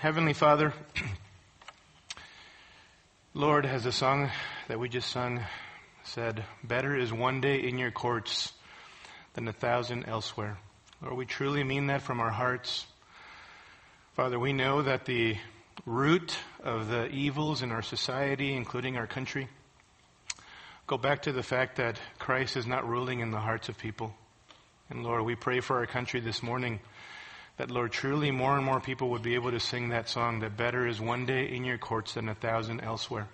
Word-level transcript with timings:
Heavenly 0.00 0.34
Father, 0.34 0.74
Lord, 3.32 3.64
as 3.64 3.82
the 3.82 3.92
song 3.92 4.30
that 4.68 4.78
we 4.78 4.90
just 4.90 5.10
sung 5.10 5.40
said, 6.04 6.44
better 6.62 6.94
is 6.94 7.14
one 7.14 7.40
day 7.40 7.66
in 7.66 7.78
your 7.78 7.90
courts 7.90 8.52
than 9.32 9.48
a 9.48 9.54
thousand 9.54 10.04
elsewhere. 10.04 10.58
Lord, 11.00 11.16
we 11.16 11.24
truly 11.24 11.64
mean 11.64 11.86
that 11.86 12.02
from 12.02 12.20
our 12.20 12.30
hearts. 12.30 12.84
Father, 14.12 14.38
we 14.38 14.52
know 14.52 14.82
that 14.82 15.06
the 15.06 15.38
root 15.86 16.36
of 16.62 16.88
the 16.88 17.06
evils 17.08 17.62
in 17.62 17.72
our 17.72 17.80
society, 17.80 18.52
including 18.52 18.98
our 18.98 19.06
country, 19.06 19.48
go 20.86 20.98
back 20.98 21.22
to 21.22 21.32
the 21.32 21.42
fact 21.42 21.76
that 21.76 21.98
Christ 22.18 22.58
is 22.58 22.66
not 22.66 22.86
ruling 22.86 23.20
in 23.20 23.30
the 23.30 23.40
hearts 23.40 23.70
of 23.70 23.78
people. 23.78 24.14
And 24.90 25.02
Lord, 25.02 25.24
we 25.24 25.36
pray 25.36 25.60
for 25.60 25.78
our 25.78 25.86
country 25.86 26.20
this 26.20 26.42
morning 26.42 26.80
that, 27.56 27.70
Lord, 27.70 27.92
truly 27.92 28.30
more 28.30 28.56
and 28.56 28.64
more 28.64 28.80
people 28.80 29.10
would 29.10 29.22
be 29.22 29.34
able 29.34 29.50
to 29.50 29.60
sing 29.60 29.88
that 29.88 30.08
song 30.08 30.40
that 30.40 30.56
better 30.56 30.86
is 30.86 31.00
one 31.00 31.24
day 31.24 31.46
in 31.46 31.64
your 31.64 31.78
courts 31.78 32.14
than 32.14 32.28
a 32.28 32.34
thousand 32.34 32.80
elsewhere. 32.80 33.28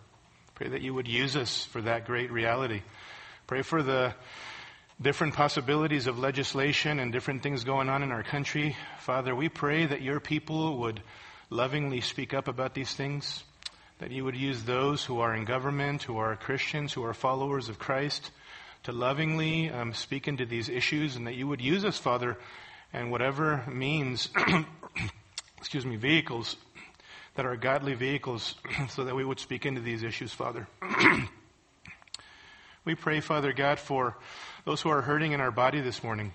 Pray 0.55 0.69
that 0.69 0.83
you 0.83 0.95
would 0.95 1.09
use 1.09 1.35
us 1.35 1.65
for 1.65 1.83
that 1.83 2.07
great 2.07 2.31
reality. 2.31 2.83
Pray 3.47 3.63
for 3.63 3.83
the 3.83 4.15
different 5.01 5.35
possibilities 5.35 6.07
of 6.07 6.19
legislation 6.19 7.01
and 7.01 7.13
different 7.13 7.43
things 7.43 7.65
going 7.65 7.89
on 7.89 8.03
in 8.03 8.13
our 8.13 8.23
country. 8.23 8.77
Father, 9.01 9.35
we 9.35 9.49
pray 9.49 9.87
that 9.87 10.03
your 10.03 10.21
people 10.21 10.79
would 10.79 11.03
lovingly 11.51 12.01
speak 12.01 12.33
up 12.33 12.47
about 12.47 12.75
these 12.75 12.95
things, 12.95 13.43
that 13.99 14.13
you 14.13 14.25
would 14.25 14.37
use 14.37 14.63
those 14.63 15.05
who 15.05 15.21
are 15.21 15.35
in 15.35 15.45
government, 15.45 16.05
who 16.05 16.19
are 16.19 16.37
Christians, 16.37 16.93
who 16.93 17.05
are 17.05 17.15
followers 17.15 17.69
of 17.69 17.79
Christ, 17.79 18.31
to 18.85 18.93
lovingly 18.93 19.71
um, 19.71 19.93
speak 19.95 20.29
into 20.29 20.47
these 20.47 20.69
issues, 20.69 21.17
and 21.17 21.27
that 21.27 21.35
you 21.35 21.49
would 21.49 21.61
use 21.61 21.85
us, 21.85 21.99
Father, 21.99 22.39
and 22.93 23.11
whatever 23.11 23.65
means, 23.71 24.29
excuse 25.59 25.87
me, 25.87 25.97
vehicles 25.97 26.57
that 27.35 27.47
are 27.47 27.57
godly 27.57 27.95
vehicles, 27.95 28.55
so 28.91 29.05
that 29.05 29.15
we 29.15 29.25
would 29.25 29.41
speak 29.41 29.65
into 29.65 29.81
these 29.81 30.03
issues, 30.03 30.33
Father. 30.33 30.69
we 32.85 32.95
pray, 32.95 33.21
Father 33.21 33.53
God, 33.53 33.79
for 33.79 34.17
those 34.65 34.81
who 34.83 34.91
are 34.91 35.03
hurting 35.03 35.33
in 35.33 35.41
our 35.41 35.51
body 35.51 35.81
this 35.81 36.03
morning. 36.05 36.33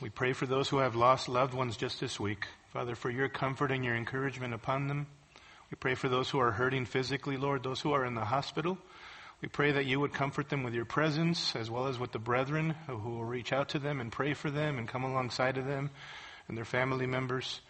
We 0.00 0.08
pray 0.08 0.32
for 0.32 0.46
those 0.46 0.68
who 0.68 0.78
have 0.78 0.96
lost 0.96 1.28
loved 1.28 1.54
ones 1.54 1.76
just 1.76 2.00
this 2.00 2.18
week. 2.18 2.46
Father, 2.72 2.94
for 2.94 3.10
your 3.10 3.28
comfort 3.28 3.72
and 3.72 3.84
your 3.84 3.96
encouragement 3.96 4.54
upon 4.54 4.86
them. 4.86 5.06
We 5.70 5.76
pray 5.76 5.94
for 5.94 6.08
those 6.08 6.30
who 6.30 6.38
are 6.38 6.52
hurting 6.52 6.86
physically, 6.86 7.36
Lord, 7.36 7.62
those 7.62 7.80
who 7.80 7.92
are 7.92 8.04
in 8.04 8.14
the 8.14 8.24
hospital. 8.24 8.78
We 9.42 9.48
pray 9.48 9.72
that 9.72 9.86
you 9.86 10.00
would 10.00 10.12
comfort 10.12 10.50
them 10.50 10.64
with 10.64 10.74
your 10.74 10.84
presence, 10.84 11.56
as 11.56 11.70
well 11.70 11.86
as 11.86 11.98
with 11.98 12.12
the 12.12 12.18
brethren 12.18 12.74
who 12.86 12.96
will 12.96 13.24
reach 13.24 13.54
out 13.54 13.70
to 13.70 13.78
them 13.78 13.98
and 13.98 14.12
pray 14.12 14.34
for 14.34 14.50
them 14.50 14.76
and 14.76 14.86
come 14.86 15.02
alongside 15.02 15.56
of 15.56 15.64
them 15.64 15.88
and 16.46 16.58
their 16.58 16.66
family 16.66 17.06
members. 17.06 17.62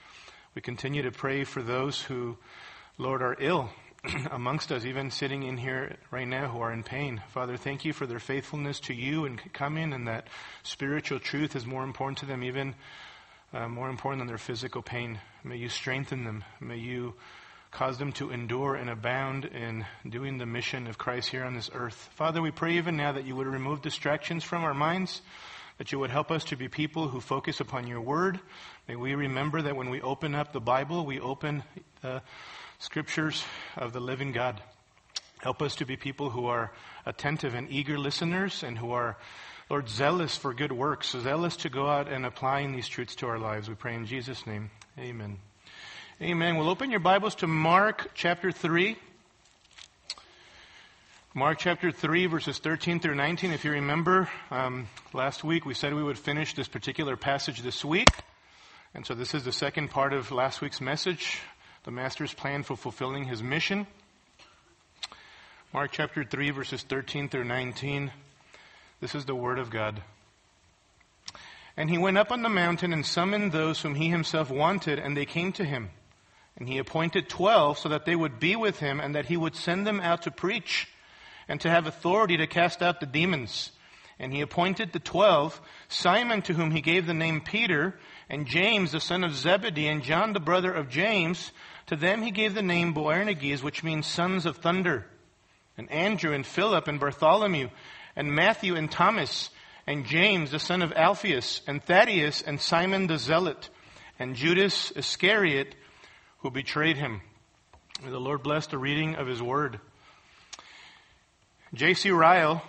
We 0.56 0.62
continue 0.62 1.02
to 1.02 1.12
pray 1.12 1.44
for 1.44 1.62
those 1.62 2.02
who, 2.02 2.36
Lord, 2.98 3.22
are 3.22 3.36
ill 3.38 3.70
amongst 4.32 4.72
us, 4.72 4.84
even 4.84 5.12
sitting 5.12 5.44
in 5.44 5.58
here 5.58 5.96
right 6.10 6.26
now, 6.26 6.48
who 6.48 6.60
are 6.60 6.72
in 6.72 6.82
pain. 6.82 7.22
Father, 7.28 7.56
thank 7.56 7.84
you 7.84 7.92
for 7.92 8.04
their 8.04 8.18
faithfulness 8.18 8.80
to 8.80 8.94
you 8.94 9.24
and 9.24 9.40
coming, 9.52 9.92
and 9.92 10.08
that 10.08 10.26
spiritual 10.64 11.20
truth 11.20 11.54
is 11.54 11.66
more 11.66 11.84
important 11.84 12.18
to 12.18 12.26
them, 12.26 12.42
even 12.42 12.74
uh, 13.52 13.68
more 13.68 13.90
important 13.90 14.22
than 14.22 14.26
their 14.26 14.38
physical 14.38 14.82
pain. 14.82 15.20
May 15.44 15.58
you 15.58 15.68
strengthen 15.68 16.24
them. 16.24 16.42
May 16.60 16.78
you 16.78 17.14
cause 17.70 17.98
them 17.98 18.12
to 18.12 18.30
endure 18.30 18.74
and 18.74 18.90
abound 18.90 19.44
in 19.44 19.86
doing 20.08 20.38
the 20.38 20.46
mission 20.46 20.86
of 20.86 20.98
Christ 20.98 21.28
here 21.28 21.44
on 21.44 21.54
this 21.54 21.70
earth. 21.72 22.10
Father, 22.14 22.42
we 22.42 22.50
pray 22.50 22.74
even 22.74 22.96
now 22.96 23.12
that 23.12 23.24
you 23.24 23.36
would 23.36 23.46
remove 23.46 23.82
distractions 23.82 24.42
from 24.42 24.64
our 24.64 24.74
minds, 24.74 25.22
that 25.78 25.92
you 25.92 25.98
would 25.98 26.10
help 26.10 26.30
us 26.30 26.44
to 26.44 26.56
be 26.56 26.68
people 26.68 27.08
who 27.08 27.20
focus 27.20 27.60
upon 27.60 27.86
your 27.86 28.00
word. 28.00 28.40
May 28.88 28.96
we 28.96 29.14
remember 29.14 29.62
that 29.62 29.76
when 29.76 29.88
we 29.88 30.00
open 30.00 30.34
up 30.34 30.52
the 30.52 30.60
Bible, 30.60 31.06
we 31.06 31.20
open 31.20 31.62
the 32.02 32.22
scriptures 32.78 33.44
of 33.76 33.92
the 33.92 34.00
living 34.00 34.32
God. 34.32 34.60
Help 35.38 35.62
us 35.62 35.76
to 35.76 35.86
be 35.86 35.96
people 35.96 36.28
who 36.28 36.46
are 36.46 36.72
attentive 37.06 37.54
and 37.54 37.70
eager 37.70 37.98
listeners 37.98 38.62
and 38.62 38.76
who 38.76 38.92
are, 38.92 39.16
Lord, 39.70 39.88
zealous 39.88 40.36
for 40.36 40.52
good 40.52 40.72
works, 40.72 41.12
zealous 41.12 41.56
to 41.58 41.70
go 41.70 41.88
out 41.88 42.08
and 42.08 42.26
applying 42.26 42.72
these 42.72 42.88
truths 42.88 43.14
to 43.16 43.26
our 43.26 43.38
lives. 43.38 43.68
We 43.68 43.74
pray 43.74 43.94
in 43.94 44.06
Jesus' 44.06 44.46
name. 44.46 44.70
Amen. 44.98 45.38
Amen. 46.22 46.58
We'll 46.58 46.68
open 46.68 46.90
your 46.90 47.00
Bibles 47.00 47.36
to 47.36 47.46
Mark 47.46 48.10
chapter 48.12 48.52
3. 48.52 48.94
Mark 51.32 51.58
chapter 51.58 51.90
3, 51.90 52.26
verses 52.26 52.58
13 52.58 53.00
through 53.00 53.14
19. 53.14 53.52
If 53.52 53.64
you 53.64 53.70
remember, 53.70 54.28
um, 54.50 54.86
last 55.14 55.42
week 55.44 55.64
we 55.64 55.72
said 55.72 55.94
we 55.94 56.02
would 56.02 56.18
finish 56.18 56.52
this 56.52 56.68
particular 56.68 57.16
passage 57.16 57.62
this 57.62 57.82
week. 57.82 58.10
And 58.92 59.06
so 59.06 59.14
this 59.14 59.32
is 59.32 59.44
the 59.44 59.52
second 59.52 59.88
part 59.88 60.12
of 60.12 60.30
last 60.30 60.60
week's 60.60 60.82
message 60.82 61.40
the 61.84 61.90
Master's 61.90 62.34
plan 62.34 62.64
for 62.64 62.76
fulfilling 62.76 63.24
his 63.24 63.42
mission. 63.42 63.86
Mark 65.72 65.90
chapter 65.90 66.22
3, 66.22 66.50
verses 66.50 66.82
13 66.82 67.30
through 67.30 67.44
19. 67.44 68.12
This 69.00 69.14
is 69.14 69.24
the 69.24 69.34
Word 69.34 69.58
of 69.58 69.70
God. 69.70 70.02
And 71.78 71.88
he 71.88 71.96
went 71.96 72.18
up 72.18 72.30
on 72.30 72.42
the 72.42 72.50
mountain 72.50 72.92
and 72.92 73.06
summoned 73.06 73.52
those 73.52 73.80
whom 73.80 73.94
he 73.94 74.10
himself 74.10 74.50
wanted, 74.50 74.98
and 74.98 75.16
they 75.16 75.24
came 75.24 75.50
to 75.52 75.64
him. 75.64 75.88
And 76.60 76.68
he 76.68 76.78
appointed 76.78 77.28
twelve 77.28 77.78
so 77.78 77.88
that 77.88 78.04
they 78.04 78.14
would 78.14 78.38
be 78.38 78.54
with 78.54 78.78
him 78.78 79.00
and 79.00 79.14
that 79.16 79.26
he 79.26 79.36
would 79.36 79.56
send 79.56 79.86
them 79.86 79.98
out 79.98 80.22
to 80.22 80.30
preach 80.30 80.86
and 81.48 81.60
to 81.62 81.70
have 81.70 81.86
authority 81.86 82.36
to 82.36 82.46
cast 82.46 82.82
out 82.82 83.00
the 83.00 83.06
demons. 83.06 83.72
And 84.18 84.32
he 84.32 84.42
appointed 84.42 84.92
the 84.92 84.98
twelve, 84.98 85.58
Simon 85.88 86.42
to 86.42 86.52
whom 86.52 86.70
he 86.70 86.82
gave 86.82 87.06
the 87.06 87.14
name 87.14 87.40
Peter, 87.40 87.98
and 88.28 88.46
James 88.46 88.92
the 88.92 89.00
son 89.00 89.24
of 89.24 89.34
Zebedee, 89.34 89.88
and 89.88 90.02
John 90.02 90.34
the 90.34 90.38
brother 90.40 90.70
of 90.70 90.90
James. 90.90 91.50
To 91.86 91.96
them 91.96 92.20
he 92.20 92.30
gave 92.30 92.54
the 92.54 92.62
name 92.62 92.92
Boanerges, 92.92 93.62
which 93.62 93.82
means 93.82 94.06
sons 94.06 94.44
of 94.44 94.58
thunder. 94.58 95.06
And 95.78 95.90
Andrew 95.90 96.34
and 96.34 96.44
Philip 96.44 96.86
and 96.86 97.00
Bartholomew, 97.00 97.70
and 98.14 98.34
Matthew 98.34 98.76
and 98.76 98.90
Thomas, 98.90 99.48
and 99.86 100.04
James 100.04 100.50
the 100.50 100.58
son 100.58 100.82
of 100.82 100.92
Alphaeus, 100.92 101.62
and 101.66 101.82
Thaddeus 101.82 102.42
and 102.42 102.60
Simon 102.60 103.06
the 103.06 103.16
Zealot, 103.16 103.70
and 104.18 104.36
Judas 104.36 104.92
Iscariot, 104.94 105.74
who 106.40 106.50
betrayed 106.50 106.96
him. 106.96 107.20
May 108.02 108.10
the 108.10 108.18
Lord 108.18 108.42
bless 108.42 108.66
the 108.66 108.78
reading 108.78 109.14
of 109.16 109.26
his 109.26 109.42
word. 109.42 109.80
J.C. 111.74 112.10
Ryle, 112.10 112.62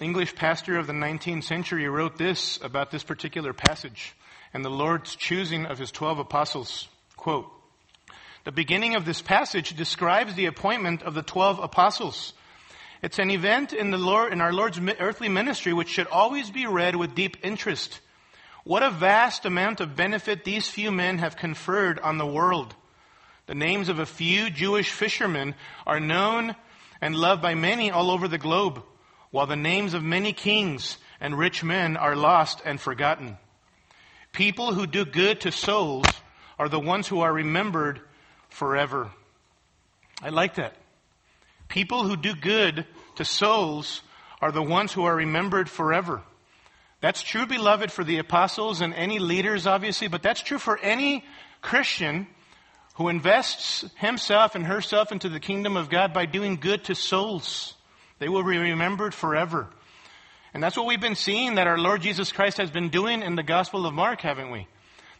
English 0.00 0.34
pastor 0.34 0.78
of 0.78 0.86
the 0.86 0.92
19th 0.92 1.44
century, 1.44 1.88
wrote 1.88 2.16
this 2.18 2.58
about 2.62 2.90
this 2.90 3.02
particular 3.02 3.52
passage 3.52 4.14
and 4.52 4.64
the 4.64 4.70
Lord's 4.70 5.16
choosing 5.16 5.66
of 5.66 5.78
his 5.78 5.90
12 5.90 6.20
apostles. 6.20 6.88
Quote, 7.16 7.50
the 8.44 8.52
beginning 8.52 8.94
of 8.94 9.06
this 9.06 9.22
passage 9.22 9.74
describes 9.74 10.34
the 10.34 10.46
appointment 10.46 11.02
of 11.02 11.14
the 11.14 11.22
12 11.22 11.58
apostles. 11.60 12.34
It's 13.02 13.18
an 13.18 13.30
event 13.30 13.72
in, 13.72 13.90
the 13.90 13.98
Lord, 13.98 14.32
in 14.32 14.40
our 14.40 14.52
Lord's 14.52 14.78
earthly 15.00 15.28
ministry 15.28 15.72
which 15.72 15.88
should 15.88 16.06
always 16.06 16.50
be 16.50 16.66
read 16.66 16.94
with 16.94 17.14
deep 17.14 17.38
interest. 17.42 18.00
What 18.64 18.82
a 18.82 18.90
vast 18.90 19.44
amount 19.44 19.80
of 19.80 19.94
benefit 19.94 20.44
these 20.44 20.68
few 20.68 20.90
men 20.90 21.18
have 21.18 21.36
conferred 21.36 21.98
on 21.98 22.16
the 22.16 22.26
world. 22.26 22.74
The 23.46 23.54
names 23.54 23.90
of 23.90 23.98
a 23.98 24.06
few 24.06 24.48
Jewish 24.48 24.90
fishermen 24.90 25.54
are 25.86 26.00
known 26.00 26.56
and 27.00 27.14
loved 27.14 27.42
by 27.42 27.54
many 27.54 27.90
all 27.90 28.10
over 28.10 28.26
the 28.26 28.38
globe, 28.38 28.82
while 29.30 29.46
the 29.46 29.54
names 29.54 29.92
of 29.92 30.02
many 30.02 30.32
kings 30.32 30.96
and 31.20 31.38
rich 31.38 31.62
men 31.62 31.98
are 31.98 32.16
lost 32.16 32.62
and 32.64 32.80
forgotten. 32.80 33.36
People 34.32 34.72
who 34.72 34.86
do 34.86 35.04
good 35.04 35.42
to 35.42 35.52
souls 35.52 36.18
are 36.58 36.70
the 36.70 36.80
ones 36.80 37.06
who 37.06 37.20
are 37.20 37.32
remembered 37.32 38.00
forever. 38.48 39.10
I 40.22 40.30
like 40.30 40.54
that. 40.54 40.74
People 41.68 42.04
who 42.04 42.16
do 42.16 42.34
good 42.34 42.86
to 43.16 43.26
souls 43.26 44.00
are 44.40 44.52
the 44.52 44.62
ones 44.62 44.92
who 44.92 45.04
are 45.04 45.14
remembered 45.14 45.68
forever. 45.68 46.22
That's 47.04 47.20
true, 47.20 47.44
beloved, 47.44 47.92
for 47.92 48.02
the 48.02 48.16
apostles 48.16 48.80
and 48.80 48.94
any 48.94 49.18
leaders, 49.18 49.66
obviously, 49.66 50.08
but 50.08 50.22
that's 50.22 50.40
true 50.40 50.56
for 50.56 50.78
any 50.78 51.22
Christian 51.60 52.26
who 52.94 53.10
invests 53.10 53.84
himself 53.96 54.54
and 54.54 54.64
herself 54.64 55.12
into 55.12 55.28
the 55.28 55.38
kingdom 55.38 55.76
of 55.76 55.90
God 55.90 56.14
by 56.14 56.24
doing 56.24 56.56
good 56.56 56.84
to 56.84 56.94
souls. 56.94 57.74
They 58.20 58.30
will 58.30 58.42
be 58.42 58.56
remembered 58.56 59.12
forever. 59.12 59.68
And 60.54 60.62
that's 60.62 60.78
what 60.78 60.86
we've 60.86 60.98
been 60.98 61.14
seeing 61.14 61.56
that 61.56 61.66
our 61.66 61.76
Lord 61.76 62.00
Jesus 62.00 62.32
Christ 62.32 62.56
has 62.56 62.70
been 62.70 62.88
doing 62.88 63.20
in 63.20 63.34
the 63.34 63.42
Gospel 63.42 63.84
of 63.84 63.92
Mark, 63.92 64.22
haven't 64.22 64.50
we? 64.50 64.66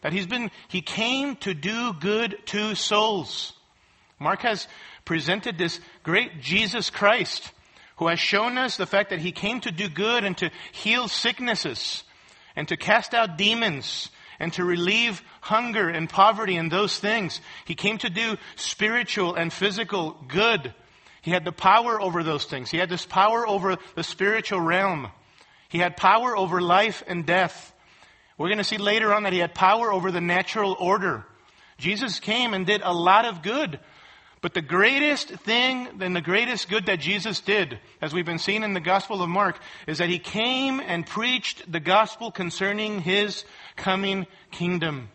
That 0.01 0.11
he's 0.11 0.25
been, 0.25 0.49
he 0.67 0.81
came 0.81 1.35
to 1.35 1.53
do 1.53 1.93
good 1.93 2.35
to 2.47 2.73
souls. 2.73 3.53
Mark 4.17 4.41
has 4.41 4.67
presented 5.05 5.59
this 5.59 5.79
great 6.01 6.41
Jesus 6.41 6.89
Christ 6.89 7.51
who 7.97 8.07
has 8.07 8.19
shown 8.19 8.57
us 8.57 8.77
the 8.77 8.85
fact 8.85 9.09
that 9.09 9.19
he 9.19 9.31
came 9.31 9.61
to 9.61 9.71
do 9.71 9.87
good 9.87 10.23
and 10.23 10.37
to 10.37 10.51
heal 10.71 11.07
sicknesses 11.07 12.03
and 12.55 12.67
to 12.67 12.77
cast 12.77 13.13
out 13.13 13.37
demons 13.37 14.09
and 14.39 14.51
to 14.53 14.63
relieve 14.63 15.23
hunger 15.41 15.89
and 15.89 16.09
poverty 16.09 16.57
and 16.57 16.71
those 16.71 16.99
things. 16.99 17.39
He 17.65 17.75
came 17.75 17.97
to 17.99 18.09
do 18.09 18.37
spiritual 18.55 19.35
and 19.35 19.51
physical 19.51 20.17
good. 20.27 20.73
He 21.21 21.31
had 21.31 21.45
the 21.45 21.51
power 21.51 22.01
over 22.01 22.23
those 22.23 22.45
things. 22.45 22.69
He 22.69 22.77
had 22.77 22.89
this 22.89 23.05
power 23.05 23.47
over 23.47 23.77
the 23.95 24.03
spiritual 24.03 24.61
realm. 24.61 25.07
He 25.69 25.79
had 25.79 25.97
power 25.97 26.37
over 26.37 26.61
life 26.61 27.03
and 27.07 27.25
death. 27.25 27.73
We're 28.37 28.49
going 28.49 28.57
to 28.57 28.63
see 28.63 28.77
later 28.77 29.13
on 29.13 29.23
that 29.23 29.33
he 29.33 29.39
had 29.39 29.55
power 29.55 29.91
over 29.91 30.11
the 30.11 30.21
natural 30.21 30.75
order. 30.79 31.25
Jesus 31.77 32.19
came 32.19 32.53
and 32.53 32.65
did 32.65 32.81
a 32.83 32.93
lot 32.93 33.25
of 33.25 33.41
good. 33.41 33.79
But 34.45 34.53
the 34.53 34.61
greatest 34.61 35.29
thing 35.29 35.87
and 35.99 36.15
the 36.15 36.21
greatest 36.21 36.69
good 36.69 36.85
that 36.85 36.99
Jesus 36.99 37.39
did, 37.39 37.79
as 37.99 38.13
we've 38.13 38.27
been 38.27 38.37
seeing 38.37 38.61
in 38.61 38.75
the 38.75 38.79
Gospel 38.79 39.23
of 39.23 39.27
Mark, 39.27 39.57
is 39.87 39.97
that 39.97 40.09
he 40.09 40.19
came 40.19 40.79
and 40.79 41.03
preached 41.03 41.71
the 41.71 41.79
gospel 41.79 42.29
concerning 42.29 43.01
his 43.01 43.43
coming 43.75 44.27
kingdom. 44.51 45.09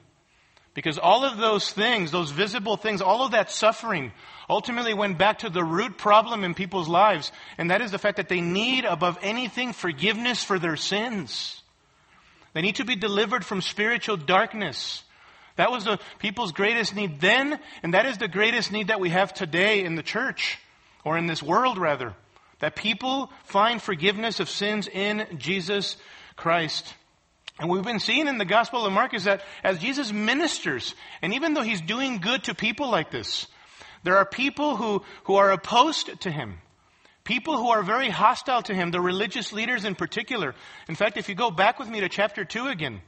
Because 0.75 0.99
all 0.99 1.25
of 1.25 1.37
those 1.39 1.71
things, 1.71 2.11
those 2.11 2.33
visible 2.33 2.77
things, 2.77 3.01
all 3.01 3.25
of 3.25 3.31
that 3.31 3.53
suffering 3.53 4.11
ultimately 4.49 4.95
went 4.95 5.17
back 5.17 5.39
to 5.39 5.49
the 5.49 5.63
root 5.63 5.97
problem 5.97 6.43
in 6.43 6.53
people's 6.53 6.89
lives, 6.89 7.31
and 7.57 7.71
that 7.71 7.83
is 7.83 7.93
the 7.93 7.99
fact 7.99 8.17
that 8.17 8.29
they 8.29 8.41
need, 8.41 8.85
above 8.85 9.17
anything, 9.23 9.73
forgiveness 9.73 10.43
for 10.43 10.59
their 10.59 10.75
sins. 10.75 11.63
They 12.53 12.63
need 12.63 12.75
to 12.75 12.85
be 12.85 12.97
delivered 12.97 13.45
from 13.45 13.61
spiritual 13.61 14.17
darkness. 14.17 15.05
That 15.57 15.71
was 15.71 15.85
the 15.85 15.99
people's 16.19 16.53
greatest 16.53 16.95
need 16.95 17.21
then, 17.21 17.59
and 17.83 17.95
that 17.95 18.07
is 18.07 18.19
the 18.19 18.29
greatest 18.29 18.73
need 18.73 18.89
that 18.89 19.01
we 19.01 19.11
have 19.11 19.35
today 19.35 19.85
in 19.85 19.95
the 19.95 20.03
church, 20.03 20.59
or 21.05 21.19
in 21.19 21.27
this 21.27 21.43
world 21.43 21.79
rather. 21.79 22.15
That 22.61 22.77
people 22.77 23.33
find 23.45 23.81
forgiveness 23.81 24.41
of 24.41 24.51
sins 24.51 24.87
in 24.87 25.27
Jesus 25.39 25.97
Christ. 26.37 26.95
And 27.59 27.69
we've 27.69 27.85
been 27.85 28.01
seeing 28.01 28.27
in 28.27 28.39
the 28.39 28.45
Gospel 28.45 28.87
of 28.87 28.93
Mark 28.93 29.13
is 29.13 29.25
that 29.25 29.43
as 29.63 29.79
Jesus 29.79 30.13
ministers, 30.13 30.95
and 31.21 31.35
even 31.35 31.53
though 31.53 31.63
he's 31.63 31.83
doing 31.83 32.19
good 32.19 32.45
to 32.45 32.55
people 32.55 32.91
like 32.91 33.11
this, 33.11 33.47
there 34.03 34.17
are 34.17 34.25
people 34.25 34.77
who, 34.77 35.03
who 35.25 35.35
are 35.35 35.51
opposed 35.51 36.21
to 36.23 36.31
him. 36.31 36.59
People 37.25 37.59
who 37.59 37.69
are 37.69 37.83
very 37.83 38.09
hostile 38.09 38.63
to 38.63 38.75
him, 38.75 38.91
the 38.91 39.01
religious 39.01 39.53
leaders 39.53 39.85
in 39.85 39.95
particular. 39.95 40.55
In 40.89 40.95
fact, 40.95 41.19
if 41.19 41.29
you 41.29 41.35
go 41.35 41.51
back 41.51 41.79
with 41.79 41.89
me 41.89 42.01
to 42.01 42.09
chapter 42.09 42.45
2 42.45 42.69
again, 42.69 43.03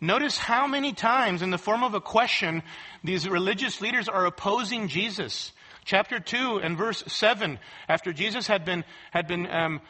notice 0.00 0.36
how 0.38 0.66
many 0.66 0.92
times, 0.92 1.42
in 1.42 1.50
the 1.50 1.58
form 1.58 1.82
of 1.82 1.94
a 1.94 2.00
question, 2.00 2.62
these 3.04 3.28
religious 3.28 3.80
leaders 3.80 4.08
are 4.08 4.26
opposing 4.26 4.88
Jesus 4.88 5.52
chapter 5.86 6.18
2 6.18 6.58
and 6.58 6.76
verse 6.76 7.02
7, 7.06 7.58
after 7.88 8.12
Jesus 8.12 8.46
had 8.46 8.64
been, 8.66 8.84
had 9.12 9.26
been 9.26 9.46
um, 9.46 9.80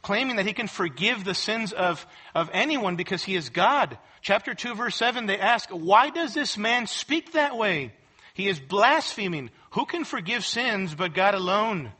claiming 0.00 0.36
that 0.36 0.46
he 0.46 0.54
can 0.54 0.68
forgive 0.68 1.24
the 1.24 1.34
sins 1.34 1.72
of, 1.72 2.06
of 2.34 2.48
anyone 2.54 2.96
because 2.96 3.22
he 3.22 3.36
is 3.36 3.50
God. 3.50 3.98
Chapter 4.22 4.54
2, 4.54 4.74
verse 4.74 4.96
7, 4.96 5.26
they 5.26 5.38
ask, 5.38 5.68
Why 5.68 6.08
does 6.08 6.32
this 6.32 6.56
man 6.56 6.86
speak 6.86 7.32
that 7.32 7.58
way? 7.58 7.92
He 8.32 8.48
is 8.48 8.60
blaspheming. 8.60 9.50
Who 9.72 9.84
can 9.84 10.04
forgive 10.04 10.46
sins 10.46 10.94
but 10.94 11.14
God 11.14 11.34
alone? 11.34 11.92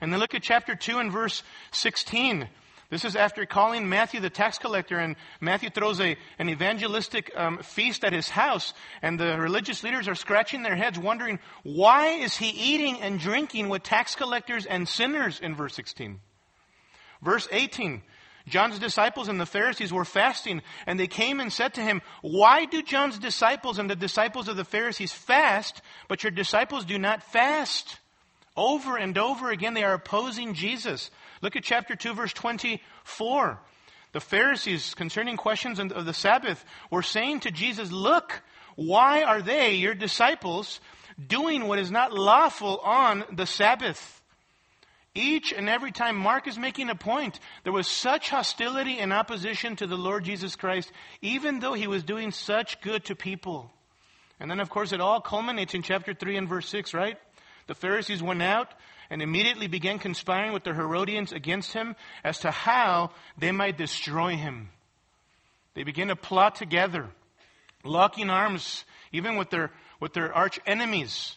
And 0.00 0.12
then 0.12 0.18
look 0.18 0.34
at 0.34 0.42
chapter 0.42 0.74
2 0.74 0.98
and 0.98 1.12
verse 1.12 1.42
16. 1.72 2.48
This 2.88 3.04
is 3.04 3.16
after 3.16 3.46
calling 3.46 3.88
Matthew 3.88 4.20
the 4.20 4.30
tax 4.30 4.58
collector, 4.58 4.98
and 4.98 5.16
Matthew 5.40 5.70
throws 5.70 6.00
a, 6.00 6.16
an 6.38 6.48
evangelistic 6.48 7.32
um, 7.36 7.58
feast 7.58 8.04
at 8.04 8.12
his 8.12 8.28
house, 8.28 8.74
and 9.02 9.18
the 9.18 9.38
religious 9.38 9.82
leaders 9.82 10.06
are 10.06 10.14
scratching 10.14 10.62
their 10.62 10.76
heads, 10.76 10.98
wondering, 10.98 11.40
why 11.64 12.10
is 12.10 12.36
he 12.36 12.48
eating 12.50 13.00
and 13.00 13.18
drinking 13.18 13.68
with 13.68 13.82
tax 13.82 14.14
collectors 14.14 14.66
and 14.66 14.88
sinners 14.88 15.40
in 15.40 15.56
verse 15.56 15.74
16? 15.74 16.20
Verse 17.22 17.48
18, 17.50 18.02
John's 18.46 18.78
disciples 18.78 19.26
and 19.26 19.40
the 19.40 19.46
Pharisees 19.46 19.92
were 19.92 20.04
fasting, 20.04 20.62
and 20.86 21.00
they 21.00 21.08
came 21.08 21.40
and 21.40 21.52
said 21.52 21.74
to 21.74 21.82
him, 21.82 22.02
Why 22.22 22.66
do 22.66 22.82
John's 22.82 23.18
disciples 23.18 23.80
and 23.80 23.90
the 23.90 23.96
disciples 23.96 24.46
of 24.46 24.56
the 24.56 24.64
Pharisees 24.64 25.12
fast, 25.12 25.82
but 26.06 26.22
your 26.22 26.30
disciples 26.30 26.84
do 26.84 26.98
not 26.98 27.24
fast? 27.24 27.98
Over 28.56 28.96
and 28.96 29.16
over 29.18 29.50
again, 29.50 29.74
they 29.74 29.84
are 29.84 29.94
opposing 29.94 30.54
Jesus. 30.54 31.10
Look 31.42 31.56
at 31.56 31.64
chapter 31.64 31.94
2, 31.94 32.14
verse 32.14 32.32
24. 32.32 33.60
The 34.12 34.20
Pharisees, 34.20 34.94
concerning 34.94 35.36
questions 35.36 35.78
of 35.78 36.06
the 36.06 36.14
Sabbath, 36.14 36.64
were 36.90 37.02
saying 37.02 37.40
to 37.40 37.50
Jesus, 37.50 37.92
Look, 37.92 38.42
why 38.74 39.22
are 39.24 39.42
they, 39.42 39.74
your 39.74 39.94
disciples, 39.94 40.80
doing 41.24 41.66
what 41.66 41.78
is 41.78 41.90
not 41.90 42.12
lawful 42.12 42.78
on 42.78 43.24
the 43.30 43.46
Sabbath? 43.46 44.22
Each 45.14 45.52
and 45.52 45.68
every 45.68 45.92
time 45.92 46.16
Mark 46.16 46.46
is 46.46 46.58
making 46.58 46.90
a 46.90 46.94
point, 46.94 47.40
there 47.64 47.72
was 47.72 47.88
such 47.88 48.28
hostility 48.28 48.98
and 48.98 49.12
opposition 49.12 49.74
to 49.76 49.86
the 49.86 49.96
Lord 49.96 50.24
Jesus 50.24 50.56
Christ, 50.56 50.92
even 51.22 51.60
though 51.60 51.72
he 51.72 51.86
was 51.86 52.02
doing 52.02 52.30
such 52.30 52.80
good 52.82 53.04
to 53.06 53.16
people. 53.16 53.70
And 54.38 54.50
then, 54.50 54.60
of 54.60 54.68
course, 54.68 54.92
it 54.92 55.00
all 55.00 55.22
culminates 55.22 55.72
in 55.72 55.82
chapter 55.82 56.12
3 56.12 56.36
and 56.36 56.48
verse 56.48 56.68
6, 56.68 56.92
right? 56.92 57.18
The 57.66 57.74
Pharisees 57.74 58.22
went 58.22 58.42
out 58.42 58.72
and 59.10 59.22
immediately 59.22 59.66
began 59.66 59.98
conspiring 59.98 60.52
with 60.52 60.64
the 60.64 60.74
Herodians 60.74 61.32
against 61.32 61.72
him 61.72 61.96
as 62.24 62.40
to 62.40 62.50
how 62.50 63.10
they 63.38 63.52
might 63.52 63.78
destroy 63.78 64.36
him. 64.36 64.70
They 65.74 65.82
began 65.82 66.08
to 66.08 66.16
plot 66.16 66.54
together, 66.54 67.08
locking 67.84 68.30
arms 68.30 68.84
even 69.12 69.36
with 69.36 69.50
their, 69.50 69.70
with 70.00 70.12
their 70.12 70.32
arch 70.32 70.58
enemies 70.66 71.36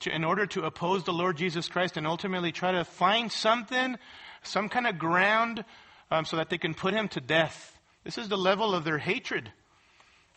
to, 0.00 0.14
in 0.14 0.24
order 0.24 0.46
to 0.46 0.64
oppose 0.64 1.04
the 1.04 1.12
Lord 1.12 1.36
Jesus 1.36 1.68
Christ 1.68 1.96
and 1.96 2.06
ultimately 2.06 2.52
try 2.52 2.72
to 2.72 2.84
find 2.84 3.30
something, 3.30 3.96
some 4.42 4.68
kind 4.68 4.86
of 4.86 4.98
ground 4.98 5.64
um, 6.10 6.24
so 6.24 6.36
that 6.36 6.50
they 6.50 6.58
can 6.58 6.74
put 6.74 6.94
him 6.94 7.08
to 7.08 7.20
death. 7.20 7.78
This 8.04 8.18
is 8.18 8.28
the 8.28 8.36
level 8.36 8.74
of 8.74 8.84
their 8.84 8.98
hatred. 8.98 9.50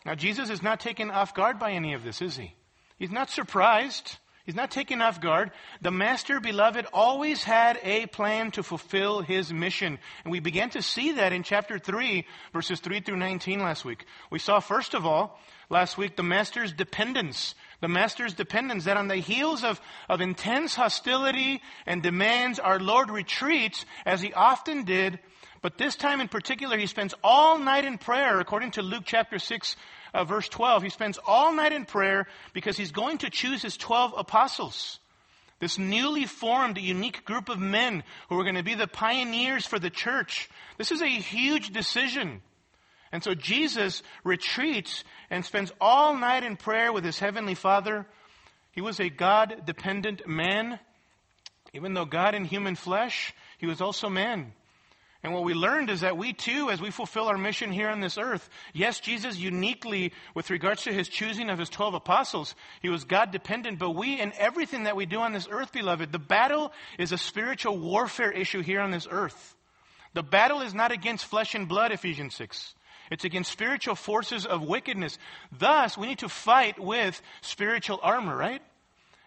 Now, 0.04 0.14
Jesus 0.14 0.50
is 0.50 0.62
not 0.62 0.80
taken 0.80 1.10
off 1.10 1.34
guard 1.34 1.58
by 1.58 1.72
any 1.72 1.94
of 1.94 2.04
this, 2.04 2.22
is 2.22 2.36
he? 2.36 2.54
He's 2.98 3.10
not 3.10 3.28
surprised. 3.28 4.18
He's 4.46 4.54
not 4.54 4.70
taken 4.70 5.02
off 5.02 5.20
guard. 5.20 5.50
The 5.82 5.90
Master, 5.90 6.38
beloved, 6.38 6.86
always 6.92 7.42
had 7.42 7.80
a 7.82 8.06
plan 8.06 8.52
to 8.52 8.62
fulfill 8.62 9.20
his 9.20 9.52
mission. 9.52 9.98
And 10.22 10.30
we 10.30 10.38
began 10.38 10.70
to 10.70 10.82
see 10.82 11.12
that 11.12 11.32
in 11.32 11.42
chapter 11.42 11.80
3, 11.80 12.24
verses 12.52 12.78
3 12.78 13.00
through 13.00 13.16
19 13.16 13.58
last 13.58 13.84
week. 13.84 14.06
We 14.30 14.38
saw, 14.38 14.60
first 14.60 14.94
of 14.94 15.04
all, 15.04 15.40
last 15.68 15.98
week, 15.98 16.14
the 16.14 16.22
Master's 16.22 16.72
dependence. 16.72 17.56
The 17.80 17.88
Master's 17.88 18.34
dependence, 18.34 18.84
that 18.84 18.96
on 18.96 19.08
the 19.08 19.16
heels 19.16 19.64
of, 19.64 19.80
of 20.08 20.20
intense 20.20 20.76
hostility 20.76 21.60
and 21.84 22.00
demands, 22.00 22.60
our 22.60 22.78
Lord 22.78 23.10
retreats, 23.10 23.84
as 24.06 24.20
he 24.20 24.32
often 24.32 24.84
did. 24.84 25.18
But 25.60 25.76
this 25.76 25.96
time 25.96 26.20
in 26.20 26.28
particular, 26.28 26.78
he 26.78 26.86
spends 26.86 27.14
all 27.24 27.58
night 27.58 27.84
in 27.84 27.98
prayer, 27.98 28.38
according 28.38 28.70
to 28.72 28.82
Luke 28.82 29.02
chapter 29.04 29.40
6, 29.40 29.74
uh, 30.16 30.24
verse 30.24 30.48
12, 30.48 30.82
he 30.82 30.88
spends 30.88 31.18
all 31.26 31.52
night 31.52 31.72
in 31.72 31.84
prayer 31.84 32.26
because 32.54 32.76
he's 32.76 32.90
going 32.90 33.18
to 33.18 33.30
choose 33.30 33.60
his 33.60 33.76
12 33.76 34.14
apostles. 34.16 34.98
This 35.60 35.78
newly 35.78 36.24
formed, 36.24 36.78
unique 36.78 37.24
group 37.24 37.50
of 37.50 37.58
men 37.58 38.02
who 38.28 38.38
are 38.38 38.44
going 38.44 38.56
to 38.56 38.62
be 38.62 38.74
the 38.74 38.86
pioneers 38.86 39.66
for 39.66 39.78
the 39.78 39.90
church. 39.90 40.48
This 40.78 40.90
is 40.90 41.02
a 41.02 41.06
huge 41.06 41.70
decision. 41.70 42.40
And 43.12 43.22
so 43.22 43.34
Jesus 43.34 44.02
retreats 44.24 45.04
and 45.30 45.44
spends 45.44 45.70
all 45.80 46.16
night 46.16 46.44
in 46.44 46.56
prayer 46.56 46.92
with 46.92 47.04
his 47.04 47.18
heavenly 47.18 47.54
Father. 47.54 48.06
He 48.72 48.80
was 48.80 49.00
a 49.00 49.10
God 49.10 49.62
dependent 49.66 50.26
man. 50.26 50.78
Even 51.74 51.92
though 51.92 52.04
God 52.06 52.34
in 52.34 52.46
human 52.46 52.74
flesh, 52.74 53.34
he 53.58 53.66
was 53.66 53.82
also 53.82 54.08
man. 54.08 54.52
And 55.22 55.32
what 55.32 55.44
we 55.44 55.54
learned 55.54 55.90
is 55.90 56.02
that 56.02 56.16
we 56.16 56.32
too, 56.32 56.70
as 56.70 56.80
we 56.80 56.90
fulfill 56.90 57.28
our 57.28 57.38
mission 57.38 57.72
here 57.72 57.88
on 57.88 58.00
this 58.00 58.18
earth, 58.18 58.48
yes, 58.72 59.00
Jesus 59.00 59.36
uniquely, 59.36 60.12
with 60.34 60.50
regards 60.50 60.82
to 60.84 60.92
his 60.92 61.08
choosing 61.08 61.50
of 61.50 61.58
his 61.58 61.68
12 61.70 61.94
apostles, 61.94 62.54
he 62.82 62.88
was 62.88 63.04
God 63.04 63.30
dependent, 63.32 63.78
but 63.78 63.90
we, 63.90 64.20
in 64.20 64.32
everything 64.38 64.84
that 64.84 64.96
we 64.96 65.06
do 65.06 65.20
on 65.20 65.32
this 65.32 65.48
earth, 65.50 65.72
beloved, 65.72 66.12
the 66.12 66.18
battle 66.18 66.72
is 66.98 67.12
a 67.12 67.18
spiritual 67.18 67.78
warfare 67.78 68.30
issue 68.30 68.62
here 68.62 68.80
on 68.80 68.90
this 68.90 69.08
earth. 69.10 69.56
The 70.14 70.22
battle 70.22 70.60
is 70.60 70.74
not 70.74 70.92
against 70.92 71.26
flesh 71.26 71.54
and 71.54 71.68
blood, 71.68 71.92
Ephesians 71.92 72.34
6. 72.36 72.74
It's 73.10 73.24
against 73.24 73.52
spiritual 73.52 73.94
forces 73.94 74.46
of 74.46 74.62
wickedness. 74.62 75.18
Thus, 75.56 75.96
we 75.96 76.06
need 76.06 76.18
to 76.20 76.28
fight 76.28 76.78
with 76.78 77.20
spiritual 77.40 78.00
armor, 78.02 78.36
right? 78.36 78.62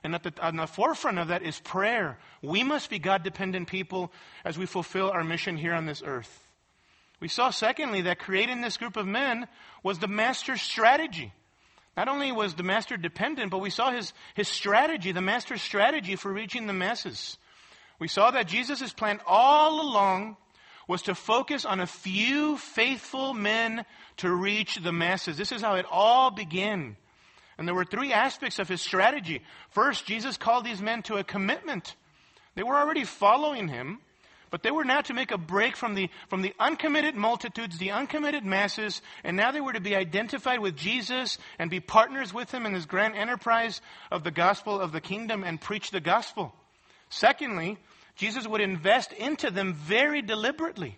And 0.04 0.16
at 0.16 0.24
the, 0.24 0.34
on 0.42 0.56
the 0.56 0.68
forefront 0.68 1.20
of 1.20 1.28
that 1.28 1.44
is 1.44 1.60
prayer. 1.60 2.18
We 2.42 2.64
must 2.64 2.90
be 2.90 3.00
God 3.00 3.24
dependent 3.24 3.68
people 3.68 4.12
as 4.46 4.58
we 4.58 4.66
fulfill 4.66 5.12
our 5.12 5.24
mission 5.24 5.58
here 5.58 5.74
on 5.74 5.86
this 5.86 6.02
earth. 6.06 6.48
We 7.20 7.28
saw, 7.28 7.50
secondly, 7.50 8.04
that 8.04 8.20
creating 8.20 8.62
this 8.62 8.78
group 8.78 8.96
of 8.96 9.06
men 9.06 9.48
was 9.84 10.00
the 10.00 10.08
master's 10.08 10.62
strategy. 10.62 11.34
Not 11.98 12.08
only 12.08 12.32
was 12.32 12.54
the 12.54 12.64
master 12.64 12.96
dependent, 12.96 13.52
but 13.52 13.60
we 13.60 13.70
saw 13.70 13.92
his, 13.92 14.14
his 14.34 14.48
strategy, 14.48 15.12
the 15.12 15.22
master's 15.22 15.62
strategy 15.62 16.16
for 16.16 16.32
reaching 16.32 16.66
the 16.66 16.74
masses. 16.74 17.38
We 18.00 18.08
saw 18.08 18.32
that 18.32 18.48
Jesus' 18.48 18.94
plan 18.94 19.20
all 19.28 19.82
along 19.82 20.38
was 20.88 21.02
to 21.04 21.16
focus 21.16 21.66
on 21.66 21.82
a 21.82 21.86
few 21.86 22.58
faithful 22.58 23.34
men 23.34 23.86
to 24.18 24.34
reach 24.34 24.78
the 24.78 24.94
masses. 24.94 25.38
This 25.38 25.52
is 25.52 25.62
how 25.62 25.76
it 25.76 25.86
all 25.92 26.32
began. 26.32 26.96
And 27.60 27.68
there 27.68 27.76
were 27.76 27.84
three 27.84 28.14
aspects 28.14 28.58
of 28.58 28.70
his 28.70 28.82
strategy. 28.82 29.42
First, 29.72 30.06
Jesus 30.06 30.38
called 30.38 30.64
these 30.64 30.82
men 30.82 31.04
to 31.04 31.18
a 31.18 31.26
commitment. 31.26 31.94
They 32.56 32.64
were 32.64 32.78
already 32.78 33.04
following 33.04 33.68
him, 33.68 34.00
but 34.50 34.64
they 34.64 34.72
were 34.72 34.86
now 34.86 35.02
to 35.02 35.14
make 35.14 35.32
a 35.32 35.38
break 35.38 35.76
from 35.76 35.94
the, 35.94 36.10
from 36.30 36.42
the 36.42 36.54
uncommitted 36.58 37.16
multitudes, 37.16 37.78
the 37.78 37.92
uncommitted 37.92 38.46
masses, 38.46 39.02
and 39.26 39.36
now 39.36 39.52
they 39.52 39.60
were 39.60 39.74
to 39.74 39.82
be 39.82 39.94
identified 39.94 40.62
with 40.62 40.78
Jesus 40.78 41.38
and 41.60 41.70
be 41.70 41.82
partners 41.82 42.34
with 42.34 42.50
him 42.50 42.66
in 42.66 42.72
this 42.72 42.86
grand 42.86 43.16
enterprise 43.16 43.82
of 44.10 44.24
the 44.24 44.32
gospel 44.32 44.80
of 44.80 44.94
the 44.94 45.02
kingdom 45.02 45.44
and 45.44 45.60
preach 45.60 45.92
the 45.92 46.00
gospel. 46.00 46.56
Secondly, 47.10 47.78
Jesus 48.16 48.48
would 48.48 48.62
invest 48.62 49.12
into 49.12 49.52
them 49.52 49.74
very 49.74 50.22
deliberately. 50.22 50.98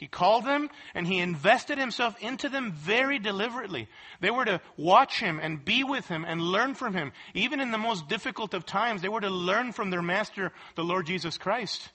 He 0.00 0.06
called 0.06 0.46
them 0.46 0.70
and 0.94 1.06
he 1.06 1.18
invested 1.18 1.76
himself 1.76 2.16
into 2.22 2.48
them 2.48 2.72
very 2.72 3.18
deliberately. 3.18 3.86
They 4.20 4.30
were 4.30 4.46
to 4.46 4.62
watch 4.78 5.20
him 5.20 5.38
and 5.38 5.62
be 5.62 5.84
with 5.84 6.08
him 6.08 6.24
and 6.26 6.40
learn 6.40 6.74
from 6.74 6.94
him. 6.94 7.12
Even 7.34 7.60
in 7.60 7.70
the 7.70 7.76
most 7.76 8.08
difficult 8.08 8.54
of 8.54 8.64
times, 8.64 9.02
they 9.02 9.10
were 9.10 9.20
to 9.20 9.28
learn 9.28 9.72
from 9.72 9.90
their 9.90 10.00
master, 10.00 10.52
the 10.74 10.84
Lord 10.84 11.04
Jesus 11.04 11.36
Christ. 11.36 11.90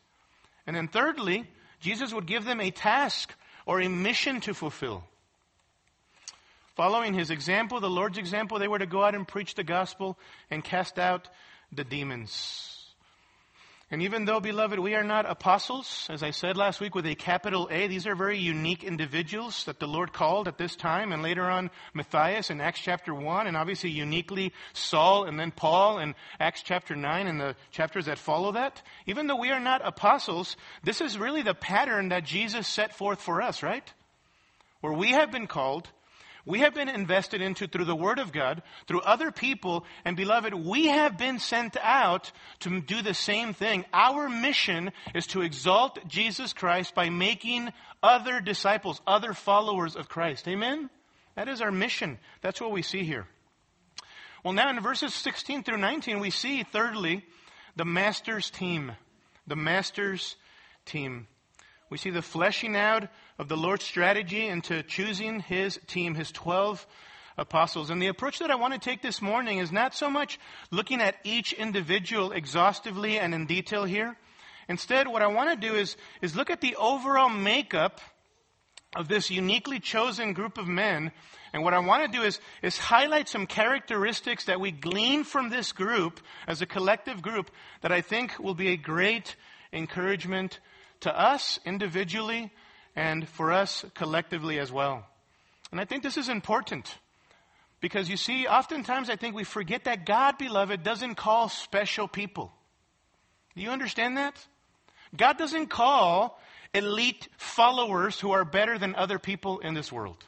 And 0.68 0.76
then 0.76 0.88
thirdly, 0.88 1.48
Jesus 1.80 2.14
would 2.14 2.28
give 2.28 2.46
them 2.46 2.62
a 2.62 2.70
task 2.70 3.34
or 3.66 3.82
a 3.82 3.90
mission 3.90 4.40
to 4.42 4.54
fulfill. 4.54 5.04
Following 6.76 7.16
his 7.16 7.32
example, 7.32 7.80
the 7.80 7.90
Lord's 7.90 8.20
example, 8.20 8.60
they 8.60 8.68
were 8.68 8.78
to 8.78 8.86
go 8.86 9.04
out 9.04 9.16
and 9.16 9.28
preach 9.28 9.56
the 9.56 9.64
gospel 9.64 10.16
and 10.52 10.64
cast 10.64 11.00
out 11.00 11.28
the 11.72 11.84
demons. 11.84 12.75
And 13.96 14.04
even 14.04 14.26
though, 14.26 14.42
beloved, 14.42 14.78
we 14.78 14.94
are 14.96 15.06
not 15.06 15.26
apostles, 15.26 16.08
as 16.10 16.22
I 16.22 16.32
said 16.32 16.58
last 16.58 16.82
week 16.82 16.96
with 16.96 17.06
a 17.06 17.16
capital 17.16 17.70
A, 17.72 17.88
these 17.88 18.06
are 18.06 18.14
very 18.14 18.38
unique 18.38 18.84
individuals 18.84 19.64
that 19.68 19.80
the 19.80 19.88
Lord 19.88 20.12
called 20.12 20.50
at 20.50 20.58
this 20.58 20.76
time, 20.76 21.14
and 21.14 21.24
later 21.24 21.50
on 21.50 21.72
Matthias 21.94 22.50
in 22.50 22.60
Acts 22.60 22.82
chapter 22.82 23.16
1, 23.16 23.48
and 23.48 23.56
obviously 23.56 23.92
uniquely 23.92 24.52
Saul 24.74 25.24
and 25.24 25.40
then 25.40 25.52
Paul 25.52 26.00
in 26.00 26.14
Acts 26.42 26.62
chapter 26.62 26.94
9 26.94 27.26
and 27.26 27.40
the 27.40 27.56
chapters 27.72 28.08
that 28.08 28.18
follow 28.18 28.52
that. 28.52 28.82
Even 29.06 29.28
though 29.28 29.40
we 29.40 29.52
are 29.52 29.62
not 29.62 29.88
apostles, 29.88 30.58
this 30.84 31.00
is 31.00 31.18
really 31.18 31.42
the 31.42 31.56
pattern 31.56 32.10
that 32.10 32.26
Jesus 32.26 32.68
set 32.68 32.98
forth 32.98 33.22
for 33.22 33.42
us, 33.42 33.64
right? 33.64 33.94
Where 34.82 34.92
we 34.92 35.12
have 35.12 35.32
been 35.32 35.48
called 35.48 35.90
we 36.46 36.60
have 36.60 36.74
been 36.74 36.90
invested 36.90 37.42
into 37.42 37.68
through 37.68 37.86
the 37.86 37.96
Word 37.96 38.20
of 38.20 38.32
God, 38.32 38.62
through 38.88 39.02
other 39.02 39.32
people, 39.32 39.86
and 40.04 40.16
beloved, 40.16 40.54
we 40.54 40.88
have 40.88 41.18
been 41.18 41.40
sent 41.40 41.76
out 41.82 42.32
to 42.60 42.82
do 42.82 43.02
the 43.02 43.14
same 43.16 43.54
thing. 43.54 43.84
Our 43.92 44.30
mission 44.30 44.92
is 45.16 45.26
to 45.28 45.42
exalt 45.42 46.08
Jesus 46.08 46.54
Christ 46.54 46.94
by 46.94 47.10
making 47.10 47.70
other 48.04 48.42
disciples, 48.42 49.02
other 49.08 49.34
followers 49.34 49.96
of 49.96 50.08
Christ. 50.08 50.48
Amen? 50.48 50.90
That 51.36 51.50
is 51.50 51.62
our 51.62 51.72
mission. 51.72 52.20
That's 52.42 52.62
what 52.62 52.72
we 52.72 52.84
see 52.84 53.04
here. 53.04 53.28
Well, 54.44 54.54
now 54.54 54.70
in 54.70 54.80
verses 54.82 55.14
16 55.16 55.64
through 55.64 55.78
19, 55.78 56.20
we 56.20 56.30
see, 56.30 56.62
thirdly, 56.62 57.26
the 57.76 57.86
Master's 57.86 58.52
team. 58.52 58.92
The 59.48 59.56
Master's 59.56 60.36
team. 60.86 61.28
We 61.90 61.98
see 61.98 62.12
the 62.12 62.22
fleshing 62.22 62.76
out 62.76 63.10
of 63.38 63.48
the 63.50 63.58
Lord's 63.58 63.84
strategy 63.84 64.48
into 64.48 64.84
choosing 64.84 65.42
his 65.42 65.80
team, 65.88 66.16
his 66.16 66.32
12 66.32 66.86
apostles. 67.38 67.90
And 67.90 68.02
the 68.02 68.08
approach 68.08 68.40
that 68.40 68.52
I 68.52 68.56
want 68.56 68.74
to 68.74 68.80
take 68.80 69.02
this 69.02 69.22
morning 69.22 69.58
is 69.58 69.72
not 69.72 69.94
so 69.94 70.10
much 70.10 70.40
looking 70.72 71.02
at 71.02 71.16
each 71.24 71.52
individual 71.54 72.32
exhaustively 72.32 73.20
and 73.20 73.34
in 73.34 73.46
detail 73.46 73.84
here. 73.84 74.16
Instead, 74.70 75.08
what 75.08 75.22
I 75.22 75.28
want 75.28 75.50
to 75.50 75.68
do 75.68 75.76
is, 75.76 75.98
is 76.22 76.36
look 76.36 76.50
at 76.50 76.62
the 76.62 76.76
overall 76.78 77.30
makeup 77.30 78.00
of 78.96 79.10
this 79.10 79.30
uniquely 79.30 79.80
chosen 79.80 80.34
group 80.34 80.58
of 80.58 80.68
men. 80.68 81.12
And 81.54 81.64
what 81.64 81.74
I 81.74 81.80
want 81.80 82.10
to 82.10 82.18
do 82.18 82.24
is, 82.24 82.40
is 82.62 82.78
highlight 82.78 83.28
some 83.28 83.46
characteristics 83.46 84.46
that 84.46 84.62
we 84.62 84.72
glean 84.72 85.26
from 85.26 85.50
this 85.50 85.74
group 85.74 86.22
as 86.48 86.62
a 86.62 86.66
collective 86.66 87.22
group 87.22 87.52
that 87.82 87.92
I 87.92 88.02
think 88.02 88.40
will 88.40 88.56
be 88.56 88.70
a 88.70 88.78
great 88.78 89.36
encouragement 89.74 90.60
to 91.02 91.18
us 91.18 91.60
individually 91.66 92.52
and 92.96 93.28
for 93.28 93.52
us 93.52 93.86
collectively 93.94 94.60
as 94.60 94.72
well. 94.72 95.06
And 95.72 95.82
I 95.82 95.86
think 95.86 96.04
this 96.04 96.18
is 96.18 96.30
important 96.30 96.98
because 97.82 98.10
you 98.10 98.18
see, 98.18 98.48
oftentimes 98.48 99.10
I 99.10 99.16
think 99.16 99.36
we 99.36 99.44
forget 99.44 99.84
that 99.84 100.06
God, 100.06 100.38
beloved, 100.38 100.84
doesn't 100.84 101.16
call 101.16 101.50
special 101.50 102.08
people. 102.08 102.52
Do 103.56 103.62
you 103.62 103.70
understand 103.70 104.18
that? 104.18 104.36
God 105.16 105.38
doesn't 105.38 105.68
call 105.68 106.40
elite 106.74 107.28
followers 107.38 108.20
who 108.20 108.32
are 108.32 108.46
better 108.46 108.78
than 108.78 108.96
other 108.96 109.20
people 109.20 109.60
in 109.60 109.74
this 109.74 109.92
world. 109.92 110.24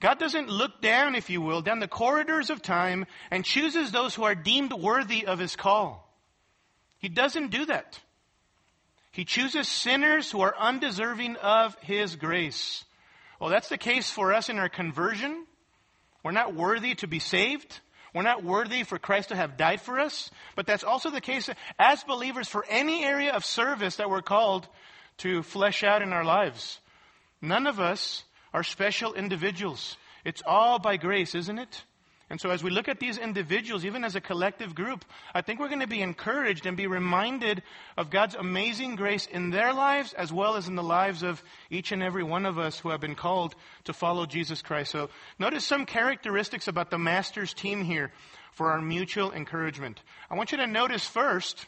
God 0.00 0.18
doesn't 0.18 0.48
look 0.48 0.80
down, 0.80 1.14
if 1.14 1.28
you 1.28 1.42
will, 1.42 1.60
down 1.60 1.78
the 1.78 1.86
corridors 1.86 2.48
of 2.48 2.62
time 2.62 3.04
and 3.30 3.44
chooses 3.44 3.92
those 3.92 4.14
who 4.14 4.24
are 4.24 4.34
deemed 4.34 4.72
worthy 4.72 5.26
of 5.26 5.38
his 5.38 5.56
call. 5.56 6.10
He 6.98 7.08
doesn't 7.08 7.50
do 7.50 7.66
that. 7.66 8.00
He 9.12 9.24
chooses 9.24 9.68
sinners 9.68 10.30
who 10.30 10.40
are 10.40 10.54
undeserving 10.56 11.36
of 11.36 11.76
His 11.80 12.16
grace. 12.16 12.84
Well, 13.40 13.50
that's 13.50 13.68
the 13.68 13.78
case 13.78 14.10
for 14.10 14.32
us 14.32 14.48
in 14.48 14.58
our 14.58 14.68
conversion. 14.68 15.46
We're 16.22 16.30
not 16.32 16.54
worthy 16.54 16.94
to 16.96 17.06
be 17.06 17.18
saved. 17.18 17.80
We're 18.14 18.22
not 18.22 18.44
worthy 18.44 18.82
for 18.82 18.98
Christ 18.98 19.30
to 19.30 19.36
have 19.36 19.56
died 19.56 19.80
for 19.80 19.98
us. 19.98 20.30
But 20.56 20.66
that's 20.66 20.84
also 20.84 21.10
the 21.10 21.20
case 21.20 21.48
as 21.78 22.04
believers 22.04 22.48
for 22.48 22.64
any 22.68 23.04
area 23.04 23.32
of 23.32 23.44
service 23.44 23.96
that 23.96 24.10
we're 24.10 24.22
called 24.22 24.68
to 25.18 25.42
flesh 25.42 25.82
out 25.82 26.02
in 26.02 26.12
our 26.12 26.24
lives. 26.24 26.80
None 27.40 27.66
of 27.66 27.80
us 27.80 28.24
are 28.52 28.62
special 28.62 29.14
individuals. 29.14 29.96
It's 30.24 30.42
all 30.46 30.78
by 30.78 30.96
grace, 30.96 31.34
isn't 31.34 31.58
it? 31.58 31.84
And 32.30 32.40
so 32.40 32.50
as 32.50 32.62
we 32.62 32.70
look 32.70 32.88
at 32.88 33.00
these 33.00 33.18
individuals, 33.18 33.84
even 33.84 34.04
as 34.04 34.14
a 34.14 34.20
collective 34.20 34.72
group, 34.72 35.04
I 35.34 35.42
think 35.42 35.58
we're 35.58 35.68
going 35.68 35.80
to 35.80 35.88
be 35.88 36.00
encouraged 36.00 36.64
and 36.64 36.76
be 36.76 36.86
reminded 36.86 37.64
of 37.96 38.08
God's 38.08 38.36
amazing 38.36 38.94
grace 38.94 39.26
in 39.26 39.50
their 39.50 39.74
lives 39.74 40.12
as 40.12 40.32
well 40.32 40.54
as 40.54 40.68
in 40.68 40.76
the 40.76 40.82
lives 40.82 41.24
of 41.24 41.42
each 41.70 41.90
and 41.90 42.04
every 42.04 42.22
one 42.22 42.46
of 42.46 42.56
us 42.56 42.78
who 42.78 42.90
have 42.90 43.00
been 43.00 43.16
called 43.16 43.56
to 43.84 43.92
follow 43.92 44.26
Jesus 44.26 44.62
Christ. 44.62 44.92
So 44.92 45.10
notice 45.40 45.64
some 45.64 45.84
characteristics 45.86 46.68
about 46.68 46.90
the 46.90 46.98
Master's 46.98 47.52
team 47.52 47.82
here 47.82 48.12
for 48.52 48.70
our 48.70 48.80
mutual 48.80 49.32
encouragement. 49.32 50.00
I 50.30 50.36
want 50.36 50.52
you 50.52 50.58
to 50.58 50.68
notice 50.68 51.04
first 51.04 51.66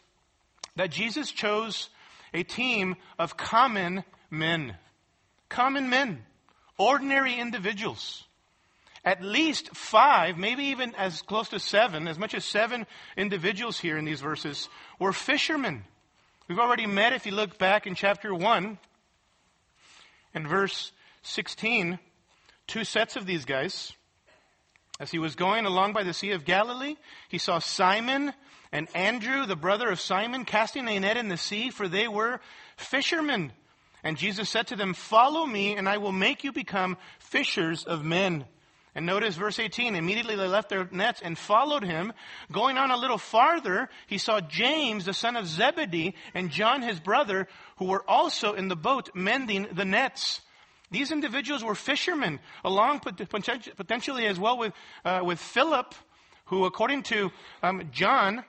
that 0.77 0.91
Jesus 0.91 1.29
chose 1.29 1.89
a 2.33 2.43
team 2.43 2.95
of 3.19 3.35
common 3.35 4.05
men. 4.31 4.77
Common 5.49 5.89
men. 5.89 6.23
Ordinary 6.77 7.35
individuals 7.35 8.23
at 9.05 9.21
least 9.21 9.75
five, 9.75 10.37
maybe 10.37 10.65
even 10.65 10.95
as 10.95 11.21
close 11.21 11.49
to 11.49 11.59
seven, 11.59 12.07
as 12.07 12.17
much 12.17 12.33
as 12.33 12.45
seven 12.45 12.85
individuals 13.17 13.79
here 13.79 13.97
in 13.97 14.05
these 14.05 14.21
verses 14.21 14.69
were 14.99 15.13
fishermen. 15.13 15.83
We've 16.47 16.59
already 16.59 16.85
met, 16.85 17.13
if 17.13 17.25
you 17.25 17.33
look 17.33 17.57
back 17.57 17.87
in 17.87 17.95
chapter 17.95 18.33
1, 18.33 18.77
in 20.33 20.47
verse 20.47 20.91
16, 21.23 21.99
two 22.67 22.83
sets 22.83 23.15
of 23.15 23.25
these 23.25 23.45
guys. 23.45 23.93
As 24.99 25.11
he 25.11 25.19
was 25.19 25.35
going 25.35 25.65
along 25.65 25.93
by 25.93 26.03
the 26.03 26.13
Sea 26.13 26.31
of 26.31 26.45
Galilee, 26.45 26.95
he 27.27 27.37
saw 27.37 27.59
Simon 27.59 28.33
and 28.71 28.87
Andrew, 28.95 29.45
the 29.45 29.55
brother 29.55 29.89
of 29.89 29.99
Simon, 29.99 30.45
casting 30.45 30.87
a 30.87 30.99
net 30.99 31.17
in 31.17 31.27
the 31.27 31.37
sea, 31.37 31.69
for 31.69 31.87
they 31.87 32.07
were 32.07 32.39
fishermen. 32.77 33.51
And 34.03 34.17
Jesus 34.17 34.49
said 34.49 34.67
to 34.67 34.75
them, 34.75 34.93
Follow 34.93 35.45
me, 35.45 35.75
and 35.75 35.87
I 35.87 35.97
will 35.97 36.11
make 36.11 36.43
you 36.43 36.51
become 36.51 36.97
fishers 37.19 37.83
of 37.83 38.03
men. 38.03 38.45
And 38.95 39.05
notice 39.05 39.35
verse 39.35 39.57
18. 39.57 39.95
Immediately 39.95 40.35
they 40.35 40.47
left 40.47 40.69
their 40.69 40.87
nets 40.91 41.21
and 41.23 41.37
followed 41.37 41.83
him. 41.83 42.13
Going 42.51 42.77
on 42.77 42.91
a 42.91 42.97
little 42.97 43.17
farther, 43.17 43.89
he 44.07 44.19
saw 44.19 44.39
James, 44.39 45.05
the 45.05 45.13
son 45.13 45.35
of 45.35 45.47
Zebedee, 45.47 46.15
and 46.33 46.51
John, 46.51 46.81
his 46.81 46.99
brother, 46.99 47.47
who 47.77 47.85
were 47.85 48.07
also 48.07 48.53
in 48.53 48.67
the 48.67 48.75
boat 48.75 49.09
mending 49.15 49.67
the 49.71 49.85
nets. 49.85 50.41
These 50.91 51.11
individuals 51.11 51.63
were 51.63 51.73
fishermen, 51.73 52.39
along 52.63 52.99
potentially 52.99 54.27
as 54.27 54.39
well 54.39 54.59
with, 54.59 54.73
uh, 55.03 55.21
with 55.23 55.39
Philip, 55.39 55.95
who 56.45 56.65
according 56.65 57.01
to 57.03 57.31
um, 57.63 57.89
John, 57.91 58.43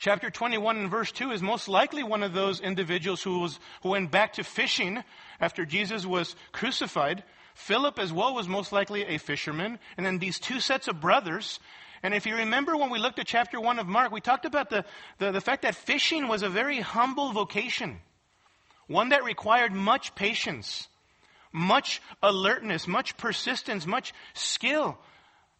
chapter 0.00 0.28
21 0.28 0.76
and 0.78 0.90
verse 0.90 1.12
2 1.12 1.30
is 1.30 1.40
most 1.40 1.68
likely 1.68 2.02
one 2.02 2.24
of 2.24 2.32
those 2.32 2.60
individuals 2.60 3.22
who, 3.22 3.38
was, 3.38 3.60
who 3.84 3.90
went 3.90 4.10
back 4.10 4.32
to 4.32 4.42
fishing 4.42 5.04
after 5.40 5.64
Jesus 5.64 6.04
was 6.04 6.34
crucified. 6.50 7.22
Philip 7.54 7.98
as 7.98 8.12
well 8.12 8.34
was 8.34 8.48
most 8.48 8.72
likely 8.72 9.04
a 9.04 9.18
fisherman. 9.18 9.78
And 9.96 10.04
then 10.04 10.18
these 10.18 10.38
two 10.38 10.60
sets 10.60 10.88
of 10.88 11.00
brothers. 11.00 11.60
And 12.02 12.14
if 12.14 12.26
you 12.26 12.36
remember 12.36 12.76
when 12.76 12.90
we 12.90 12.98
looked 12.98 13.18
at 13.18 13.26
chapter 13.26 13.60
1 13.60 13.78
of 13.78 13.86
Mark, 13.86 14.10
we 14.10 14.20
talked 14.20 14.44
about 14.44 14.70
the, 14.70 14.84
the, 15.18 15.32
the 15.32 15.40
fact 15.40 15.62
that 15.62 15.74
fishing 15.74 16.28
was 16.28 16.42
a 16.42 16.48
very 16.48 16.80
humble 16.80 17.32
vocation. 17.32 18.00
One 18.88 19.10
that 19.10 19.24
required 19.24 19.72
much 19.72 20.14
patience, 20.14 20.88
much 21.52 22.02
alertness, 22.22 22.88
much 22.88 23.16
persistence, 23.16 23.86
much 23.86 24.12
skill. 24.34 24.98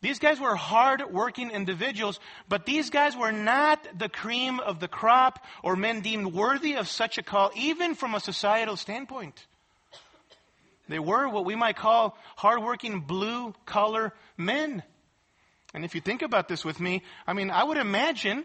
These 0.01 0.19
guys 0.19 0.41
were 0.41 0.57
hard 0.57 1.03
working 1.13 1.53
individuals, 1.53 2.19
but 2.49 2.67
these 2.67 2.91
guys 2.91 3.17
were 3.17 3.31
not 3.31 3.87
the 3.97 4.09
cream 4.09 4.59
of 4.59 4.81
the 4.81 4.89
crop 4.89 5.39
or 5.63 5.77
men 5.77 6.01
deemed 6.01 6.35
worthy 6.35 6.75
of 6.75 6.89
such 6.89 7.19
a 7.19 7.23
call, 7.23 7.53
even 7.55 7.95
from 7.95 8.15
a 8.15 8.21
societal 8.21 8.77
standpoint. 8.77 9.47
They 10.93 10.99
were 10.99 11.27
what 11.29 11.47
we 11.47 11.57
might 11.57 11.77
call 11.77 12.17
hardworking 12.37 13.01
blue 13.01 13.55
collar 13.65 14.13
men. 14.37 14.83
And 15.75 15.85
if 15.85 15.95
you 15.95 16.03
think 16.03 16.21
about 16.21 16.49
this 16.49 16.65
with 16.65 16.79
me, 16.79 17.03
I 17.27 17.33
mean, 17.33 17.51
I 17.51 17.65
would 17.65 17.79
imagine 17.79 18.45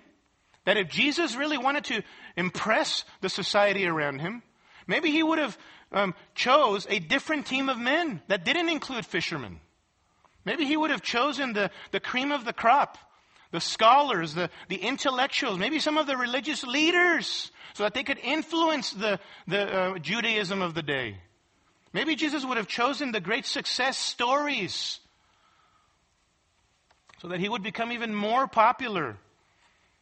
that 0.63 0.77
if 0.77 0.87
Jesus 0.87 1.35
really 1.35 1.57
wanted 1.57 1.83
to 1.85 2.03
impress 2.37 3.03
the 3.21 3.29
society 3.29 3.85
around 3.85 4.19
him, 4.19 4.43
maybe 4.87 5.11
he 5.11 5.21
would 5.21 5.39
have 5.39 5.57
um, 5.91 6.15
chose 6.35 6.87
a 6.89 6.99
different 6.99 7.45
team 7.45 7.67
of 7.67 7.77
men 7.77 8.21
that 8.27 8.45
didn't 8.45 8.69
include 8.69 9.05
fishermen. 9.05 9.59
Maybe 10.45 10.65
he 10.65 10.77
would 10.77 10.91
have 10.91 11.01
chosen 11.01 11.51
the, 11.51 11.69
the 11.91 11.99
cream 11.99 12.31
of 12.31 12.45
the 12.45 12.53
crop, 12.53 12.97
the 13.51 13.59
scholars, 13.59 14.33
the, 14.33 14.49
the 14.69 14.77
intellectuals, 14.77 15.57
maybe 15.57 15.79
some 15.79 15.97
of 15.97 16.07
the 16.07 16.15
religious 16.15 16.63
leaders, 16.63 17.51
so 17.73 17.83
that 17.83 17.93
they 17.93 18.03
could 18.03 18.19
influence 18.19 18.91
the, 18.91 19.19
the 19.47 19.61
uh, 19.61 19.99
Judaism 19.99 20.61
of 20.61 20.73
the 20.73 20.81
day. 20.81 21.17
Maybe 21.97 22.15
Jesus 22.15 22.45
would 22.45 22.57
have 22.57 22.67
chosen 22.67 23.11
the 23.11 23.19
great 23.19 23.47
success 23.47 23.97
stories 23.97 24.99
so 27.23 27.29
that 27.29 27.39
he 27.39 27.49
would 27.49 27.63
become 27.63 27.91
even 27.91 28.13
more 28.13 28.47
popular. 28.47 29.17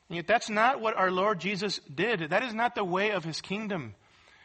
And 0.09 0.17
yet 0.17 0.27
that's 0.27 0.49
not 0.49 0.81
what 0.81 0.97
our 0.97 1.09
Lord 1.09 1.39
Jesus 1.39 1.79
did. 1.79 2.31
That 2.31 2.43
is 2.43 2.53
not 2.53 2.75
the 2.75 2.83
way 2.83 3.11
of 3.11 3.23
his 3.23 3.39
kingdom. 3.39 3.95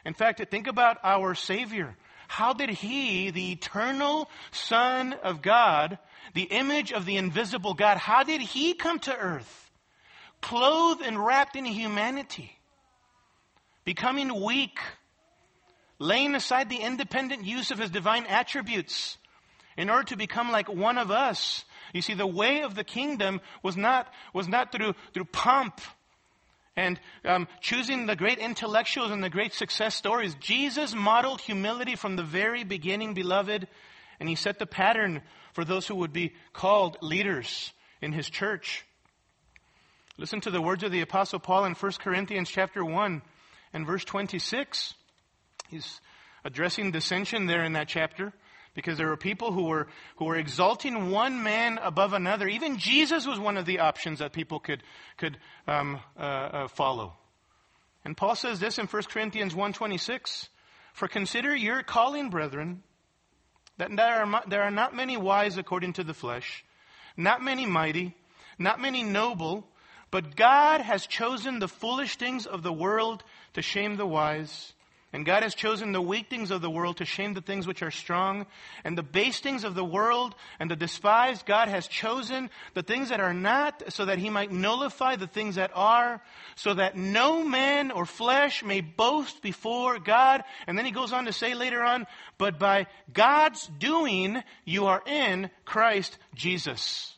In 0.05 0.13
fact, 0.13 0.41
think 0.49 0.67
about 0.67 0.99
our 1.03 1.35
Savior. 1.35 1.97
How 2.29 2.53
did 2.53 2.69
he, 2.69 3.31
the 3.31 3.51
eternal 3.51 4.29
Son 4.51 5.11
of 5.11 5.41
God, 5.41 5.99
the 6.33 6.43
image 6.43 6.93
of 6.93 7.05
the 7.05 7.17
invisible 7.17 7.73
God, 7.73 7.97
how 7.97 8.23
did 8.23 8.39
he 8.39 8.75
come 8.75 8.99
to 8.99 9.13
earth? 9.13 9.71
Clothed 10.39 11.01
and 11.01 11.19
wrapped 11.19 11.57
in 11.57 11.65
humanity, 11.65 12.57
becoming 13.83 14.41
weak, 14.41 14.79
laying 16.01 16.33
aside 16.33 16.67
the 16.69 16.77
independent 16.81 17.45
use 17.45 17.69
of 17.69 17.77
his 17.77 17.91
divine 17.91 18.25
attributes 18.25 19.17
in 19.77 19.89
order 19.89 20.03
to 20.03 20.17
become 20.17 20.51
like 20.51 20.67
one 20.67 20.97
of 20.97 21.11
us. 21.11 21.63
You 21.93 22.01
see, 22.01 22.15
the 22.15 22.27
way 22.27 22.63
of 22.63 22.73
the 22.75 22.83
kingdom 22.83 23.39
was 23.61 23.77
not, 23.77 24.11
was 24.33 24.47
not 24.47 24.71
through, 24.71 24.95
through 25.13 25.25
pomp 25.25 25.79
and 26.75 26.99
um, 27.23 27.47
choosing 27.59 28.05
the 28.05 28.15
great 28.15 28.39
intellectuals 28.39 29.11
and 29.11 29.23
the 29.23 29.29
great 29.29 29.53
success 29.53 29.93
stories. 29.93 30.35
Jesus 30.39 30.95
modeled 30.95 31.41
humility 31.41 31.95
from 31.95 32.15
the 32.15 32.23
very 32.23 32.63
beginning, 32.63 33.13
beloved, 33.13 33.67
and 34.19 34.27
he 34.27 34.35
set 34.35 34.57
the 34.57 34.65
pattern 34.65 35.21
for 35.53 35.63
those 35.63 35.85
who 35.85 35.95
would 35.95 36.13
be 36.13 36.33
called 36.53 36.97
leaders 37.01 37.73
in 38.01 38.11
his 38.11 38.29
church. 38.29 38.85
Listen 40.17 40.41
to 40.41 40.51
the 40.51 40.61
words 40.61 40.83
of 40.83 40.91
the 40.91 41.01
apostle 41.01 41.39
Paul 41.39 41.65
in 41.65 41.73
1 41.73 41.91
Corinthians 41.99 42.49
chapter 42.49 42.83
1 42.83 43.21
and 43.73 43.85
verse 43.85 44.05
26. 44.05 44.95
He's 45.71 46.01
addressing 46.43 46.91
dissension 46.91 47.47
there 47.47 47.63
in 47.63 47.73
that 47.73 47.87
chapter 47.87 48.33
because 48.73 48.97
there 48.97 49.07
were 49.07 49.17
people 49.17 49.51
who 49.51 49.63
were, 49.63 49.87
who 50.17 50.25
were 50.25 50.37
exalting 50.37 51.11
one 51.11 51.43
man 51.43 51.79
above 51.81 52.13
another. 52.13 52.47
Even 52.47 52.77
Jesus 52.77 53.25
was 53.25 53.39
one 53.39 53.57
of 53.57 53.65
the 53.65 53.79
options 53.79 54.19
that 54.19 54.33
people 54.33 54.59
could, 54.59 54.83
could 55.17 55.37
um, 55.67 55.99
uh, 56.17 56.21
uh, 56.21 56.67
follow. 56.67 57.13
And 58.03 58.17
Paul 58.17 58.35
says 58.35 58.59
this 58.59 58.79
in 58.79 58.87
1 58.87 59.03
Corinthians 59.03 59.53
1.26, 59.53 60.49
For 60.93 61.07
consider 61.07 61.55
your 61.55 61.83
calling, 61.83 62.29
brethren, 62.29 62.83
that 63.77 63.95
there 63.95 64.23
are, 64.23 64.43
there 64.47 64.63
are 64.63 64.71
not 64.71 64.95
many 64.95 65.17
wise 65.17 65.57
according 65.57 65.93
to 65.93 66.03
the 66.03 66.13
flesh, 66.13 66.63
not 67.15 67.41
many 67.41 67.65
mighty, 67.65 68.15
not 68.57 68.79
many 68.79 69.03
noble, 69.03 69.67
but 70.11 70.35
God 70.35 70.81
has 70.81 71.07
chosen 71.07 71.59
the 71.59 71.67
foolish 71.67 72.17
things 72.17 72.45
of 72.45 72.63
the 72.63 72.73
world 72.73 73.23
to 73.53 73.61
shame 73.61 73.95
the 73.95 74.05
wise. 74.05 74.73
And 75.13 75.25
God 75.25 75.43
has 75.43 75.53
chosen 75.53 75.91
the 75.91 76.01
weak 76.01 76.29
things 76.29 76.51
of 76.51 76.61
the 76.61 76.69
world 76.69 76.97
to 76.97 77.05
shame 77.05 77.33
the 77.33 77.41
things 77.41 77.67
which 77.67 77.83
are 77.83 77.91
strong. 77.91 78.45
And 78.85 78.97
the 78.97 79.03
base 79.03 79.41
things 79.41 79.65
of 79.65 79.75
the 79.75 79.83
world 79.83 80.35
and 80.57 80.71
the 80.71 80.77
despised, 80.77 81.45
God 81.45 81.67
has 81.67 81.87
chosen 81.87 82.49
the 82.75 82.83
things 82.83 83.09
that 83.09 83.19
are 83.19 83.33
not, 83.33 83.83
so 83.91 84.05
that 84.05 84.19
he 84.19 84.29
might 84.29 84.53
nullify 84.53 85.17
the 85.17 85.27
things 85.27 85.55
that 85.55 85.71
are, 85.75 86.21
so 86.55 86.73
that 86.73 86.95
no 86.95 87.43
man 87.43 87.91
or 87.91 88.05
flesh 88.05 88.63
may 88.63 88.79
boast 88.79 89.41
before 89.41 89.99
God. 89.99 90.45
And 90.65 90.77
then 90.77 90.85
he 90.85 90.91
goes 90.91 91.11
on 91.11 91.25
to 91.25 91.33
say 91.33 91.55
later 91.55 91.83
on, 91.83 92.07
but 92.37 92.57
by 92.57 92.87
God's 93.11 93.67
doing, 93.79 94.41
you 94.63 94.85
are 94.85 95.03
in 95.05 95.49
Christ 95.65 96.17
Jesus. 96.35 97.13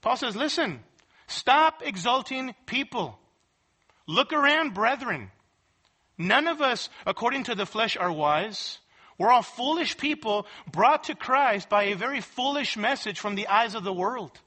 Paul 0.00 0.16
says, 0.16 0.34
listen, 0.34 0.80
stop 1.28 1.82
exalting 1.84 2.56
people. 2.66 3.16
Look 4.08 4.32
around, 4.32 4.74
brethren. 4.74 5.30
None 6.18 6.46
of 6.46 6.60
us, 6.60 6.88
according 7.06 7.44
to 7.44 7.54
the 7.54 7.66
flesh, 7.66 7.96
are 7.96 8.12
wise. 8.12 8.78
We're 9.18 9.30
all 9.30 9.42
foolish 9.42 9.96
people 9.96 10.46
brought 10.70 11.04
to 11.04 11.14
Christ 11.14 11.68
by 11.68 11.84
a 11.84 11.96
very 11.96 12.20
foolish 12.20 12.76
message 12.76 13.20
from 13.20 13.34
the 13.34 13.48
eyes 13.48 13.74
of 13.74 13.84
the 13.84 13.92
world. 13.92 14.38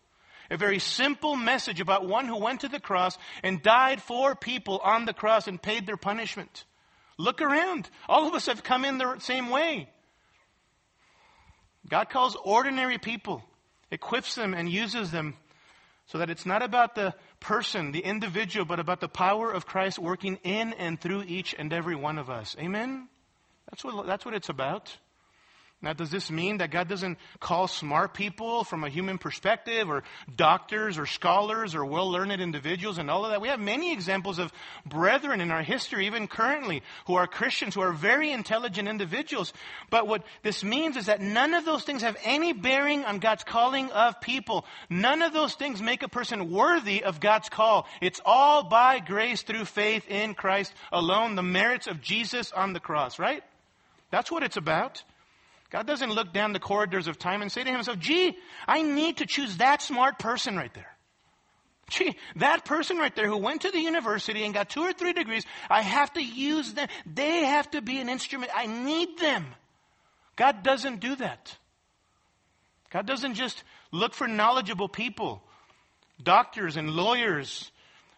A 0.51 0.57
very 0.57 0.79
simple 0.79 1.35
message 1.35 1.79
about 1.79 2.07
one 2.07 2.27
who 2.27 2.37
went 2.37 2.61
to 2.61 2.67
the 2.67 2.79
cross 2.79 3.17
and 3.41 3.63
died 3.63 4.01
for 4.01 4.35
people 4.35 4.79
on 4.83 5.05
the 5.05 5.13
cross 5.13 5.47
and 5.47 5.61
paid 5.61 5.85
their 5.85 5.97
punishment. 5.97 6.65
Look 7.17 7.41
around. 7.41 7.89
All 8.07 8.27
of 8.27 8.33
us 8.33 8.45
have 8.45 8.63
come 8.63 8.85
in 8.85 8.97
the 8.97 9.19
same 9.19 9.49
way. 9.49 9.89
God 11.89 12.09
calls 12.09 12.35
ordinary 12.43 12.97
people, 12.97 13.43
equips 13.91 14.35
them, 14.35 14.53
and 14.53 14.69
uses 14.69 15.11
them 15.11 15.35
so 16.07 16.17
that 16.19 16.29
it's 16.29 16.45
not 16.45 16.61
about 16.61 16.95
the 16.95 17.13
person, 17.45 17.91
the 17.91 17.99
individual, 17.99 18.65
but 18.65 18.79
about 18.79 18.99
the 18.99 19.07
power 19.07 19.51
of 19.51 19.67
Christ 19.67 19.99
working 19.99 20.39
in 20.43 20.73
and 20.73 20.99
through 20.99 21.23
each 21.27 21.53
and 21.57 21.71
every 21.71 21.95
one 21.95 22.17
of 22.17 22.29
us. 22.29 22.55
Amen? 22.59 23.07
That's 23.69 23.83
what, 23.83 24.07
that's 24.07 24.25
what 24.25 24.33
it's 24.33 24.49
about. 24.49 24.97
Now, 25.85 25.93
does 25.93 26.09
this 26.09 26.31
mean 26.31 26.57
that 26.57 26.71
God 26.71 26.87
doesn't 26.87 27.19
call 27.39 27.67
smart 27.67 28.15
people 28.15 28.63
from 28.63 28.83
a 28.83 28.89
human 28.89 29.19
perspective, 29.19 29.87
or 29.87 30.03
doctors, 30.35 30.97
or 30.97 31.05
scholars, 31.05 31.75
or 31.75 31.85
well 31.85 32.09
learned 32.09 32.41
individuals, 32.41 32.97
and 32.97 33.07
all 33.07 33.23
of 33.23 33.29
that? 33.29 33.39
We 33.39 33.49
have 33.49 33.59
many 33.59 33.93
examples 33.93 34.39
of 34.39 34.51
brethren 34.83 35.41
in 35.41 35.51
our 35.51 35.61
history, 35.61 36.07
even 36.07 36.27
currently, 36.27 36.81
who 37.05 37.13
are 37.17 37.27
Christians, 37.27 37.75
who 37.75 37.81
are 37.81 37.91
very 37.91 38.31
intelligent 38.31 38.87
individuals. 38.87 39.53
But 39.91 40.07
what 40.07 40.23
this 40.41 40.63
means 40.63 40.97
is 40.97 41.05
that 41.05 41.21
none 41.21 41.53
of 41.53 41.65
those 41.65 41.83
things 41.83 42.01
have 42.01 42.17
any 42.23 42.51
bearing 42.51 43.05
on 43.05 43.19
God's 43.19 43.43
calling 43.43 43.91
of 43.91 44.19
people. 44.19 44.65
None 44.89 45.21
of 45.21 45.33
those 45.33 45.53
things 45.53 45.83
make 45.83 46.01
a 46.01 46.09
person 46.09 46.49
worthy 46.49 47.03
of 47.03 47.19
God's 47.19 47.49
call. 47.49 47.85
It's 48.01 48.21
all 48.25 48.63
by 48.63 48.97
grace 48.97 49.43
through 49.43 49.65
faith 49.65 50.09
in 50.09 50.33
Christ 50.33 50.73
alone, 50.91 51.35
the 51.35 51.43
merits 51.43 51.85
of 51.85 52.01
Jesus 52.01 52.51
on 52.51 52.73
the 52.73 52.79
cross, 52.79 53.19
right? 53.19 53.43
That's 54.09 54.31
what 54.31 54.41
it's 54.41 54.57
about. 54.57 55.03
God 55.69 55.87
doesn't 55.87 56.11
look 56.11 56.31
down 56.31 56.53
the 56.53 56.59
corridors 56.59 57.07
of 57.07 57.17
time 57.17 57.41
and 57.41 57.51
say 57.51 57.63
to 57.63 57.71
himself, 57.71 57.99
gee, 57.99 58.37
I 58.67 58.81
need 58.81 59.17
to 59.17 59.25
choose 59.25 59.57
that 59.57 59.81
smart 59.81 60.19
person 60.19 60.55
right 60.55 60.73
there. 60.73 60.95
Gee, 61.89 62.15
that 62.37 62.65
person 62.65 62.97
right 62.97 63.15
there 63.15 63.27
who 63.27 63.37
went 63.37 63.61
to 63.61 63.71
the 63.71 63.79
university 63.79 64.43
and 64.43 64.53
got 64.53 64.69
two 64.69 64.81
or 64.81 64.93
three 64.93 65.13
degrees, 65.13 65.45
I 65.69 65.81
have 65.81 66.11
to 66.13 66.21
use 66.21 66.73
them. 66.73 66.87
They 67.05 67.45
have 67.45 67.69
to 67.71 67.81
be 67.81 67.99
an 67.99 68.09
instrument. 68.09 68.51
I 68.55 68.65
need 68.65 69.19
them. 69.19 69.45
God 70.35 70.63
doesn't 70.63 70.99
do 70.99 71.15
that. 71.17 71.55
God 72.89 73.05
doesn't 73.05 73.35
just 73.35 73.63
look 73.91 74.13
for 74.13 74.27
knowledgeable 74.27 74.89
people, 74.89 75.43
doctors 76.21 76.77
and 76.77 76.91
lawyers 76.91 77.71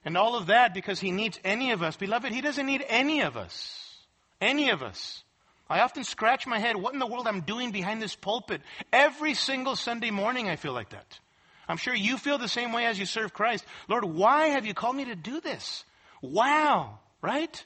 and 0.06 0.18
all 0.18 0.36
of 0.36 0.48
that 0.48 0.74
because 0.74 1.00
He 1.00 1.12
needs 1.12 1.40
any 1.44 1.72
of 1.72 1.84
us. 1.84 1.98
Beloved, 1.98 2.32
He 2.32 2.42
doesn't 2.42 2.66
need 2.66 2.84
any 2.88 3.22
of 3.22 3.36
us. 3.36 4.06
Any 4.40 4.70
of 4.70 4.82
us. 4.82 5.24
I 5.69 5.82
often 5.82 6.03
scratch 6.03 6.47
my 6.47 6.60
head, 6.60 6.75
what 6.75 6.93
in 6.93 6.99
the 6.99 7.08
world 7.08 7.27
I'm 7.27 7.41
doing 7.41 7.71
behind 7.71 8.01
this 8.01 8.15
pulpit? 8.15 8.62
Every 8.91 9.34
single 9.34 9.75
Sunday 9.75 10.12
morning 10.12 10.49
I 10.49 10.56
feel 10.56 10.73
like 10.73 10.89
that. 10.89 11.19
I'm 11.67 11.77
sure 11.77 11.93
you 11.93 12.17
feel 12.17 12.38
the 12.38 12.47
same 12.47 12.71
way 12.71 12.86
as 12.86 12.97
you 12.97 13.06
serve 13.06 13.34
Christ. 13.34 13.65
Lord, 13.89 14.06
why 14.06 14.47
have 14.47 14.65
you 14.65 14.73
called 14.73 14.95
me 14.95 15.06
to 15.06 15.15
do 15.15 15.41
this? 15.41 15.84
Wow, 16.21 16.99
right? 17.21 17.65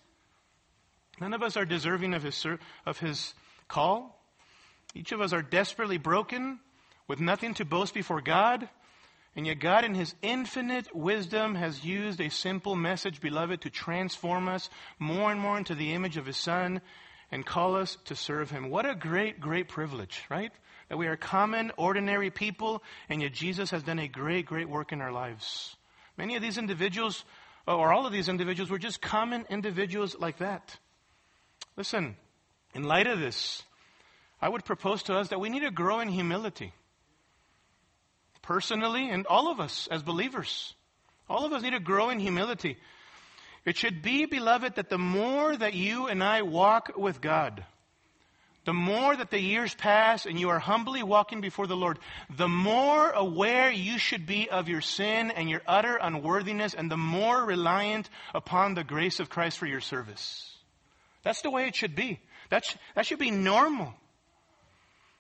None 1.19 1.33
of 1.33 1.43
us 1.43 1.55
are 1.55 1.65
deserving 1.65 2.15
of 2.15 2.23
his, 2.23 2.43
of 2.85 2.97
his 2.97 3.35
call. 3.67 4.19
Each 4.95 5.11
of 5.11 5.21
us 5.21 5.33
are 5.33 5.43
desperately 5.43 5.99
broken 5.99 6.59
with 7.07 7.19
nothing 7.19 7.53
to 7.55 7.65
boast 7.65 7.93
before 7.93 8.21
God. 8.21 8.67
And 9.35 9.45
yet 9.45 9.59
God 9.59 9.85
in 9.85 9.93
his 9.93 10.15
infinite 10.21 10.93
wisdom 10.95 11.55
has 11.55 11.85
used 11.85 12.19
a 12.19 12.29
simple 12.29 12.75
message, 12.75 13.21
beloved, 13.21 13.61
to 13.61 13.69
transform 13.69 14.49
us 14.49 14.69
more 14.99 15.31
and 15.31 15.39
more 15.39 15.57
into 15.57 15.75
the 15.75 15.93
image 15.93 16.17
of 16.17 16.25
his 16.25 16.37
son 16.37 16.81
and 17.31 17.45
call 17.45 17.75
us 17.75 17.97
to 18.05 18.15
serve 18.15 18.51
him. 18.51 18.69
What 18.69 18.85
a 18.85 18.93
great, 18.93 19.39
great 19.39 19.67
privilege, 19.67 20.23
right? 20.29 20.51
That 20.89 20.97
we 20.97 21.07
are 21.07 21.15
common, 21.15 21.71
ordinary 21.77 22.29
people, 22.29 22.83
and 23.09 23.21
yet 23.21 23.33
Jesus 23.33 23.71
has 23.71 23.83
done 23.83 23.99
a 23.99 24.07
great, 24.07 24.45
great 24.45 24.67
work 24.67 24.91
in 24.91 25.01
our 25.01 25.11
lives. 25.11 25.75
Many 26.17 26.35
of 26.35 26.41
these 26.41 26.57
individuals, 26.57 27.23
or 27.65 27.93
all 27.93 28.05
of 28.05 28.11
these 28.11 28.27
individuals, 28.27 28.69
were 28.69 28.77
just 28.77 29.01
common 29.01 29.45
individuals 29.49 30.15
like 30.19 30.39
that. 30.39 30.77
Listen, 31.77 32.17
in 32.73 32.83
light 32.83 33.07
of 33.07 33.19
this, 33.19 33.63
I 34.41 34.49
would 34.49 34.65
propose 34.65 35.03
to 35.03 35.15
us 35.15 35.29
that 35.29 35.39
we 35.39 35.49
need 35.49 35.61
to 35.61 35.71
grow 35.71 36.01
in 36.01 36.09
humility. 36.09 36.73
Personally, 38.41 39.09
and 39.09 39.25
all 39.27 39.51
of 39.51 39.59
us 39.59 39.87
as 39.89 40.03
believers. 40.03 40.73
All 41.29 41.45
of 41.45 41.53
us 41.53 41.61
need 41.61 41.71
to 41.71 41.79
grow 41.79 42.09
in 42.09 42.19
humility. 42.19 42.77
It 43.65 43.77
should 43.77 44.01
be, 44.01 44.25
beloved, 44.25 44.75
that 44.75 44.89
the 44.89 44.97
more 44.97 45.55
that 45.55 45.73
you 45.73 46.07
and 46.07 46.23
I 46.23 46.41
walk 46.41 46.93
with 46.97 47.21
God, 47.21 47.63
the 48.65 48.73
more 48.73 49.15
that 49.15 49.31
the 49.31 49.39
years 49.39 49.73
pass 49.73 50.25
and 50.25 50.39
you 50.39 50.49
are 50.49 50.59
humbly 50.59 51.03
walking 51.03 51.41
before 51.41 51.67
the 51.67 51.75
Lord, 51.75 51.97
the 52.29 52.47
more 52.47 53.09
aware 53.09 53.71
you 53.71 53.97
should 53.97 54.25
be 54.25 54.49
of 54.49 54.67
your 54.67 54.81
sin 54.81 55.31
and 55.31 55.49
your 55.49 55.61
utter 55.67 55.95
unworthiness, 55.95 56.73
and 56.73 56.89
the 56.89 56.97
more 56.97 57.43
reliant 57.43 58.09
upon 58.33 58.73
the 58.73 58.83
grace 58.83 59.19
of 59.19 59.29
Christ 59.29 59.57
for 59.57 59.65
your 59.65 59.81
service. 59.81 60.55
That's 61.23 61.41
the 61.41 61.51
way 61.51 61.67
it 61.67 61.75
should 61.75 61.95
be. 61.95 62.19
That, 62.49 62.65
sh- 62.65 62.75
that 62.95 63.05
should 63.05 63.19
be 63.19 63.31
normal. 63.31 63.93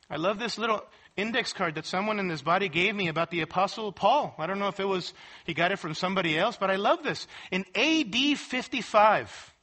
I 0.09 0.17
love 0.17 0.37
this 0.37 0.57
little 0.57 0.83
index 1.17 1.53
card 1.53 1.75
that 1.75 1.85
someone 1.85 2.19
in 2.19 2.27
this 2.27 2.41
body 2.41 2.69
gave 2.69 2.95
me 2.95 3.07
about 3.07 3.31
the 3.31 3.41
apostle 3.41 3.91
Paul. 3.91 4.35
I 4.37 4.47
don't 4.47 4.59
know 4.59 4.67
if 4.67 4.79
it 4.79 4.87
was, 4.87 5.13
he 5.45 5.53
got 5.53 5.71
it 5.71 5.79
from 5.79 5.93
somebody 5.93 6.37
else, 6.37 6.57
but 6.57 6.71
I 6.71 6.75
love 6.75 7.03
this. 7.03 7.27
In 7.51 7.65
AD 7.75 8.37
55, 8.37 9.53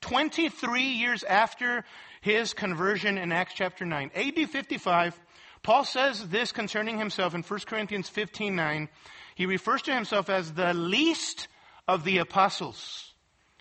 23 0.00 0.82
years 0.82 1.24
after 1.24 1.84
his 2.20 2.54
conversion 2.54 3.18
in 3.18 3.32
Acts 3.32 3.54
chapter 3.54 3.84
9, 3.84 4.10
AD 4.14 4.50
55, 4.50 5.20
Paul 5.62 5.84
says 5.84 6.28
this 6.28 6.52
concerning 6.52 6.98
himself 6.98 7.34
in 7.34 7.42
1 7.42 7.60
Corinthians 7.66 8.08
15 8.08 8.54
9. 8.54 8.88
He 9.34 9.46
refers 9.46 9.82
to 9.82 9.94
himself 9.94 10.28
as 10.30 10.52
the 10.52 10.74
least 10.74 11.48
of 11.88 12.04
the 12.04 12.18
apostles, 12.18 13.12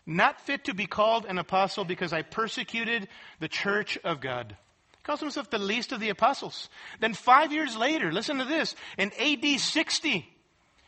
not 0.06 0.42
fit 0.42 0.66
to 0.66 0.74
be 0.74 0.86
called 0.86 1.26
an 1.26 1.38
apostle 1.38 1.86
because 1.86 2.14
I 2.14 2.22
persecuted 2.22 3.08
the 3.40 3.48
church 3.48 3.98
of 4.04 4.22
God. 4.22 4.58
Calls 5.04 5.20
himself 5.20 5.50
the 5.50 5.60
least 5.60 5.92
of 5.92 6.00
the 6.00 6.10
apostles. 6.10 6.70
Then 7.00 7.14
five 7.14 7.52
years 7.52 7.76
later, 7.76 8.12
listen 8.12 8.38
to 8.38 8.46
this, 8.46 8.76
in 8.98 9.12
AD 9.20 9.60
60, 9.60 10.26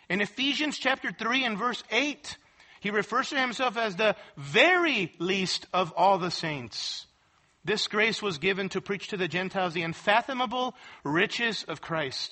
in 0.10 0.22
Ephesians 0.22 0.78
chapter 0.78 1.12
3 1.12 1.44
and 1.44 1.58
verse 1.58 1.84
8, 1.92 2.38
he 2.80 2.92
refers 2.92 3.30
to 3.30 3.40
himself 3.40 3.78
as 3.78 3.96
the 3.96 4.16
very 4.38 5.14
least 5.20 5.66
of 5.74 5.92
all 5.98 6.18
the 6.18 6.32
saints. 6.32 7.08
This 7.66 7.88
grace 7.88 8.22
was 8.22 8.38
given 8.38 8.70
to 8.70 8.82
preach 8.82 9.08
to 9.10 9.18
the 9.18 9.28
Gentiles 9.28 9.74
the 9.74 9.82
unfathomable 9.82 10.76
riches 11.04 11.64
of 11.68 11.82
Christ. 11.82 12.32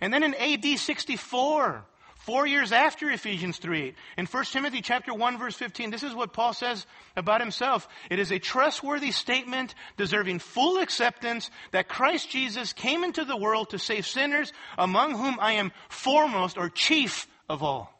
And 0.00 0.12
then 0.12 0.22
in 0.22 0.34
AD 0.34 0.78
64, 0.78 1.84
four 2.24 2.46
years 2.46 2.72
after 2.72 3.10
Ephesians 3.10 3.58
3, 3.58 3.94
in 4.16 4.26
1 4.26 4.44
Timothy 4.44 4.80
chapter 4.80 5.12
1 5.12 5.38
verse 5.38 5.56
15, 5.56 5.90
this 5.90 6.02
is 6.02 6.14
what 6.14 6.32
Paul 6.32 6.52
says 6.52 6.86
about 7.16 7.40
himself. 7.40 7.88
It 8.10 8.18
is 8.18 8.30
a 8.30 8.38
trustworthy 8.38 9.10
statement 9.10 9.74
deserving 9.96 10.38
full 10.38 10.78
acceptance 10.78 11.50
that 11.72 11.88
Christ 11.88 12.30
Jesus 12.30 12.72
came 12.72 13.04
into 13.04 13.24
the 13.24 13.36
world 13.36 13.70
to 13.70 13.78
save 13.78 14.06
sinners 14.06 14.52
among 14.78 15.16
whom 15.16 15.38
I 15.40 15.52
am 15.54 15.72
foremost 15.88 16.58
or 16.58 16.68
chief 16.68 17.26
of 17.48 17.62
all. 17.62 17.92